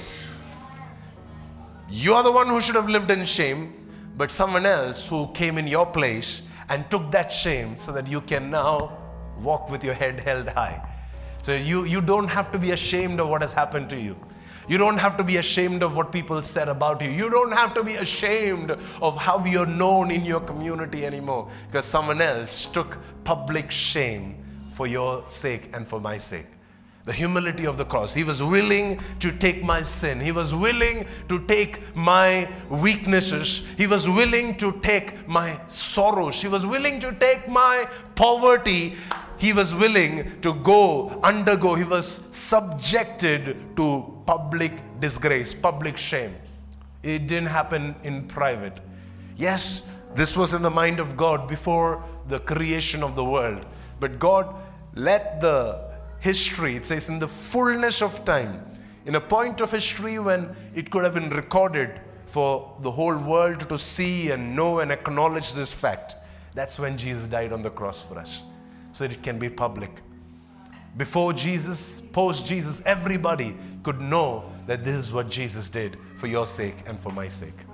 You 1.87 2.15
are 2.15 2.23
the 2.23 2.31
one 2.31 2.47
who 2.47 2.59
should 2.61 2.73
have 2.73 2.89
lived 2.89 3.11
in 3.11 3.25
shame 3.25 3.80
but 4.17 4.31
someone 4.31 4.65
else 4.65 5.07
who 5.07 5.27
came 5.33 5.57
in 5.57 5.67
your 5.67 5.85
place 5.85 6.41
and 6.69 6.89
took 6.89 7.11
that 7.11 7.31
shame 7.31 7.77
so 7.77 7.91
that 7.91 8.07
you 8.07 8.21
can 8.21 8.49
now 8.49 8.97
walk 9.39 9.69
with 9.69 9.83
your 9.83 9.93
head 9.93 10.19
held 10.19 10.47
high. 10.47 10.87
So 11.41 11.53
you, 11.53 11.85
you 11.85 12.01
don't 12.01 12.27
have 12.27 12.51
to 12.51 12.59
be 12.59 12.71
ashamed 12.71 13.19
of 13.19 13.27
what 13.27 13.41
has 13.41 13.53
happened 13.53 13.89
to 13.89 13.99
you. 13.99 14.15
You 14.67 14.77
don't 14.77 14.99
have 14.99 15.17
to 15.17 15.23
be 15.23 15.37
ashamed 15.37 15.81
of 15.81 15.95
what 15.97 16.11
people 16.11 16.41
said 16.43 16.69
about 16.69 17.01
you. 17.01 17.09
You 17.09 17.29
don't 17.29 17.51
have 17.51 17.73
to 17.73 17.83
be 17.83 17.95
ashamed 17.95 18.71
of 19.01 19.17
how 19.17 19.43
you're 19.43 19.65
known 19.65 20.11
in 20.11 20.23
your 20.23 20.39
community 20.39 21.05
anymore 21.05 21.49
because 21.67 21.85
someone 21.85 22.21
else 22.21 22.67
took 22.67 22.99
public 23.23 23.71
shame 23.71 24.43
for 24.69 24.87
your 24.87 25.25
sake 25.29 25.71
and 25.73 25.87
for 25.87 25.99
my 25.99 26.17
sake. 26.17 26.47
The 27.05 27.13
humility 27.13 27.65
of 27.65 27.77
the 27.77 27.85
cross. 27.85 28.13
He 28.13 28.23
was 28.23 28.43
willing 28.43 28.99
to 29.19 29.31
take 29.31 29.63
my 29.63 29.81
sin. 29.81 30.19
He 30.19 30.31
was 30.31 30.53
willing 30.53 31.05
to 31.29 31.39
take 31.47 31.95
my 31.95 32.47
weaknesses. 32.69 33.65
He 33.75 33.87
was 33.87 34.07
willing 34.07 34.55
to 34.57 34.73
take 34.81 35.27
my 35.27 35.59
sorrows. 35.67 36.41
He 36.41 36.47
was 36.47 36.65
willing 36.65 36.99
to 36.99 37.11
take 37.13 37.47
my 37.47 37.87
poverty. 38.15 38.93
He 39.39 39.51
was 39.51 39.73
willing 39.73 40.39
to 40.41 40.53
go, 40.53 41.19
undergo. 41.23 41.73
He 41.73 41.83
was 41.83 42.07
subjected 42.31 43.75
to 43.77 44.21
public 44.27 44.71
disgrace, 44.99 45.55
public 45.55 45.97
shame. 45.97 46.35
It 47.01 47.25
didn't 47.25 47.49
happen 47.49 47.95
in 48.03 48.27
private. 48.27 48.79
Yes, 49.37 49.81
this 50.13 50.37
was 50.37 50.53
in 50.53 50.61
the 50.61 50.69
mind 50.69 50.99
of 50.99 51.17
God 51.17 51.47
before 51.47 52.03
the 52.27 52.39
creation 52.39 53.01
of 53.01 53.15
the 53.15 53.25
world. 53.25 53.65
But 53.99 54.19
God 54.19 54.53
let 54.93 55.41
the 55.41 55.90
history. 56.21 56.75
It 56.77 56.85
says, 56.85 57.09
in 57.09 57.19
the 57.19 57.27
fullness 57.27 58.01
of 58.01 58.23
time, 58.23 58.63
in 59.05 59.15
a 59.15 59.21
point 59.21 59.59
of 59.59 59.71
history 59.71 60.19
when 60.19 60.55
it 60.73 60.89
could 60.89 61.03
have 61.03 61.13
been 61.13 61.29
recorded 61.31 61.99
for 62.27 62.77
the 62.79 62.91
whole 62.91 63.17
world 63.17 63.67
to 63.67 63.77
see 63.77 64.31
and 64.31 64.55
know 64.55 64.79
and 64.79 64.91
acknowledge 64.91 65.51
this 65.51 65.73
fact. 65.73 66.15
That's 66.53 66.79
when 66.79 66.97
Jesus 66.97 67.27
died 67.27 67.51
on 67.51 67.61
the 67.61 67.69
cross 67.69 68.01
for 68.01 68.17
us, 68.17 68.43
so 68.93 69.05
that 69.05 69.13
it 69.13 69.23
can 69.23 69.37
be 69.37 69.49
public. 69.49 70.01
Before 70.95 71.33
Jesus, 71.33 72.01
post 72.01 72.45
Jesus, 72.45 72.81
everybody 72.85 73.57
could 73.83 73.99
know 73.99 74.43
that 74.67 74.83
this 74.83 74.95
is 74.95 75.11
what 75.11 75.29
Jesus 75.29 75.69
did 75.69 75.97
for 76.17 76.27
your 76.27 76.45
sake 76.45 76.75
and 76.85 76.99
for 76.99 77.11
my 77.11 77.27
sake. 77.27 77.65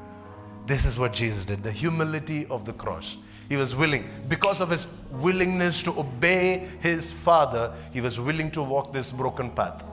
This 0.66 0.86
is 0.86 0.98
what 0.98 1.14
Jesus 1.14 1.46
did 1.46 1.64
the 1.64 1.72
humility 1.72 2.46
of 2.48 2.66
the 2.66 2.74
cross. 2.74 3.18
He 3.50 3.56
was 3.56 3.76
willing. 3.76 4.10
Because 4.28 4.62
of 4.62 4.70
his 4.70 4.88
willingness 5.12 5.82
to 5.84 6.00
obey 6.00 6.68
his 6.82 7.12
father, 7.12 7.74
he 7.94 8.02
was 8.02 8.20
willing 8.20 8.52
to 8.52 8.64
walk 8.64 8.94
this 8.94 9.12
broken 9.12 9.50
path. 9.52 9.84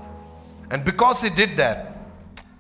And 0.70 0.84
because 0.84 1.22
he 1.22 1.30
did 1.30 1.57
that, 1.59 1.98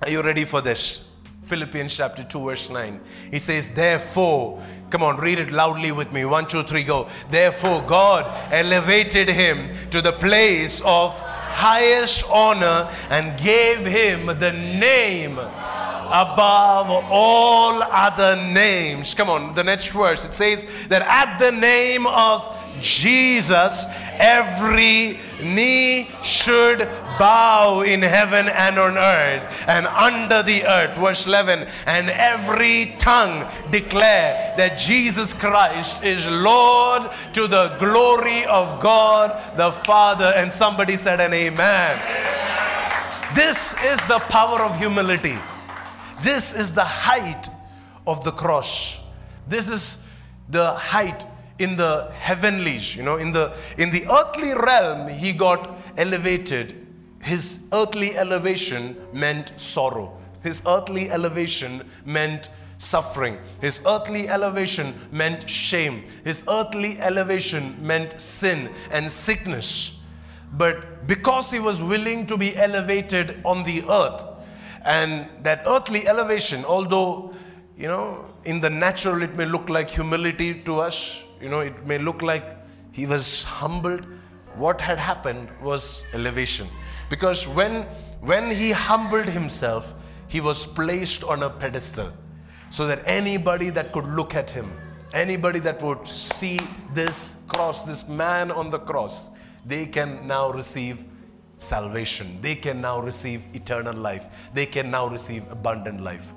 are 0.02 0.10
you 0.10 0.22
ready 0.22 0.44
for 0.44 0.60
this? 0.60 1.08
Philippians 1.42 1.94
chapter 1.94 2.24
2, 2.24 2.44
verse 2.44 2.70
9. 2.70 3.00
He 3.30 3.38
says, 3.38 3.70
Therefore, 3.70 4.62
come 4.90 5.02
on, 5.02 5.18
read 5.18 5.38
it 5.38 5.50
loudly 5.50 5.92
with 5.92 6.12
me. 6.12 6.24
One, 6.24 6.46
two, 6.46 6.62
three, 6.62 6.84
go. 6.84 7.08
Therefore, 7.30 7.82
God 7.86 8.24
elevated 8.52 9.28
him 9.28 9.70
to 9.90 10.00
the 10.00 10.12
place 10.12 10.80
of 10.84 11.18
highest 11.20 12.24
honor 12.30 12.90
and 13.10 13.38
gave 13.38 13.86
him 13.86 14.26
the 14.26 14.52
name 14.52 15.38
above 16.06 16.90
all 17.10 17.82
other 17.82 18.36
names. 18.36 19.14
Come 19.14 19.28
on, 19.28 19.54
the 19.54 19.64
next 19.64 19.88
verse. 19.88 20.24
It 20.24 20.32
says 20.32 20.66
that 20.88 21.02
at 21.02 21.38
the 21.38 21.52
name 21.52 22.06
of 22.06 22.50
Jesus, 22.80 23.84
every 24.18 25.18
knee 25.42 26.08
should 26.22 26.78
bow 27.18 27.82
in 27.82 28.02
heaven 28.02 28.48
and 28.48 28.78
on 28.78 28.98
earth 28.98 29.64
and 29.68 29.86
under 29.86 30.42
the 30.42 30.64
earth. 30.64 30.96
Verse 30.96 31.26
11, 31.26 31.68
and 31.86 32.10
every 32.10 32.94
tongue 32.98 33.48
declare 33.70 34.54
that 34.56 34.76
Jesus 34.76 35.32
Christ 35.32 36.02
is 36.02 36.26
Lord 36.28 37.10
to 37.32 37.46
the 37.46 37.76
glory 37.78 38.44
of 38.46 38.80
God 38.80 39.56
the 39.56 39.72
Father. 39.72 40.32
And 40.36 40.50
somebody 40.50 40.96
said 40.96 41.20
an 41.20 41.32
amen. 41.32 42.00
This 43.34 43.74
is 43.84 43.98
the 44.06 44.18
power 44.28 44.60
of 44.60 44.78
humility. 44.78 45.36
This 46.24 46.54
is 46.54 46.72
the 46.72 46.84
height 46.84 47.48
of 48.06 48.24
the 48.24 48.30
cross. 48.30 48.98
This 49.46 49.68
is 49.68 50.02
the 50.48 50.72
height 50.72 51.22
in 51.58 51.76
the 51.76 52.10
heavenlies, 52.14 52.96
you 52.96 53.02
know, 53.02 53.16
in 53.18 53.30
the 53.30 53.54
in 53.76 53.90
the 53.90 54.06
earthly 54.10 54.54
realm, 54.54 55.08
he 55.08 55.32
got 55.32 55.76
elevated. 55.98 56.86
His 57.20 57.66
earthly 57.74 58.16
elevation 58.16 58.96
meant 59.12 59.52
sorrow. 59.58 60.18
His 60.42 60.62
earthly 60.66 61.10
elevation 61.10 61.88
meant 62.06 62.48
suffering. 62.78 63.38
His 63.60 63.82
earthly 63.86 64.28
elevation 64.28 64.94
meant 65.12 65.48
shame. 65.48 66.04
His 66.24 66.42
earthly 66.48 66.98
elevation 67.00 67.76
meant 67.86 68.18
sin 68.18 68.70
and 68.90 69.10
sickness. 69.10 69.98
But 70.52 71.06
because 71.06 71.50
he 71.50 71.60
was 71.60 71.82
willing 71.82 72.26
to 72.26 72.38
be 72.38 72.56
elevated 72.56 73.40
on 73.44 73.62
the 73.62 73.82
earth, 73.90 74.33
and 74.84 75.28
that 75.42 75.62
earthly 75.66 76.06
elevation, 76.06 76.64
although, 76.64 77.34
you 77.76 77.88
know, 77.88 78.26
in 78.44 78.60
the 78.60 78.70
natural 78.70 79.22
it 79.22 79.34
may 79.34 79.46
look 79.46 79.68
like 79.68 79.90
humility 79.90 80.60
to 80.62 80.78
us, 80.80 81.22
you 81.40 81.48
know, 81.48 81.60
it 81.60 81.86
may 81.86 81.98
look 81.98 82.22
like 82.22 82.44
he 82.92 83.06
was 83.06 83.44
humbled. 83.44 84.06
What 84.56 84.80
had 84.80 84.98
happened 84.98 85.48
was 85.62 86.04
elevation. 86.12 86.68
Because 87.10 87.48
when, 87.48 87.82
when 88.20 88.50
he 88.50 88.70
humbled 88.70 89.26
himself, 89.26 89.94
he 90.28 90.40
was 90.40 90.66
placed 90.66 91.24
on 91.24 91.42
a 91.42 91.50
pedestal 91.50 92.12
so 92.70 92.86
that 92.86 93.02
anybody 93.06 93.70
that 93.70 93.92
could 93.92 94.06
look 94.06 94.34
at 94.34 94.50
him, 94.50 94.70
anybody 95.12 95.60
that 95.60 95.82
would 95.82 96.06
see 96.06 96.60
this 96.92 97.36
cross, 97.48 97.82
this 97.82 98.08
man 98.08 98.50
on 98.50 98.70
the 98.70 98.78
cross, 98.78 99.30
they 99.64 99.86
can 99.86 100.26
now 100.26 100.50
receive 100.50 101.04
salvation. 101.56 102.38
They 102.40 102.54
can 102.54 102.80
now 102.80 103.00
receive 103.00 103.42
eternal 103.54 103.94
life. 103.94 104.50
They 104.54 104.66
can 104.66 104.90
now 104.90 105.08
receive 105.08 105.50
abundant 105.50 106.00
life. 106.00 106.32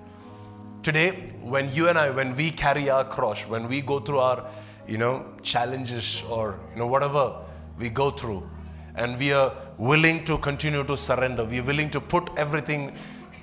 Today, 0.84 1.34
when 1.42 1.74
you 1.74 1.90
and 1.90 1.98
I, 1.98 2.10
when 2.10 2.36
we 2.36 2.52
carry 2.52 2.90
our 2.90 3.04
cross, 3.04 3.48
when 3.48 3.68
we 3.68 3.82
go 3.82 4.00
through 4.00 4.20
our, 4.20 4.48
you 4.88 4.98
know, 4.98 5.26
challenges 5.42 6.24
or, 6.30 6.60
you 6.72 6.80
know, 6.80 6.88
whatever 6.88 7.36
we 7.78 7.90
go 7.90 8.12
through, 8.12 8.48
and 8.96 9.20
we 9.20 9.34
are 9.34 9.54
willing 9.78 10.24
to 10.26 10.38
continue 10.38 10.84
to 10.84 10.98
surrender, 10.98 11.46
we're 11.46 11.64
willing 11.64 11.90
to 11.90 12.00
put 12.00 12.30
everything 12.38 12.96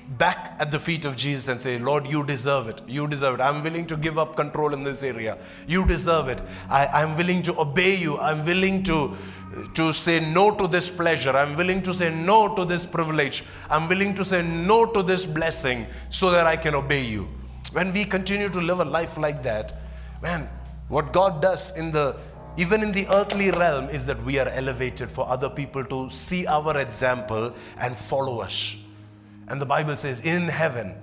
back 0.09 0.57
at 0.59 0.71
the 0.71 0.79
feet 0.79 1.05
of 1.05 1.17
Jesus 1.17 1.49
and 1.49 1.61
say, 1.61 1.79
Lord, 1.79 2.07
you 2.07 2.25
deserve 2.25 2.69
it. 2.69 2.83
You 2.87 3.07
deserve 3.09 3.41
it. 3.41 3.43
I'm 3.43 3.63
willing 3.63 3.87
to 3.87 3.97
give 3.97 4.19
up 4.19 4.37
control 4.37 4.75
in 4.75 4.83
this 4.83 5.03
area. 5.03 5.39
You 5.67 5.87
deserve 5.87 6.29
it. 6.29 6.41
I, 6.69 6.87
I'm 6.87 7.17
willing 7.17 7.43
to 7.43 7.59
obey 7.59 7.97
you. 7.97 8.19
I'm 8.19 8.45
willing 8.45 8.83
to, 8.85 9.15
to 9.75 9.93
say 9.93 10.21
no 10.21 10.55
to 10.57 10.69
this 10.69 10.91
pleasure. 10.91 11.31
I'm 11.31 11.57
willing 11.57 11.83
to 11.83 11.95
say 11.95 12.15
no 12.15 12.55
to 12.55 12.65
this 12.65 12.85
privilege. 12.85 13.45
I'm 13.71 13.89
willing 13.89 14.15
to 14.15 14.25
say 14.25 14.43
no 14.43 14.87
to 14.87 15.03
this 15.03 15.25
blessing 15.25 15.87
so 16.11 16.31
that 16.31 16.47
I 16.47 16.57
can 16.57 16.75
obey 16.75 17.05
you. 17.05 17.29
When 17.73 17.93
we 17.93 18.05
continue 18.05 18.49
to 18.51 18.61
live 18.61 18.81
a 18.81 18.85
life 18.85 19.17
like 19.17 19.43
that, 19.43 19.73
man, 20.23 20.49
what 20.89 21.13
God 21.13 21.41
does 21.41 21.77
in 21.77 21.91
the 21.91 22.17
even 22.57 22.85
in 22.85 22.93
the 22.93 23.05
earthly 23.11 23.51
realm 23.51 23.89
is 23.89 24.07
that 24.07 24.23
we 24.23 24.39
are 24.39 24.49
elevated 24.51 25.11
for 25.11 25.29
other 25.29 25.51
people 25.51 25.85
to 25.87 26.09
see 26.09 26.47
our 26.47 26.79
example 26.79 27.53
and 27.81 27.97
follow 27.97 28.39
us. 28.39 28.77
And 29.49 29.61
the 29.61 29.67
Bible 29.67 29.97
says, 29.97 30.21
in 30.21 30.49
heaven, 30.49 30.95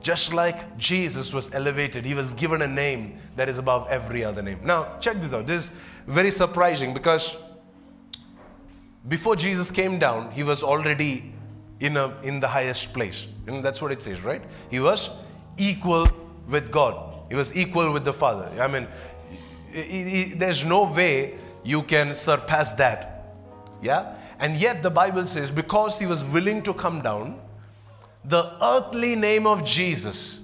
just 0.00 0.32
like 0.32 0.78
Jesus 0.78 1.32
was 1.32 1.52
elevated, 1.54 2.06
he 2.06 2.14
was 2.14 2.32
given 2.34 2.62
a 2.62 2.66
name 2.66 3.18
that 3.36 3.48
is 3.48 3.58
above 3.58 3.86
every 3.88 4.24
other 4.24 4.42
name. 4.42 4.60
Now, 4.64 4.98
check 5.00 5.20
this 5.20 5.32
out. 5.32 5.46
This 5.46 5.70
is 5.70 5.72
very 6.06 6.30
surprising 6.30 6.94
because 6.94 7.36
before 9.08 9.36
Jesus 9.36 9.70
came 9.70 9.98
down, 9.98 10.30
he 10.32 10.42
was 10.42 10.62
already 10.62 11.32
in, 11.80 11.96
a, 11.96 12.18
in 12.22 12.40
the 12.40 12.48
highest 12.48 12.92
place. 12.92 13.26
And 13.46 13.64
that's 13.64 13.82
what 13.82 13.92
it 13.92 14.00
says, 14.00 14.22
right? 14.22 14.42
He 14.70 14.80
was 14.80 15.10
equal 15.56 16.08
with 16.48 16.70
God, 16.70 17.28
he 17.28 17.36
was 17.36 17.56
equal 17.56 17.92
with 17.92 18.04
the 18.04 18.12
Father. 18.12 18.50
I 18.60 18.66
mean, 18.66 18.88
he, 19.70 19.82
he, 19.82 20.24
there's 20.34 20.64
no 20.64 20.90
way 20.92 21.38
you 21.62 21.82
can 21.82 22.14
surpass 22.14 22.72
that. 22.74 23.36
Yeah? 23.82 24.16
And 24.38 24.56
yet 24.56 24.82
the 24.82 24.90
Bible 24.90 25.26
says, 25.26 25.50
because 25.50 25.98
he 25.98 26.06
was 26.06 26.24
willing 26.24 26.62
to 26.62 26.74
come 26.74 27.02
down, 27.02 27.38
the 28.24 28.52
earthly 28.62 29.16
name 29.16 29.46
of 29.46 29.64
Jesus. 29.64 30.40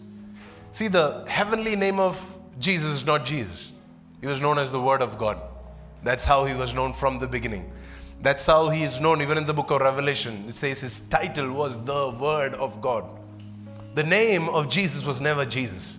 See, 0.72 0.88
the 0.88 1.24
heavenly 1.28 1.76
name 1.76 2.00
of 2.00 2.38
Jesus 2.58 2.90
is 2.90 3.06
not 3.06 3.24
Jesus. 3.24 3.72
He 4.20 4.26
was 4.26 4.40
known 4.40 4.58
as 4.58 4.72
the 4.72 4.80
Word 4.80 5.02
of 5.02 5.18
God. 5.18 5.40
That's 6.02 6.24
how 6.24 6.44
he 6.44 6.54
was 6.54 6.74
known 6.74 6.92
from 6.92 7.18
the 7.18 7.26
beginning. 7.26 7.70
That's 8.22 8.46
how 8.46 8.70
he 8.70 8.82
is 8.82 9.00
known 9.00 9.20
even 9.20 9.38
in 9.38 9.46
the 9.46 9.54
book 9.54 9.70
of 9.70 9.80
Revelation. 9.80 10.44
It 10.48 10.54
says 10.54 10.80
his 10.80 11.00
title 11.00 11.52
was 11.52 11.82
the 11.84 12.10
Word 12.18 12.54
of 12.54 12.80
God. 12.80 13.04
The 13.94 14.04
name 14.04 14.48
of 14.48 14.68
Jesus 14.68 15.04
was 15.04 15.20
never 15.20 15.44
Jesus. 15.44 15.98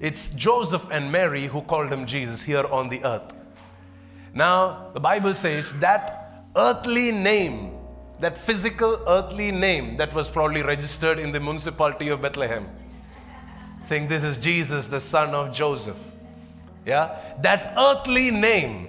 It's 0.00 0.30
Joseph 0.30 0.88
and 0.90 1.10
Mary 1.10 1.46
who 1.46 1.62
called 1.62 1.90
him 1.90 2.06
Jesus 2.06 2.42
here 2.42 2.64
on 2.66 2.88
the 2.88 3.04
earth. 3.04 3.34
Now, 4.34 4.90
the 4.94 5.00
Bible 5.00 5.34
says 5.34 5.78
that 5.80 6.44
earthly 6.56 7.10
name 7.10 7.77
that 8.20 8.36
physical 8.36 9.00
earthly 9.06 9.52
name 9.52 9.96
that 9.96 10.14
was 10.14 10.28
probably 10.28 10.62
registered 10.62 11.18
in 11.18 11.32
the 11.32 11.40
municipality 11.40 12.08
of 12.08 12.20
Bethlehem, 12.20 12.68
saying, 13.82 14.08
This 14.08 14.24
is 14.24 14.38
Jesus, 14.38 14.86
the 14.86 15.00
son 15.00 15.34
of 15.34 15.52
Joseph. 15.52 15.98
Yeah? 16.84 17.18
That 17.42 17.74
earthly 17.76 18.30
name 18.30 18.88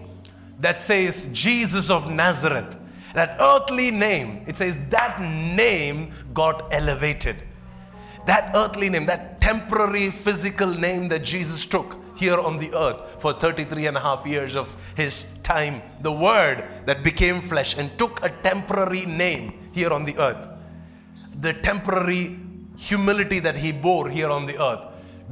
that 0.60 0.80
says 0.80 1.28
Jesus 1.32 1.90
of 1.90 2.10
Nazareth, 2.10 2.78
that 3.14 3.38
earthly 3.40 3.92
name, 3.92 4.44
it 4.48 4.56
says 4.58 4.80
that 4.90 5.20
name 5.22 6.12
got 6.34 6.74
elevated. 6.74 7.44
That 8.26 8.56
earthly 8.56 8.90
name, 8.90 9.06
that 9.08 9.42
temporary 9.42 10.12
physical 10.12 10.68
name 10.68 11.08
that 11.10 11.24
Jesus 11.24 11.66
took 11.66 11.98
here 12.16 12.38
on 12.38 12.58
the 12.58 12.74
earth 12.76 13.22
for 13.22 13.34
33 13.34 13.88
and 13.88 13.98
a 13.98 14.00
half 14.00 14.26
years 14.26 14.56
of 14.56 14.76
his 14.96 15.26
time. 15.50 15.82
The 16.02 16.12
Word 16.12 16.64
that 16.86 17.04
became 17.04 17.42
flesh 17.42 17.78
and 17.78 17.90
took 17.98 18.24
a 18.24 18.30
temporary 18.30 19.06
name 19.06 19.54
here 19.74 19.92
on 19.92 20.06
the 20.06 20.16
earth. 20.18 20.48
The 21.42 21.54
temporary 21.54 22.38
humility 22.78 23.40
that 23.40 23.58
he 23.58 23.72
bore 23.72 24.10
here 24.10 24.30
on 24.30 24.46
the 24.46 24.62
earth 24.62 24.86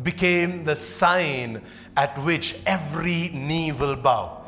became 0.04 0.64
the 0.64 0.76
sign 0.76 1.62
at 1.96 2.18
which 2.20 2.56
every 2.66 3.30
knee 3.30 3.72
will 3.72 3.96
bow, 3.96 4.44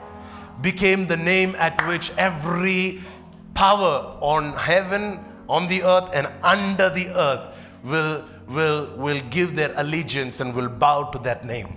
became 0.61 1.07
the 1.07 1.17
name 1.17 1.55
at 1.57 1.85
which 1.87 2.11
every 2.17 3.01
power 3.53 4.17
on 4.21 4.53
heaven, 4.53 5.19
on 5.47 5.67
the 5.67 5.83
earth, 5.83 6.09
and 6.13 6.27
under 6.43 6.89
the 6.89 7.07
earth 7.15 7.57
will, 7.83 8.23
will, 8.47 8.89
will 8.95 9.21
give 9.29 9.55
their 9.55 9.73
allegiance 9.77 10.39
and 10.39 10.53
will 10.53 10.69
bow 10.69 11.09
to 11.11 11.19
that 11.19 11.45
name. 11.45 11.67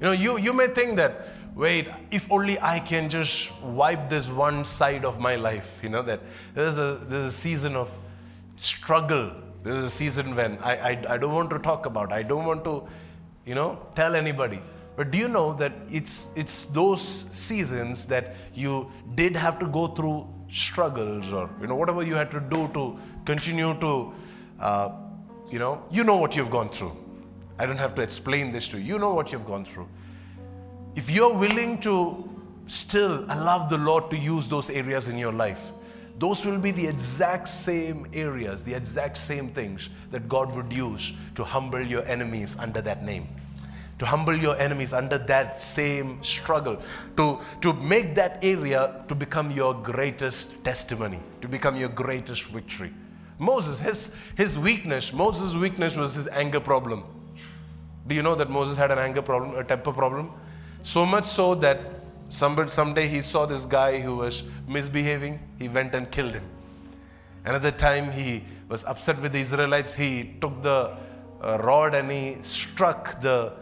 You 0.00 0.06
know, 0.06 0.12
you, 0.12 0.38
you 0.38 0.52
may 0.52 0.68
think 0.68 0.96
that, 0.96 1.27
wait, 1.58 1.88
if 2.12 2.30
only 2.30 2.58
I 2.60 2.78
can 2.78 3.10
just 3.10 3.52
wipe 3.62 4.08
this 4.08 4.28
one 4.28 4.64
side 4.64 5.04
of 5.04 5.18
my 5.18 5.34
life, 5.34 5.80
you 5.82 5.88
know, 5.88 6.02
that 6.02 6.20
there's 6.54 6.78
a, 6.78 7.00
there's 7.08 7.26
a 7.26 7.32
season 7.32 7.74
of 7.74 7.92
struggle. 8.54 9.32
There's 9.64 9.82
a 9.82 9.90
season 9.90 10.36
when 10.36 10.56
I, 10.58 10.76
I, 10.76 11.04
I 11.14 11.18
don't 11.18 11.34
want 11.34 11.50
to 11.50 11.58
talk 11.58 11.84
about, 11.86 12.12
I 12.12 12.22
don't 12.22 12.44
want 12.44 12.64
to, 12.64 12.84
you 13.44 13.56
know, 13.56 13.84
tell 13.96 14.14
anybody. 14.14 14.60
But 14.96 15.10
do 15.10 15.18
you 15.18 15.28
know 15.28 15.52
that 15.54 15.72
it's, 15.90 16.28
it's 16.36 16.66
those 16.66 17.02
seasons 17.02 18.04
that 18.06 18.36
you 18.54 18.90
did 19.16 19.36
have 19.36 19.58
to 19.58 19.66
go 19.66 19.88
through 19.88 20.28
struggles 20.48 21.32
or, 21.32 21.50
you 21.60 21.66
know, 21.66 21.74
whatever 21.74 22.04
you 22.04 22.14
had 22.14 22.30
to 22.30 22.40
do 22.40 22.68
to 22.68 22.98
continue 23.24 23.74
to, 23.80 24.12
uh, 24.60 24.90
you 25.50 25.58
know, 25.58 25.82
you 25.90 26.04
know 26.04 26.16
what 26.16 26.36
you've 26.36 26.50
gone 26.50 26.68
through. 26.68 26.96
I 27.58 27.66
don't 27.66 27.78
have 27.78 27.96
to 27.96 28.02
explain 28.02 28.52
this 28.52 28.68
to 28.68 28.78
you. 28.78 28.94
You 28.94 28.98
know 29.00 29.12
what 29.12 29.32
you've 29.32 29.46
gone 29.46 29.64
through. 29.64 29.88
If 30.98 31.10
you're 31.10 31.32
willing 31.32 31.78
to 31.82 32.28
still 32.66 33.24
allow 33.28 33.68
the 33.68 33.78
Lord 33.78 34.10
to 34.10 34.18
use 34.18 34.48
those 34.48 34.68
areas 34.68 35.06
in 35.06 35.16
your 35.16 35.30
life, 35.30 35.62
those 36.18 36.44
will 36.44 36.58
be 36.58 36.72
the 36.72 36.88
exact 36.88 37.46
same 37.46 38.08
areas, 38.12 38.64
the 38.64 38.74
exact 38.74 39.16
same 39.16 39.48
things 39.50 39.90
that 40.10 40.28
God 40.28 40.52
would 40.56 40.72
use 40.72 41.12
to 41.36 41.44
humble 41.44 41.80
your 41.80 42.04
enemies 42.06 42.56
under 42.58 42.80
that 42.80 43.04
name. 43.04 43.28
To 44.00 44.06
humble 44.06 44.34
your 44.34 44.58
enemies 44.58 44.92
under 44.92 45.18
that 45.18 45.60
same 45.60 46.20
struggle, 46.24 46.82
to, 47.16 47.38
to 47.60 47.72
make 47.74 48.16
that 48.16 48.42
area 48.42 49.04
to 49.06 49.14
become 49.14 49.52
your 49.52 49.74
greatest 49.74 50.64
testimony, 50.64 51.20
to 51.42 51.46
become 51.46 51.76
your 51.76 51.90
greatest 51.90 52.46
victory. 52.46 52.92
Moses, 53.38 53.78
his, 53.78 54.16
his 54.36 54.58
weakness, 54.58 55.12
Moses' 55.12 55.54
weakness 55.54 55.94
was 55.94 56.14
his 56.14 56.26
anger 56.26 56.58
problem. 56.58 57.04
Do 58.08 58.16
you 58.16 58.24
know 58.24 58.34
that 58.34 58.50
Moses 58.50 58.76
had 58.76 58.90
an 58.90 58.98
anger 58.98 59.22
problem, 59.22 59.54
a 59.56 59.62
temper 59.62 59.92
problem? 59.92 60.32
So 60.88 61.04
much 61.04 61.26
so 61.26 61.54
that 61.56 61.80
somebody, 62.30 62.70
someday 62.70 63.08
he 63.08 63.20
saw 63.20 63.44
this 63.44 63.66
guy 63.66 64.00
who 64.00 64.16
was 64.16 64.44
misbehaving, 64.66 65.38
he 65.58 65.68
went 65.68 65.94
and 65.94 66.10
killed 66.10 66.32
him. 66.32 66.44
Another 67.44 67.70
time 67.70 68.10
he 68.10 68.42
was 68.70 68.86
upset 68.86 69.20
with 69.20 69.32
the 69.32 69.40
Israelites, 69.40 69.94
he 69.94 70.34
took 70.40 70.62
the 70.62 70.96
uh, 71.42 71.58
rod 71.58 71.92
and 71.94 72.10
he 72.10 72.38
struck 72.40 73.20
the 73.20 73.52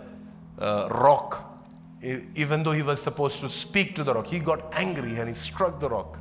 uh, 0.61 0.87
rock, 0.93 1.65
even 2.37 2.63
though 2.63 2.71
he 2.71 2.85
was 2.85 3.03
supposed 3.03 3.41
to 3.41 3.49
speak 3.49 3.97
to 3.97 4.05
the 4.05 4.15
rock. 4.15 4.29
He 4.29 4.39
got 4.39 4.73
angry 4.73 5.19
and 5.19 5.29
he 5.29 5.35
struck 5.35 5.81
the 5.81 5.89
rock. 5.89 6.21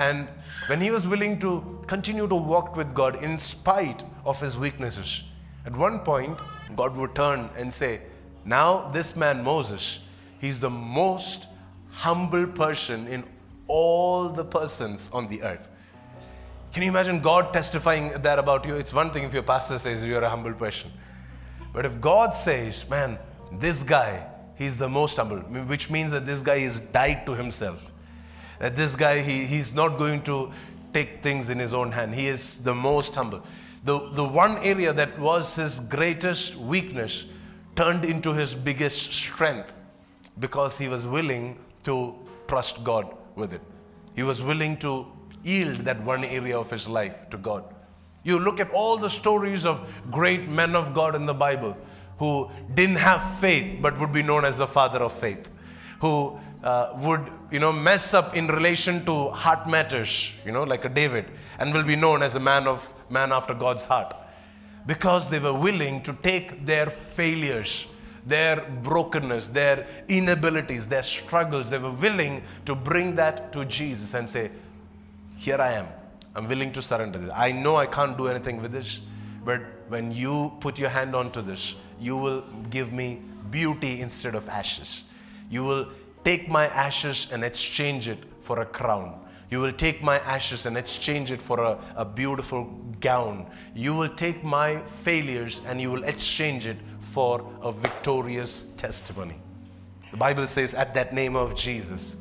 And 0.00 0.26
when 0.66 0.80
he 0.80 0.90
was 0.90 1.06
willing 1.06 1.38
to 1.38 1.84
continue 1.86 2.26
to 2.26 2.34
walk 2.34 2.74
with 2.74 2.92
God 2.94 3.22
in 3.22 3.38
spite 3.38 4.02
of 4.24 4.40
his 4.40 4.58
weaknesses, 4.58 5.22
at 5.64 5.76
one 5.76 6.00
point 6.00 6.36
God 6.74 6.96
would 6.96 7.14
turn 7.14 7.48
and 7.56 7.72
say, 7.72 8.00
Now, 8.44 8.90
this 8.90 9.14
man, 9.14 9.44
Moses, 9.44 10.00
he's 10.42 10.60
the 10.60 10.68
most 10.68 11.46
humble 11.90 12.46
person 12.46 13.06
in 13.06 13.24
all 13.68 14.28
the 14.28 14.44
persons 14.44 15.08
on 15.14 15.28
the 15.28 15.42
earth. 15.42 15.70
Can 16.72 16.82
you 16.82 16.88
imagine 16.88 17.20
God 17.20 17.52
testifying 17.52 18.08
that 18.22 18.38
about 18.38 18.66
you? 18.66 18.74
It's 18.74 18.92
one 18.92 19.12
thing 19.12 19.22
if 19.22 19.32
your 19.32 19.44
pastor 19.44 19.78
says 19.78 20.04
you're 20.04 20.22
a 20.22 20.28
humble 20.28 20.52
person. 20.52 20.90
But 21.72 21.86
if 21.86 22.00
God 22.00 22.34
says, 22.34 22.88
man, 22.90 23.18
this 23.52 23.84
guy, 23.84 24.26
he's 24.56 24.76
the 24.76 24.88
most 24.88 25.16
humble, 25.16 25.38
which 25.38 25.90
means 25.90 26.10
that 26.10 26.26
this 26.26 26.42
guy 26.42 26.56
is 26.56 26.80
died 26.80 27.24
to 27.26 27.34
himself. 27.34 27.92
That 28.58 28.74
this 28.74 28.96
guy, 28.96 29.20
he, 29.20 29.44
he's 29.44 29.72
not 29.72 29.96
going 29.96 30.22
to 30.22 30.50
take 30.92 31.22
things 31.22 31.50
in 31.50 31.58
his 31.58 31.72
own 31.72 31.92
hand. 31.92 32.14
He 32.14 32.26
is 32.26 32.62
the 32.64 32.74
most 32.74 33.14
humble. 33.14 33.44
The, 33.84 34.10
the 34.10 34.24
one 34.24 34.58
area 34.58 34.92
that 34.92 35.18
was 35.20 35.54
his 35.54 35.78
greatest 35.78 36.56
weakness 36.56 37.26
turned 37.76 38.04
into 38.04 38.32
his 38.32 38.54
biggest 38.54 39.12
strength 39.12 39.72
because 40.38 40.78
he 40.78 40.88
was 40.88 41.06
willing 41.06 41.58
to 41.84 42.14
trust 42.46 42.84
God 42.84 43.14
with 43.36 43.52
it. 43.52 43.60
He 44.14 44.22
was 44.22 44.42
willing 44.42 44.76
to 44.78 45.06
yield 45.42 45.80
that 45.80 46.02
one 46.02 46.24
area 46.24 46.58
of 46.58 46.70
his 46.70 46.88
life 46.88 47.28
to 47.30 47.36
God. 47.36 47.64
You 48.24 48.38
look 48.38 48.60
at 48.60 48.70
all 48.70 48.96
the 48.96 49.10
stories 49.10 49.66
of 49.66 49.82
great 50.10 50.48
men 50.48 50.76
of 50.76 50.94
God 50.94 51.14
in 51.14 51.26
the 51.26 51.34
Bible 51.34 51.76
who 52.18 52.50
didn't 52.74 52.96
have 52.96 53.40
faith 53.40 53.80
but 53.82 53.98
would 53.98 54.12
be 54.12 54.22
known 54.22 54.44
as 54.44 54.56
the 54.56 54.66
father 54.66 55.00
of 55.00 55.12
faith, 55.12 55.50
who 56.00 56.38
uh, 56.62 56.92
would 56.98 57.26
you 57.50 57.58
know 57.58 57.72
mess 57.72 58.14
up 58.14 58.36
in 58.36 58.46
relation 58.46 59.04
to 59.04 59.30
heart 59.30 59.68
matters, 59.68 60.32
you 60.46 60.52
know, 60.52 60.62
like 60.62 60.84
a 60.84 60.88
David, 60.88 61.24
and 61.58 61.74
will 61.74 61.82
be 61.82 61.96
known 61.96 62.22
as 62.22 62.36
a 62.36 62.40
man 62.40 62.68
of 62.68 62.92
man 63.10 63.32
after 63.32 63.54
God's 63.54 63.86
heart, 63.86 64.14
because 64.86 65.28
they 65.28 65.40
were 65.40 65.52
willing 65.52 66.02
to 66.02 66.12
take 66.22 66.64
their 66.64 66.86
failures, 66.86 67.88
their 68.26 68.60
brokenness, 68.82 69.48
their 69.48 69.86
inabilities, 70.08 70.86
their 70.86 71.02
struggles. 71.02 71.70
They 71.70 71.78
were 71.78 71.90
willing 71.90 72.42
to 72.66 72.74
bring 72.74 73.16
that 73.16 73.52
to 73.52 73.64
Jesus 73.64 74.14
and 74.14 74.28
say, 74.28 74.50
"Here 75.36 75.60
I 75.60 75.72
am. 75.72 75.88
I'm 76.34 76.48
willing 76.48 76.72
to 76.72 76.82
surrender 76.82 77.18
this. 77.18 77.30
I 77.34 77.52
know 77.52 77.76
I 77.76 77.86
can't 77.86 78.16
do 78.16 78.28
anything 78.28 78.62
with 78.62 78.72
this, 78.72 79.00
but 79.44 79.60
when 79.88 80.12
you 80.12 80.52
put 80.60 80.78
your 80.78 80.88
hand 80.88 81.14
onto 81.14 81.42
this, 81.42 81.74
you 82.00 82.16
will 82.16 82.42
give 82.70 82.92
me 82.92 83.20
beauty 83.50 84.00
instead 84.00 84.34
of 84.34 84.48
ashes. 84.48 85.04
You 85.50 85.64
will 85.64 85.88
take 86.24 86.48
my 86.48 86.66
ashes 86.68 87.28
and 87.32 87.44
exchange 87.44 88.08
it 88.08 88.18
for 88.40 88.60
a 88.60 88.66
crown. 88.66 89.18
You 89.50 89.60
will 89.60 89.72
take 89.72 90.02
my 90.02 90.18
ashes 90.20 90.64
and 90.64 90.78
exchange 90.78 91.30
it 91.30 91.42
for 91.42 91.60
a, 91.60 91.78
a 91.94 92.06
beautiful 92.06 92.64
gown. 93.00 93.46
You 93.74 93.94
will 93.94 94.08
take 94.08 94.42
my 94.42 94.78
failures 94.82 95.60
and 95.66 95.78
you 95.78 95.90
will 95.90 96.04
exchange 96.04 96.66
it 96.66 96.78
for 97.02 97.44
a 97.60 97.72
victorious 97.72 98.64
testimony. 98.76 99.34
The 100.10 100.16
Bible 100.16 100.46
says, 100.46 100.72
at 100.72 100.94
that 100.94 101.12
name 101.12 101.36
of 101.36 101.54
Jesus, 101.54 102.16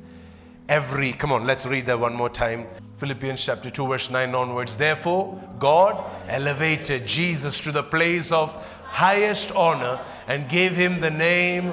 every, 0.68 1.14
come 1.14 1.32
on, 1.32 1.46
let's 1.46 1.66
read 1.66 1.86
that 1.86 2.00
one 2.00 2.14
more 2.14 2.30
time. 2.30 2.68
Philippians 2.98 3.44
chapter 3.44 3.70
2, 3.70 3.88
verse 3.88 4.10
9 4.10 4.36
onwards. 4.36 4.78
Therefore, 4.78 5.42
God 5.60 6.04
elevated 6.28 7.06
Jesus 7.06 7.60
to 7.62 7.72
the 7.72 7.84
place 7.84 8.32
of 8.32 8.54
highest 8.86 9.56
honor 9.56 10.00
and 10.28 10.50
gave 10.50 10.74
him 10.74 11.00
the 11.00 11.12
name 11.12 11.70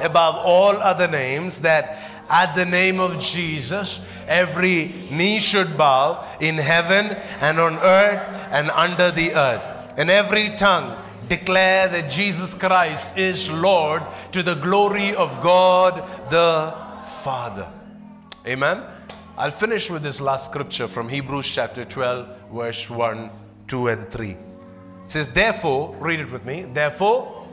above 0.00 0.36
all 0.36 0.76
other 0.76 1.06
names, 1.06 1.60
that 1.60 2.24
at 2.28 2.54
the 2.54 2.64
name 2.64 3.00
of 3.00 3.18
Jesus, 3.18 4.04
every 4.26 5.08
knee 5.10 5.38
should 5.38 5.76
bow 5.76 6.26
in 6.40 6.56
heaven 6.56 7.06
and 7.40 7.60
on 7.60 7.76
earth 7.78 8.48
and 8.50 8.70
under 8.70 9.10
the 9.10 9.34
earth, 9.34 9.94
and 9.96 10.10
every 10.10 10.56
tongue 10.56 10.98
declare 11.28 11.88
that 11.88 12.10
Jesus 12.10 12.54
Christ 12.54 13.16
is 13.16 13.50
Lord 13.50 14.02
to 14.32 14.42
the 14.42 14.54
glory 14.54 15.14
of 15.14 15.40
God 15.40 16.06
the 16.30 16.74
Father. 17.22 17.68
Amen. 18.46 18.82
I'll 19.36 19.50
finish 19.50 19.90
with 19.90 20.02
this 20.02 20.20
last 20.20 20.50
scripture 20.50 20.86
from 20.86 21.08
Hebrews 21.08 21.48
chapter 21.48 21.84
12, 21.84 22.50
verse 22.52 22.88
1, 22.88 23.30
2, 23.66 23.88
and 23.88 24.08
3. 24.08 24.30
It 24.30 24.38
says, 25.06 25.28
Therefore, 25.28 25.96
read 25.98 26.20
it 26.20 26.30
with 26.30 26.44
me. 26.44 26.62
Therefore, 26.62 27.46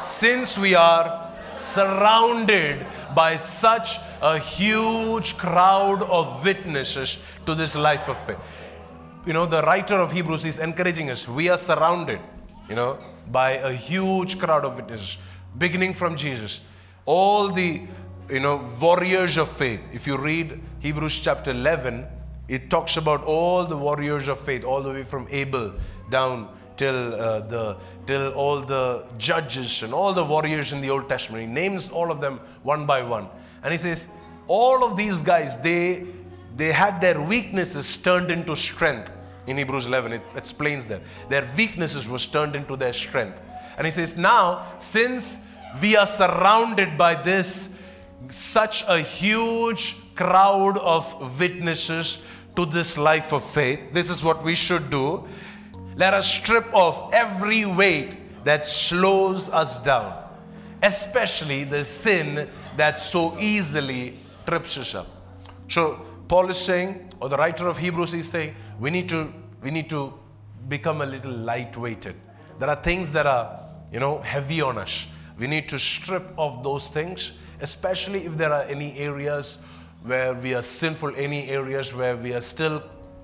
since 0.00 0.56
we 0.56 0.74
are 0.74 1.30
surrounded 1.56 2.84
by 3.14 3.36
such 3.36 3.98
a 4.20 4.38
huge 4.38 5.36
crowd 5.36 6.02
of 6.04 6.44
witnesses 6.44 7.18
to 7.46 7.54
this 7.54 7.76
life 7.76 8.08
of 8.08 8.16
faith. 8.18 8.38
You 9.24 9.32
know, 9.32 9.46
the 9.46 9.62
writer 9.62 9.94
of 9.94 10.10
Hebrews 10.10 10.44
is 10.44 10.58
encouraging 10.58 11.08
us. 11.08 11.28
We 11.28 11.48
are 11.48 11.56
surrounded, 11.56 12.18
you 12.68 12.74
know, 12.74 12.98
by 13.30 13.52
a 13.52 13.72
huge 13.72 14.36
crowd 14.38 14.64
of 14.64 14.74
witnesses, 14.74 15.16
beginning 15.56 15.94
from 15.94 16.16
Jesus. 16.16 16.60
All 17.04 17.48
the, 17.48 17.82
you 18.28 18.40
know, 18.40 18.68
warriors 18.80 19.36
of 19.36 19.48
faith. 19.48 19.94
If 19.94 20.08
you 20.08 20.16
read 20.16 20.60
Hebrews 20.80 21.20
chapter 21.20 21.52
11, 21.52 22.04
it 22.48 22.68
talks 22.68 22.96
about 22.96 23.22
all 23.22 23.64
the 23.64 23.76
warriors 23.76 24.26
of 24.26 24.40
faith, 24.40 24.64
all 24.64 24.82
the 24.82 24.90
way 24.90 25.04
from 25.04 25.28
Abel 25.30 25.72
down 26.10 26.48
till 26.76 27.14
uh, 27.14 27.40
the 27.40 27.76
till 28.06 28.32
all 28.32 28.60
the 28.60 29.06
judges 29.18 29.84
and 29.84 29.94
all 29.94 30.12
the 30.12 30.24
warriors 30.24 30.72
in 30.72 30.80
the 30.80 30.90
Old 30.90 31.08
Testament. 31.08 31.46
He 31.46 31.52
names 31.52 31.90
all 31.90 32.10
of 32.10 32.20
them 32.20 32.40
one 32.64 32.86
by 32.86 33.02
one, 33.02 33.28
and 33.62 33.70
he 33.70 33.78
says 33.78 34.08
all 34.48 34.84
of 34.84 34.96
these 34.96 35.22
guys 35.22 35.60
they 35.62 36.06
they 36.56 36.72
had 36.72 37.00
their 37.00 37.20
weaknesses 37.20 37.96
turned 37.96 38.30
into 38.30 38.54
strength. 38.56 39.12
In 39.46 39.58
Hebrews 39.58 39.86
11, 39.86 40.12
it 40.12 40.22
explains 40.36 40.86
that 40.86 41.00
their 41.28 41.48
weaknesses 41.56 42.08
was 42.08 42.26
turned 42.26 42.54
into 42.54 42.76
their 42.76 42.92
strength, 42.92 43.42
and 43.76 43.86
he 43.86 43.90
says 43.90 44.16
now 44.16 44.66
since 44.78 45.38
we 45.80 45.96
are 45.96 46.06
surrounded 46.06 46.96
by 46.98 47.14
this 47.14 47.76
such 48.28 48.84
a 48.86 48.98
huge 48.98 49.96
crowd 50.14 50.78
of 50.78 51.40
witnesses 51.40 52.18
to 52.56 52.66
this 52.66 52.98
life 52.98 53.32
of 53.32 53.44
faith. 53.44 53.80
This 53.92 54.10
is 54.10 54.22
what 54.22 54.44
we 54.44 54.54
should 54.54 54.90
do. 54.90 55.26
Let 55.96 56.14
us 56.14 56.32
strip 56.32 56.72
off 56.74 57.12
every 57.12 57.64
weight 57.64 58.16
that 58.44 58.66
slows 58.66 59.50
us 59.50 59.82
down, 59.82 60.22
especially 60.82 61.64
the 61.64 61.84
sin 61.84 62.48
that 62.76 62.98
so 62.98 63.36
easily 63.38 64.14
trips 64.46 64.78
us 64.78 64.94
up. 64.94 65.06
So 65.68 66.04
Paul 66.28 66.50
is 66.50 66.58
saying, 66.58 67.10
or 67.20 67.28
the 67.28 67.36
writer 67.36 67.68
of 67.68 67.78
Hebrews 67.78 68.14
is 68.14 68.28
saying, 68.28 68.54
we 68.78 68.90
need 68.90 69.08
to 69.10 69.32
we 69.62 69.70
need 69.70 69.88
to 69.90 70.12
become 70.68 71.02
a 71.02 71.06
little 71.06 71.32
lightweighted. 71.32 72.14
There 72.58 72.68
are 72.68 72.76
things 72.76 73.12
that 73.12 73.26
are, 73.26 73.60
you 73.92 74.00
know, 74.00 74.18
heavy 74.18 74.60
on 74.60 74.78
us. 74.78 75.06
We 75.38 75.46
need 75.46 75.68
to 75.68 75.78
strip 75.78 76.24
off 76.36 76.62
those 76.64 76.88
things, 76.90 77.32
especially 77.60 78.26
if 78.26 78.36
there 78.36 78.52
are 78.52 78.64
any 78.64 78.98
areas 78.98 79.58
where 80.02 80.34
we 80.34 80.54
are 80.54 80.62
sinful, 80.62 81.14
any 81.16 81.48
areas 81.48 81.94
where 81.94 82.16
we 82.16 82.34
are 82.34 82.40
still 82.40 82.82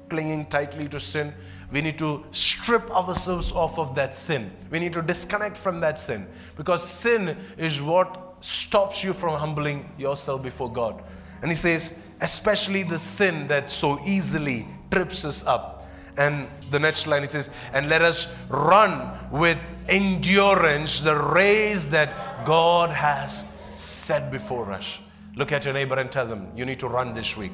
clinging 0.08 0.46
tightly 0.46 0.88
to 0.88 1.00
sin 1.00 1.34
we 1.70 1.82
need 1.82 1.98
to 1.98 2.24
strip 2.30 2.90
ourselves 2.90 3.52
off 3.52 3.78
of 3.78 3.94
that 3.94 4.14
sin. 4.14 4.50
We 4.70 4.78
need 4.78 4.94
to 4.94 5.02
disconnect 5.02 5.56
from 5.56 5.80
that 5.80 5.98
sin 5.98 6.26
because 6.56 6.88
sin 6.88 7.36
is 7.56 7.82
what 7.82 8.36
stops 8.40 9.04
you 9.04 9.12
from 9.12 9.38
humbling 9.38 9.90
yourself 9.98 10.42
before 10.42 10.72
God. 10.72 11.02
And 11.42 11.50
he 11.50 11.54
says, 11.54 11.94
especially 12.20 12.82
the 12.82 12.98
sin 12.98 13.48
that 13.48 13.70
so 13.70 13.98
easily 14.04 14.66
trips 14.90 15.24
us 15.24 15.46
up. 15.46 15.86
And 16.16 16.48
the 16.70 16.80
next 16.80 17.06
line 17.06 17.22
it 17.22 17.30
says, 17.30 17.50
and 17.72 17.88
let 17.88 18.02
us 18.02 18.28
run 18.48 19.18
with 19.30 19.58
endurance 19.88 21.00
the 21.00 21.16
race 21.16 21.84
that 21.86 22.44
God 22.44 22.90
has 22.90 23.46
set 23.74 24.30
before 24.30 24.72
us. 24.72 24.98
Look 25.36 25.52
at 25.52 25.64
your 25.64 25.74
neighbor 25.74 25.94
and 25.94 26.10
tell 26.10 26.26
them, 26.26 26.48
you 26.56 26.64
need 26.64 26.80
to 26.80 26.88
run 26.88 27.14
this 27.14 27.36
week. 27.36 27.52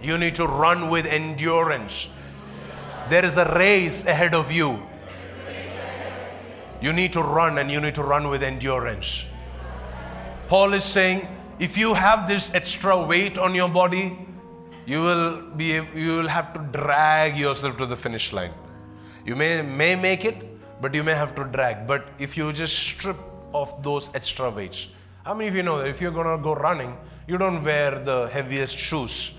You 0.00 0.18
need 0.18 0.36
to 0.36 0.46
run 0.46 0.90
with 0.90 1.06
endurance. 1.06 2.08
There 3.08 3.24
is 3.24 3.36
a 3.36 3.52
race 3.56 4.06
ahead 4.06 4.34
of 4.34 4.52
you. 4.52 4.80
You 6.80 6.92
need 6.92 7.12
to 7.12 7.22
run 7.22 7.58
and 7.58 7.70
you 7.70 7.80
need 7.80 7.94
to 7.96 8.02
run 8.02 8.28
with 8.28 8.42
endurance. 8.42 9.26
Paul 10.48 10.72
is 10.74 10.84
saying 10.84 11.26
if 11.62 11.78
you 11.78 11.94
have 11.94 12.28
this 12.28 12.52
extra 12.54 12.96
weight 13.12 13.38
on 13.38 13.54
your 13.54 13.68
body, 13.68 14.18
you 14.84 15.00
will 15.00 15.42
be 15.56 15.80
you 15.94 16.16
will 16.18 16.28
have 16.28 16.52
to 16.54 16.60
drag 16.78 17.38
yourself 17.38 17.76
to 17.78 17.86
the 17.86 17.96
finish 17.96 18.32
line. 18.32 18.52
You 19.24 19.36
may 19.36 19.62
may 19.62 19.94
make 19.94 20.24
it, 20.24 20.46
but 20.80 20.94
you 20.94 21.04
may 21.04 21.14
have 21.14 21.34
to 21.36 21.44
drag. 21.44 21.86
But 21.86 22.08
if 22.18 22.36
you 22.36 22.52
just 22.52 22.78
strip 22.78 23.18
off 23.52 23.82
those 23.82 24.10
extra 24.14 24.50
weights, 24.50 24.88
how 25.24 25.34
many 25.34 25.48
of 25.48 25.54
you 25.54 25.62
know 25.62 25.78
that 25.78 25.88
if 25.88 26.00
you're 26.00 26.18
gonna 26.22 26.42
go 26.42 26.54
running, 26.54 26.96
you 27.28 27.38
don't 27.38 27.62
wear 27.62 27.98
the 28.00 28.28
heaviest 28.32 28.76
shoes 28.76 29.34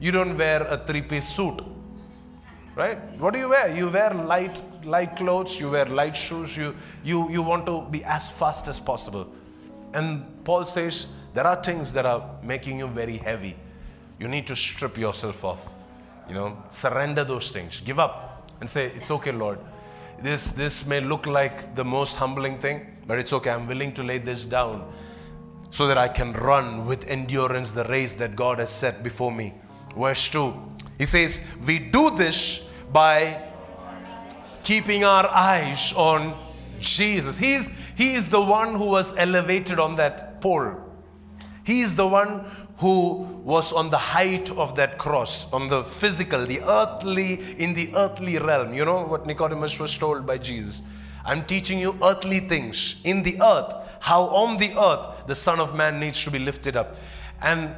you 0.00 0.10
don't 0.10 0.36
wear 0.36 0.62
a 0.62 0.78
three 0.78 1.02
piece 1.02 1.28
suit. 1.28 1.60
Right? 2.74 2.98
What 3.18 3.34
do 3.34 3.40
you 3.40 3.50
wear? 3.50 3.76
You 3.76 3.88
wear 3.90 4.14
light, 4.14 4.58
light 4.86 5.16
clothes, 5.16 5.60
you 5.60 5.70
wear 5.70 5.84
light 5.84 6.16
shoes, 6.16 6.56
you, 6.56 6.74
you, 7.04 7.30
you 7.30 7.42
want 7.42 7.66
to 7.66 7.82
be 7.90 8.02
as 8.04 8.30
fast 8.30 8.68
as 8.68 8.80
possible. 8.80 9.30
And 9.92 10.24
Paul 10.44 10.64
says 10.64 11.08
there 11.34 11.46
are 11.46 11.62
things 11.62 11.92
that 11.94 12.06
are 12.06 12.38
making 12.42 12.78
you 12.78 12.88
very 12.88 13.16
heavy. 13.16 13.56
You 14.18 14.28
need 14.28 14.46
to 14.48 14.56
strip 14.56 14.98
yourself 14.98 15.44
off. 15.44 15.72
You 16.28 16.34
know, 16.34 16.62
surrender 16.68 17.24
those 17.24 17.50
things. 17.50 17.80
Give 17.80 17.98
up 17.98 18.48
and 18.60 18.68
say, 18.68 18.86
It's 18.86 19.10
okay, 19.10 19.32
Lord. 19.32 19.58
This, 20.20 20.52
this 20.52 20.86
may 20.86 21.00
look 21.00 21.26
like 21.26 21.74
the 21.74 21.84
most 21.84 22.16
humbling 22.16 22.58
thing, 22.58 22.86
but 23.06 23.18
it's 23.18 23.32
okay. 23.32 23.50
I'm 23.50 23.66
willing 23.66 23.92
to 23.94 24.02
lay 24.02 24.18
this 24.18 24.44
down 24.44 24.92
so 25.70 25.86
that 25.86 25.96
I 25.96 26.08
can 26.08 26.32
run 26.34 26.84
with 26.84 27.08
endurance 27.08 27.70
the 27.70 27.84
race 27.84 28.14
that 28.14 28.36
God 28.36 28.58
has 28.58 28.70
set 28.70 29.02
before 29.02 29.32
me. 29.32 29.54
Verse 29.96 30.28
2, 30.28 30.54
he 30.98 31.06
says, 31.06 31.46
We 31.66 31.78
do 31.78 32.10
this 32.16 32.68
by 32.92 33.50
keeping 34.62 35.04
our 35.04 35.26
eyes 35.28 35.92
on 35.94 36.34
Jesus. 36.80 37.38
He 37.38 37.54
is, 37.54 37.70
he 37.96 38.12
is 38.12 38.28
the 38.28 38.40
one 38.40 38.74
who 38.74 38.86
was 38.86 39.16
elevated 39.16 39.78
on 39.78 39.96
that 39.96 40.40
pole. 40.40 40.89
He 41.70 41.82
is 41.82 41.94
the 41.94 42.08
one 42.08 42.44
who 42.78 43.18
was 43.44 43.72
on 43.72 43.90
the 43.90 43.96
height 43.96 44.50
of 44.50 44.74
that 44.74 44.98
cross, 44.98 45.46
on 45.52 45.68
the 45.68 45.84
physical, 45.84 46.44
the 46.44 46.60
earthly, 46.62 47.34
in 47.58 47.74
the 47.74 47.92
earthly 47.94 48.38
realm. 48.38 48.74
You 48.74 48.84
know 48.84 49.04
what 49.04 49.24
Nicodemus 49.24 49.78
was 49.78 49.96
told 49.96 50.26
by 50.26 50.38
Jesus? 50.38 50.82
I'm 51.24 51.44
teaching 51.44 51.78
you 51.78 51.96
earthly 52.02 52.40
things 52.40 52.96
in 53.04 53.22
the 53.22 53.40
earth, 53.40 53.72
how 54.00 54.22
on 54.24 54.56
the 54.56 54.72
earth 54.76 55.28
the 55.28 55.36
Son 55.36 55.60
of 55.60 55.76
Man 55.76 56.00
needs 56.00 56.24
to 56.24 56.32
be 56.32 56.40
lifted 56.40 56.76
up. 56.76 56.96
And 57.40 57.72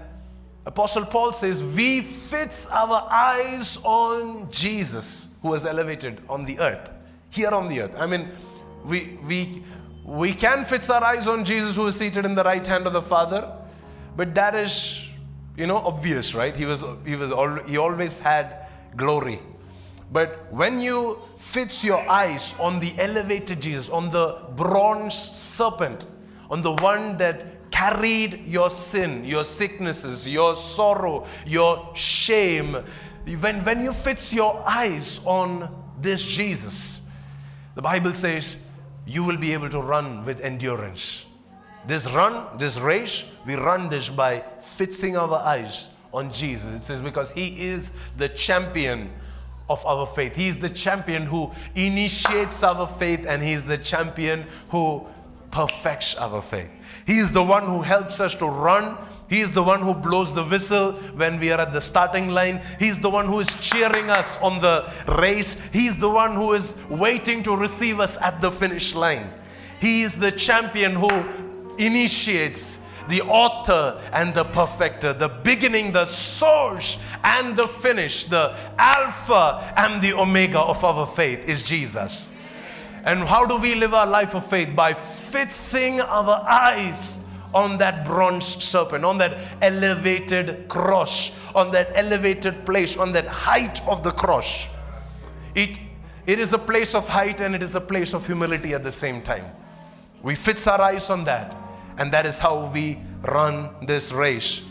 Apostle 0.64 1.04
Paul 1.04 1.34
says, 1.34 1.62
We 1.62 2.00
fix 2.00 2.68
our 2.68 3.06
eyes 3.10 3.76
on 3.84 4.50
Jesus, 4.50 5.28
who 5.42 5.48
was 5.48 5.66
elevated 5.66 6.22
on 6.30 6.46
the 6.46 6.58
earth, 6.60 6.90
here 7.28 7.50
on 7.50 7.68
the 7.68 7.82
earth. 7.82 7.94
I 7.98 8.06
mean, 8.06 8.30
we, 8.86 9.18
we, 9.26 9.62
we 10.02 10.32
can 10.32 10.64
fix 10.64 10.88
our 10.88 11.04
eyes 11.04 11.26
on 11.26 11.44
Jesus, 11.44 11.76
who 11.76 11.86
is 11.88 11.96
seated 11.96 12.24
in 12.24 12.34
the 12.34 12.42
right 12.42 12.66
hand 12.66 12.86
of 12.86 12.94
the 12.94 13.02
Father, 13.02 13.58
but 14.16 14.34
that 14.34 14.54
is, 14.54 15.08
you 15.56 15.66
know, 15.66 15.78
obvious, 15.78 16.34
right? 16.34 16.56
He 16.56 16.64
was, 16.64 16.84
he 17.04 17.16
was, 17.16 17.30
he 17.68 17.76
always 17.76 18.18
had 18.18 18.66
glory. 18.96 19.40
But 20.12 20.52
when 20.52 20.78
you 20.78 21.18
fix 21.38 21.82
your 21.82 22.06
eyes 22.08 22.54
on 22.58 22.80
the 22.80 22.92
elevated 22.98 23.62
Jesus, 23.62 23.88
on 23.88 24.10
the 24.10 24.42
bronze 24.54 25.14
serpent, 25.14 26.04
on 26.50 26.60
the 26.60 26.72
one 26.72 27.16
that 27.16 27.70
carried 27.70 28.44
your 28.44 28.68
sin, 28.68 29.24
your 29.24 29.44
sicknesses, 29.44 30.28
your 30.28 30.54
sorrow, 30.54 31.26
your 31.46 31.90
shame, 31.94 32.76
when, 33.40 33.64
when 33.64 33.80
you 33.80 33.94
fix 33.94 34.32
your 34.32 34.62
eyes 34.68 35.20
on 35.24 35.74
this 35.98 36.26
Jesus, 36.26 37.00
the 37.74 37.82
Bible 37.82 38.12
says 38.12 38.58
you 39.06 39.24
will 39.24 39.38
be 39.38 39.54
able 39.54 39.70
to 39.70 39.80
run 39.80 40.26
with 40.26 40.42
endurance. 40.42 41.24
This 41.86 42.10
run, 42.10 42.58
this 42.58 42.78
race, 42.78 43.30
we 43.44 43.54
run 43.54 43.88
this 43.88 44.08
by 44.08 44.44
fixing 44.60 45.16
our 45.16 45.34
eyes 45.34 45.88
on 46.12 46.32
Jesus. 46.32 46.74
It 46.74 46.84
says 46.84 47.00
because 47.00 47.32
He 47.32 47.68
is 47.68 47.92
the 48.16 48.28
champion 48.28 49.10
of 49.68 49.84
our 49.86 50.06
faith. 50.06 50.36
He 50.36 50.48
is 50.48 50.58
the 50.58 50.68
champion 50.68 51.24
who 51.24 51.50
initiates 51.74 52.62
our 52.62 52.86
faith 52.86 53.26
and 53.26 53.42
He 53.42 53.52
is 53.52 53.64
the 53.64 53.78
champion 53.78 54.44
who 54.68 55.06
perfects 55.50 56.16
our 56.16 56.40
faith. 56.40 56.70
He 57.06 57.18
is 57.18 57.32
the 57.32 57.42
one 57.42 57.66
who 57.66 57.82
helps 57.82 58.20
us 58.20 58.34
to 58.36 58.46
run. 58.46 58.96
He 59.28 59.40
is 59.40 59.50
the 59.50 59.62
one 59.62 59.80
who 59.80 59.94
blows 59.94 60.34
the 60.34 60.44
whistle 60.44 60.92
when 61.14 61.40
we 61.40 61.50
are 61.50 61.60
at 61.60 61.72
the 61.72 61.80
starting 61.80 62.28
line. 62.28 62.60
He 62.78 62.88
is 62.88 63.00
the 63.00 63.10
one 63.10 63.26
who 63.26 63.40
is 63.40 63.54
cheering 63.60 64.10
us 64.10 64.40
on 64.40 64.60
the 64.60 64.92
race. 65.18 65.60
He 65.72 65.86
is 65.86 65.98
the 65.98 66.10
one 66.10 66.34
who 66.34 66.52
is 66.52 66.76
waiting 66.88 67.42
to 67.44 67.56
receive 67.56 67.98
us 67.98 68.18
at 68.20 68.40
the 68.40 68.50
finish 68.50 68.94
line. 68.94 69.30
He 69.80 70.02
is 70.02 70.14
the 70.16 70.30
champion 70.30 70.92
who 70.94 71.08
initiates 71.78 72.80
the 73.08 73.22
author 73.22 74.00
and 74.12 74.34
the 74.34 74.44
perfecter, 74.44 75.12
the 75.12 75.28
beginning, 75.28 75.92
the 75.92 76.04
source, 76.04 76.98
and 77.24 77.56
the 77.56 77.66
finish, 77.66 78.26
the 78.26 78.56
alpha 78.78 79.72
and 79.76 80.00
the 80.02 80.12
omega 80.12 80.60
of 80.60 80.82
our 80.84 81.06
faith 81.06 81.48
is 81.48 81.62
Jesus. 81.62 82.28
And 83.04 83.20
how 83.20 83.44
do 83.46 83.58
we 83.58 83.74
live 83.74 83.94
our 83.94 84.06
life 84.06 84.34
of 84.34 84.46
faith? 84.46 84.74
By 84.76 84.94
fixing 84.94 86.00
our 86.00 86.44
eyes 86.48 87.20
on 87.52 87.76
that 87.78 88.04
bronze 88.04 88.46
serpent, 88.64 89.04
on 89.04 89.18
that 89.18 89.36
elevated 89.60 90.68
cross, 90.68 91.32
on 91.54 91.70
that 91.72 91.90
elevated 91.96 92.64
place, 92.64 92.96
on 92.96 93.12
that 93.12 93.26
height 93.26 93.86
of 93.86 94.02
the 94.02 94.10
cross. 94.10 94.68
It, 95.54 95.78
it 96.26 96.38
is 96.38 96.52
a 96.52 96.58
place 96.58 96.94
of 96.94 97.08
height 97.08 97.40
and 97.40 97.54
it 97.54 97.62
is 97.62 97.74
a 97.74 97.80
place 97.80 98.14
of 98.14 98.26
humility 98.26 98.72
at 98.72 98.84
the 98.84 98.92
same 98.92 99.20
time. 99.20 99.44
We 100.22 100.34
fix 100.34 100.66
our 100.66 100.80
eyes 100.80 101.10
on 101.10 101.24
that, 101.24 101.56
and 101.98 102.12
that 102.12 102.26
is 102.26 102.38
how 102.38 102.70
we 102.72 102.98
run 103.22 103.70
this 103.86 104.12
race. 104.12 104.62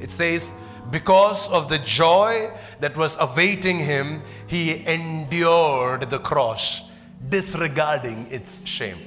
It 0.00 0.10
says, 0.10 0.54
because 0.90 1.48
of 1.50 1.68
the 1.68 1.78
joy 1.78 2.50
that 2.80 2.96
was 2.96 3.16
awaiting 3.18 3.78
him, 3.78 4.22
he 4.46 4.86
endured 4.86 6.10
the 6.10 6.18
cross, 6.18 6.90
disregarding 7.28 8.26
its 8.30 8.66
shame. 8.66 8.98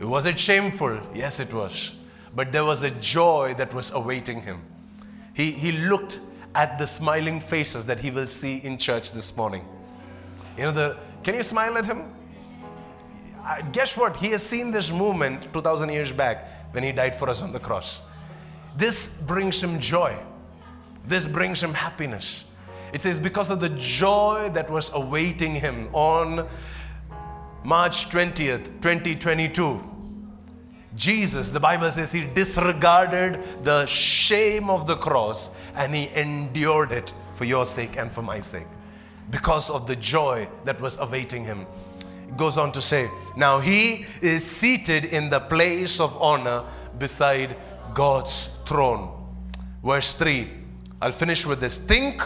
Was 0.00 0.26
it 0.26 0.38
shameful? 0.38 1.00
Yes, 1.14 1.40
it 1.40 1.52
was. 1.52 1.94
But 2.34 2.52
there 2.52 2.64
was 2.64 2.82
a 2.82 2.90
joy 2.90 3.54
that 3.58 3.72
was 3.72 3.92
awaiting 3.92 4.42
him. 4.42 4.62
He, 5.34 5.50
he 5.52 5.72
looked 5.72 6.18
at 6.54 6.78
the 6.78 6.86
smiling 6.86 7.40
faces 7.40 7.84
that 7.86 8.00
he 8.00 8.10
will 8.10 8.26
see 8.26 8.58
in 8.58 8.78
church 8.78 9.12
this 9.12 9.36
morning. 9.36 9.64
You 10.56 10.64
know, 10.64 10.72
the, 10.72 10.96
can 11.22 11.34
you 11.34 11.42
smile 11.42 11.76
at 11.76 11.86
him? 11.86 12.15
Guess 13.72 13.96
what? 13.96 14.16
He 14.16 14.28
has 14.28 14.42
seen 14.42 14.70
this 14.70 14.90
movement 14.90 15.52
2000 15.52 15.88
years 15.90 16.12
back 16.12 16.48
when 16.72 16.82
he 16.82 16.92
died 16.92 17.14
for 17.14 17.28
us 17.28 17.42
on 17.42 17.52
the 17.52 17.60
cross. 17.60 18.00
This 18.76 19.08
brings 19.08 19.62
him 19.62 19.80
joy. 19.80 20.16
This 21.06 21.26
brings 21.26 21.62
him 21.62 21.72
happiness. 21.72 22.44
It 22.92 23.02
says, 23.02 23.18
because 23.18 23.50
of 23.50 23.60
the 23.60 23.68
joy 23.70 24.50
that 24.54 24.70
was 24.70 24.92
awaiting 24.94 25.54
him 25.54 25.88
on 25.92 26.46
March 27.64 28.08
20th, 28.10 28.64
2022, 28.80 29.82
Jesus, 30.94 31.50
the 31.50 31.60
Bible 31.60 31.90
says, 31.92 32.10
he 32.10 32.24
disregarded 32.24 33.42
the 33.64 33.86
shame 33.86 34.70
of 34.70 34.86
the 34.86 34.96
cross 34.96 35.50
and 35.74 35.94
he 35.94 36.08
endured 36.14 36.90
it 36.90 37.12
for 37.34 37.44
your 37.44 37.66
sake 37.66 37.96
and 37.96 38.10
for 38.10 38.22
my 38.22 38.40
sake 38.40 38.66
because 39.30 39.68
of 39.68 39.86
the 39.86 39.96
joy 39.96 40.48
that 40.64 40.80
was 40.80 40.98
awaiting 40.98 41.44
him. 41.44 41.66
Goes 42.36 42.58
on 42.58 42.72
to 42.72 42.82
say, 42.82 43.10
Now 43.36 43.58
he 43.58 44.06
is 44.20 44.44
seated 44.44 45.06
in 45.06 45.30
the 45.30 45.40
place 45.40 46.00
of 46.00 46.20
honor 46.20 46.64
beside 46.98 47.56
God's 47.94 48.50
throne. 48.66 49.12
Verse 49.82 50.14
3, 50.14 50.50
I'll 51.00 51.12
finish 51.12 51.46
with 51.46 51.60
this. 51.60 51.78
Think 51.78 52.22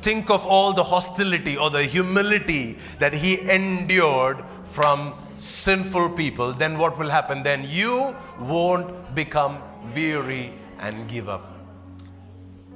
think 0.00 0.30
of 0.30 0.46
all 0.46 0.72
the 0.72 0.84
hostility 0.84 1.56
or 1.56 1.70
the 1.70 1.82
humility 1.82 2.78
that 2.98 3.12
he 3.12 3.40
endured 3.50 4.42
from 4.64 5.12
sinful 5.38 6.10
people, 6.10 6.52
then 6.52 6.78
what 6.78 6.98
will 6.98 7.10
happen? 7.10 7.42
Then 7.42 7.64
you 7.66 8.14
won't 8.38 9.14
become 9.14 9.62
weary 9.94 10.52
and 10.78 11.08
give 11.08 11.28
up. 11.28 11.52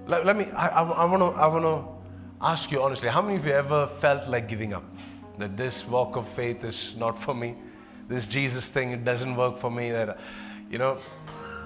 Let, 0.06 0.26
let 0.26 0.36
me, 0.36 0.46
I, 0.56 0.68
I, 0.68 0.82
I 0.82 1.04
want 1.04 1.22
to 1.22 1.40
I 1.40 1.46
wanna 1.46 1.84
ask 2.42 2.72
you 2.72 2.82
honestly, 2.82 3.08
how 3.08 3.22
many 3.22 3.36
of 3.36 3.46
you 3.46 3.52
ever 3.52 3.86
felt 3.86 4.28
like 4.28 4.48
giving 4.48 4.72
up? 4.72 4.84
That 5.38 5.56
this 5.56 5.86
walk 5.86 6.16
of 6.16 6.28
faith 6.28 6.64
is 6.64 6.96
not 6.96 7.18
for 7.18 7.34
me? 7.34 7.54
This 8.08 8.26
Jesus 8.26 8.68
thing, 8.68 8.90
it 8.90 9.04
doesn't 9.04 9.34
work 9.36 9.56
for 9.56 9.70
me. 9.70 9.90
That, 9.90 10.18
you 10.70 10.78
know, 10.78 10.98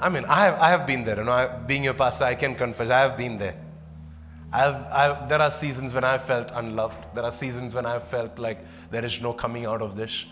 I 0.01 0.09
mean, 0.09 0.24
I 0.27 0.45
have, 0.45 0.61
I 0.61 0.68
have 0.70 0.87
been 0.87 1.05
there. 1.05 1.16
You 1.16 1.24
know, 1.24 1.33
I, 1.33 1.47
being 1.47 1.85
your 1.85 1.95
pastor, 1.95 2.24
I 2.24 2.35
can 2.35 2.55
confess, 2.55 2.91
I 2.91 3.01
have 3.01 3.16
been 3.16 3.39
there. 3.39 3.57
I've, 4.53 4.87
I've, 4.93 5.29
there 5.29 5.41
are 5.41 5.51
seasons 5.51 5.93
when 5.93 6.05
I 6.05 6.18
felt 6.18 6.51
unloved. 6.55 6.99
There 7.14 7.24
are 7.24 7.31
seasons 7.31 7.74
when 7.74 7.87
I 7.87 7.99
felt 7.99 8.39
like 8.39 8.59
there 8.91 9.05
is 9.05 9.20
no 9.20 9.33
coming 9.33 9.66
out 9.66 9.83
of 9.83 9.97
this. 9.97 10.27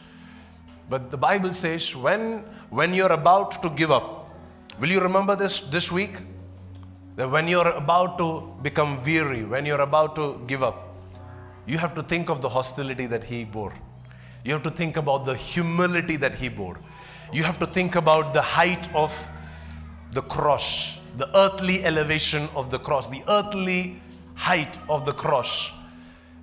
But 0.88 1.10
the 1.10 1.16
Bible 1.16 1.52
says 1.52 1.96
when, 1.96 2.44
when 2.70 2.94
you're 2.94 3.12
about 3.12 3.62
to 3.62 3.70
give 3.70 3.90
up, 3.90 4.30
will 4.78 4.90
you 4.90 5.00
remember 5.00 5.34
this 5.34 5.60
this 5.60 5.90
week? 5.90 6.18
That 7.16 7.30
when 7.30 7.46
you're 7.46 7.68
about 7.68 8.18
to 8.18 8.52
become 8.62 9.02
weary, 9.04 9.44
when 9.44 9.64
you're 9.66 9.80
about 9.80 10.16
to 10.16 10.40
give 10.46 10.62
up, 10.62 10.96
you 11.66 11.78
have 11.78 11.94
to 11.94 12.02
think 12.02 12.28
of 12.28 12.40
the 12.40 12.48
hostility 12.48 13.06
that 13.06 13.24
he 13.24 13.44
bore. 13.44 13.72
You 14.44 14.52
have 14.52 14.62
to 14.64 14.70
think 14.70 14.96
about 14.96 15.24
the 15.24 15.34
humility 15.34 16.16
that 16.16 16.34
he 16.34 16.48
bore. 16.48 16.78
You 17.32 17.44
have 17.44 17.58
to 17.60 17.66
think 17.66 17.94
about 17.96 18.34
the 18.34 18.42
height 18.42 18.92
of 18.94 19.30
the 20.12 20.22
cross, 20.22 21.00
the 21.16 21.28
earthly 21.36 21.84
elevation 21.84 22.48
of 22.54 22.70
the 22.70 22.78
cross, 22.78 23.08
the 23.08 23.22
earthly 23.28 24.00
height 24.34 24.78
of 24.88 25.04
the 25.04 25.12
cross. 25.12 25.72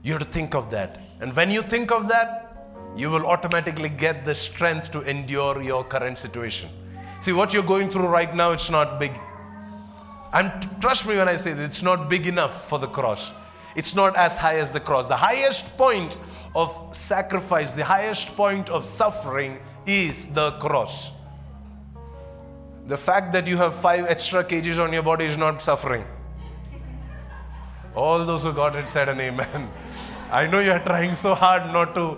You 0.03 0.13
have 0.13 0.21
to 0.21 0.27
think 0.27 0.55
of 0.55 0.71
that. 0.71 0.99
And 1.19 1.35
when 1.35 1.51
you 1.51 1.61
think 1.61 1.91
of 1.91 2.07
that, 2.07 2.47
you 2.95 3.09
will 3.09 3.25
automatically 3.25 3.89
get 3.89 4.25
the 4.25 4.33
strength 4.33 4.91
to 4.91 5.01
endure 5.01 5.61
your 5.61 5.83
current 5.83 6.17
situation. 6.17 6.69
See, 7.21 7.33
what 7.33 7.53
you're 7.53 7.63
going 7.63 7.89
through 7.89 8.07
right 8.07 8.33
now, 8.33 8.51
it's 8.51 8.69
not 8.69 8.99
big. 8.99 9.11
And 10.33 10.51
trust 10.79 11.07
me 11.07 11.17
when 11.17 11.27
I 11.27 11.35
say 11.35 11.53
that 11.53 11.63
it's 11.63 11.83
not 11.83 12.09
big 12.09 12.27
enough 12.27 12.69
for 12.69 12.79
the 12.79 12.87
cross. 12.87 13.31
It's 13.75 13.95
not 13.95 14.15
as 14.15 14.37
high 14.37 14.57
as 14.57 14.71
the 14.71 14.79
cross. 14.79 15.07
The 15.07 15.15
highest 15.15 15.77
point 15.77 16.17
of 16.55 16.89
sacrifice, 16.91 17.73
the 17.73 17.85
highest 17.85 18.35
point 18.35 18.69
of 18.69 18.85
suffering 18.85 19.59
is 19.85 20.27
the 20.27 20.51
cross. 20.51 21.11
The 22.87 22.97
fact 22.97 23.31
that 23.33 23.47
you 23.47 23.57
have 23.57 23.75
five 23.75 24.05
extra 24.07 24.43
kgs 24.43 24.83
on 24.83 24.91
your 24.91 25.03
body 25.03 25.25
is 25.25 25.37
not 25.37 25.61
suffering. 25.61 26.03
All 27.95 28.25
those 28.25 28.43
who 28.43 28.53
got 28.53 28.75
it 28.75 28.87
said 28.87 29.09
an 29.09 29.19
amen. 29.19 29.69
I 30.31 30.47
know 30.47 30.59
you're 30.59 30.79
trying 30.79 31.15
so 31.15 31.35
hard 31.35 31.71
not 31.73 31.93
to. 31.95 32.17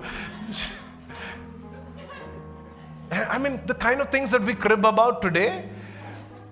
I 3.11 3.38
mean, 3.38 3.59
the 3.66 3.74
kind 3.74 4.01
of 4.01 4.09
things 4.09 4.32
that 4.32 4.41
we 4.41 4.53
crib 4.53 4.86
about 4.86 5.22
today, 5.22 5.70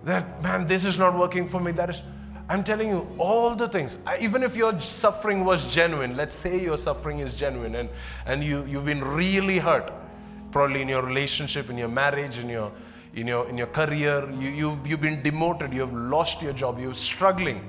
that, 0.04 0.42
man, 0.42 0.66
this 0.66 0.86
is 0.86 0.98
not 0.98 1.18
working 1.18 1.48
for 1.48 1.60
me, 1.60 1.72
that 1.74 1.90
is. 1.90 2.04
I'm 2.50 2.64
telling 2.66 2.90
you, 2.90 3.08
all 3.18 3.56
the 3.56 3.70
things, 3.70 3.98
even 4.20 4.44
if 4.44 4.58
your 4.58 4.78
suffering 4.82 5.46
was 5.46 5.74
genuine, 5.74 6.18
let's 6.18 6.36
say 6.36 6.62
your 6.62 6.78
suffering 6.78 7.20
is 7.20 7.38
genuine 7.38 7.76
and, 7.76 7.90
and 8.26 8.44
you, 8.44 8.66
you've 8.66 8.84
been 8.84 9.04
really 9.04 9.58
hurt, 9.58 9.90
probably 10.52 10.82
in 10.82 10.90
your 10.90 11.02
relationship, 11.02 11.70
in 11.70 11.78
your 11.78 11.88
marriage, 11.88 12.40
in 12.40 12.50
your, 12.50 12.74
in 13.14 13.28
your, 13.28 13.48
in 13.48 13.58
your 13.58 13.68
career, 13.68 14.30
you, 14.32 14.50
you've, 14.50 14.86
you've 14.86 15.02
been 15.02 15.22
demoted, 15.22 15.74
you've 15.74 15.94
lost 15.94 16.42
your 16.42 16.52
job, 16.52 16.78
you're 16.78 16.94
struggling. 16.94 17.62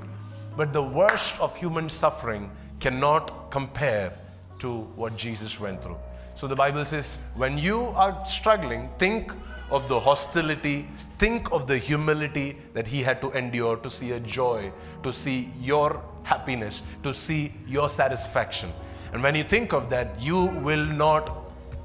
But 0.57 0.73
the 0.73 0.83
worst 0.83 1.41
of 1.41 1.57
human 1.57 1.89
suffering 1.89 2.51
cannot 2.81 3.53
compare 3.53 4.13
to 4.59 4.81
what 4.97 5.17
Jesus 5.17 5.61
went 5.61 5.83
through. 5.83 5.99
So 6.35 6.49
the 6.49 6.57
Bible 6.57 6.85
says, 6.85 7.19
when 7.37 7.57
you 7.57 7.83
are 7.95 8.25
struggling, 8.27 8.89
think 8.99 9.33
of 9.71 9.89
the 9.89 10.01
hostility, 10.01 10.87
think 11.23 11.53
of 11.53 11.69
the 11.69 11.79
humility 11.79 12.57
that 12.75 12.89
he 12.89 13.01
had 13.01 13.21
to 13.23 13.31
endure 13.31 13.77
to 13.77 13.89
see 13.89 14.11
a 14.11 14.19
joy, 14.19 14.73
to 15.05 15.13
see 15.13 15.49
your 15.61 16.03
happiness, 16.25 16.83
to 17.05 17.15
see 17.15 17.55
your 17.69 17.89
satisfaction. 17.89 18.73
And 19.13 19.23
when 19.23 19.37
you 19.37 19.45
think 19.45 19.73
of 19.73 19.89
that, 19.91 20.21
you 20.21 20.47
will 20.65 20.85
not 20.85 21.31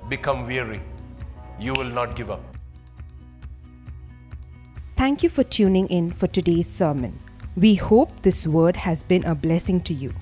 become 0.09 0.47
weary. 0.47 0.81
You 1.59 1.73
will 1.73 1.91
not 1.99 2.15
give 2.15 2.31
up. 2.31 2.41
Thank 4.95 5.21
you 5.21 5.29
for 5.29 5.43
tuning 5.43 5.87
in 5.89 6.09
for 6.09 6.25
today's 6.25 6.67
sermon. 6.67 7.19
We 7.55 7.75
hope 7.75 8.23
this 8.23 8.47
word 8.47 8.75
has 8.75 9.03
been 9.03 9.23
a 9.23 9.35
blessing 9.35 9.81
to 9.81 9.93
you. 9.93 10.15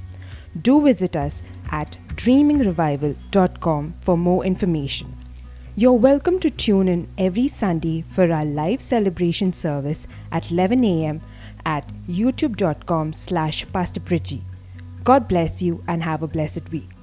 Do 0.62 0.82
visit 0.82 1.16
us 1.16 1.42
at 1.72 1.98
dreamingrevival.com 2.16 3.94
for 4.02 4.18
more 4.18 4.44
information. 4.44 5.16
You're 5.78 5.92
welcome 5.92 6.40
to 6.40 6.50
tune 6.50 6.88
in 6.88 7.10
every 7.18 7.50
Sunday 7.50 8.06
for 8.10 8.32
our 8.32 8.46
live 8.46 8.80
celebration 8.80 9.52
service 9.52 10.08
at 10.32 10.50
11 10.50 10.86
a.m. 10.86 11.20
at 11.66 11.92
youtube.com 12.08 13.12
slash 13.12 13.66
Pastor 13.74 14.00
God 15.04 15.28
bless 15.28 15.62
you 15.62 15.84
and 15.86 16.02
have 16.02 16.24
a 16.24 16.28
blessed 16.28 16.72
week. 16.72 16.95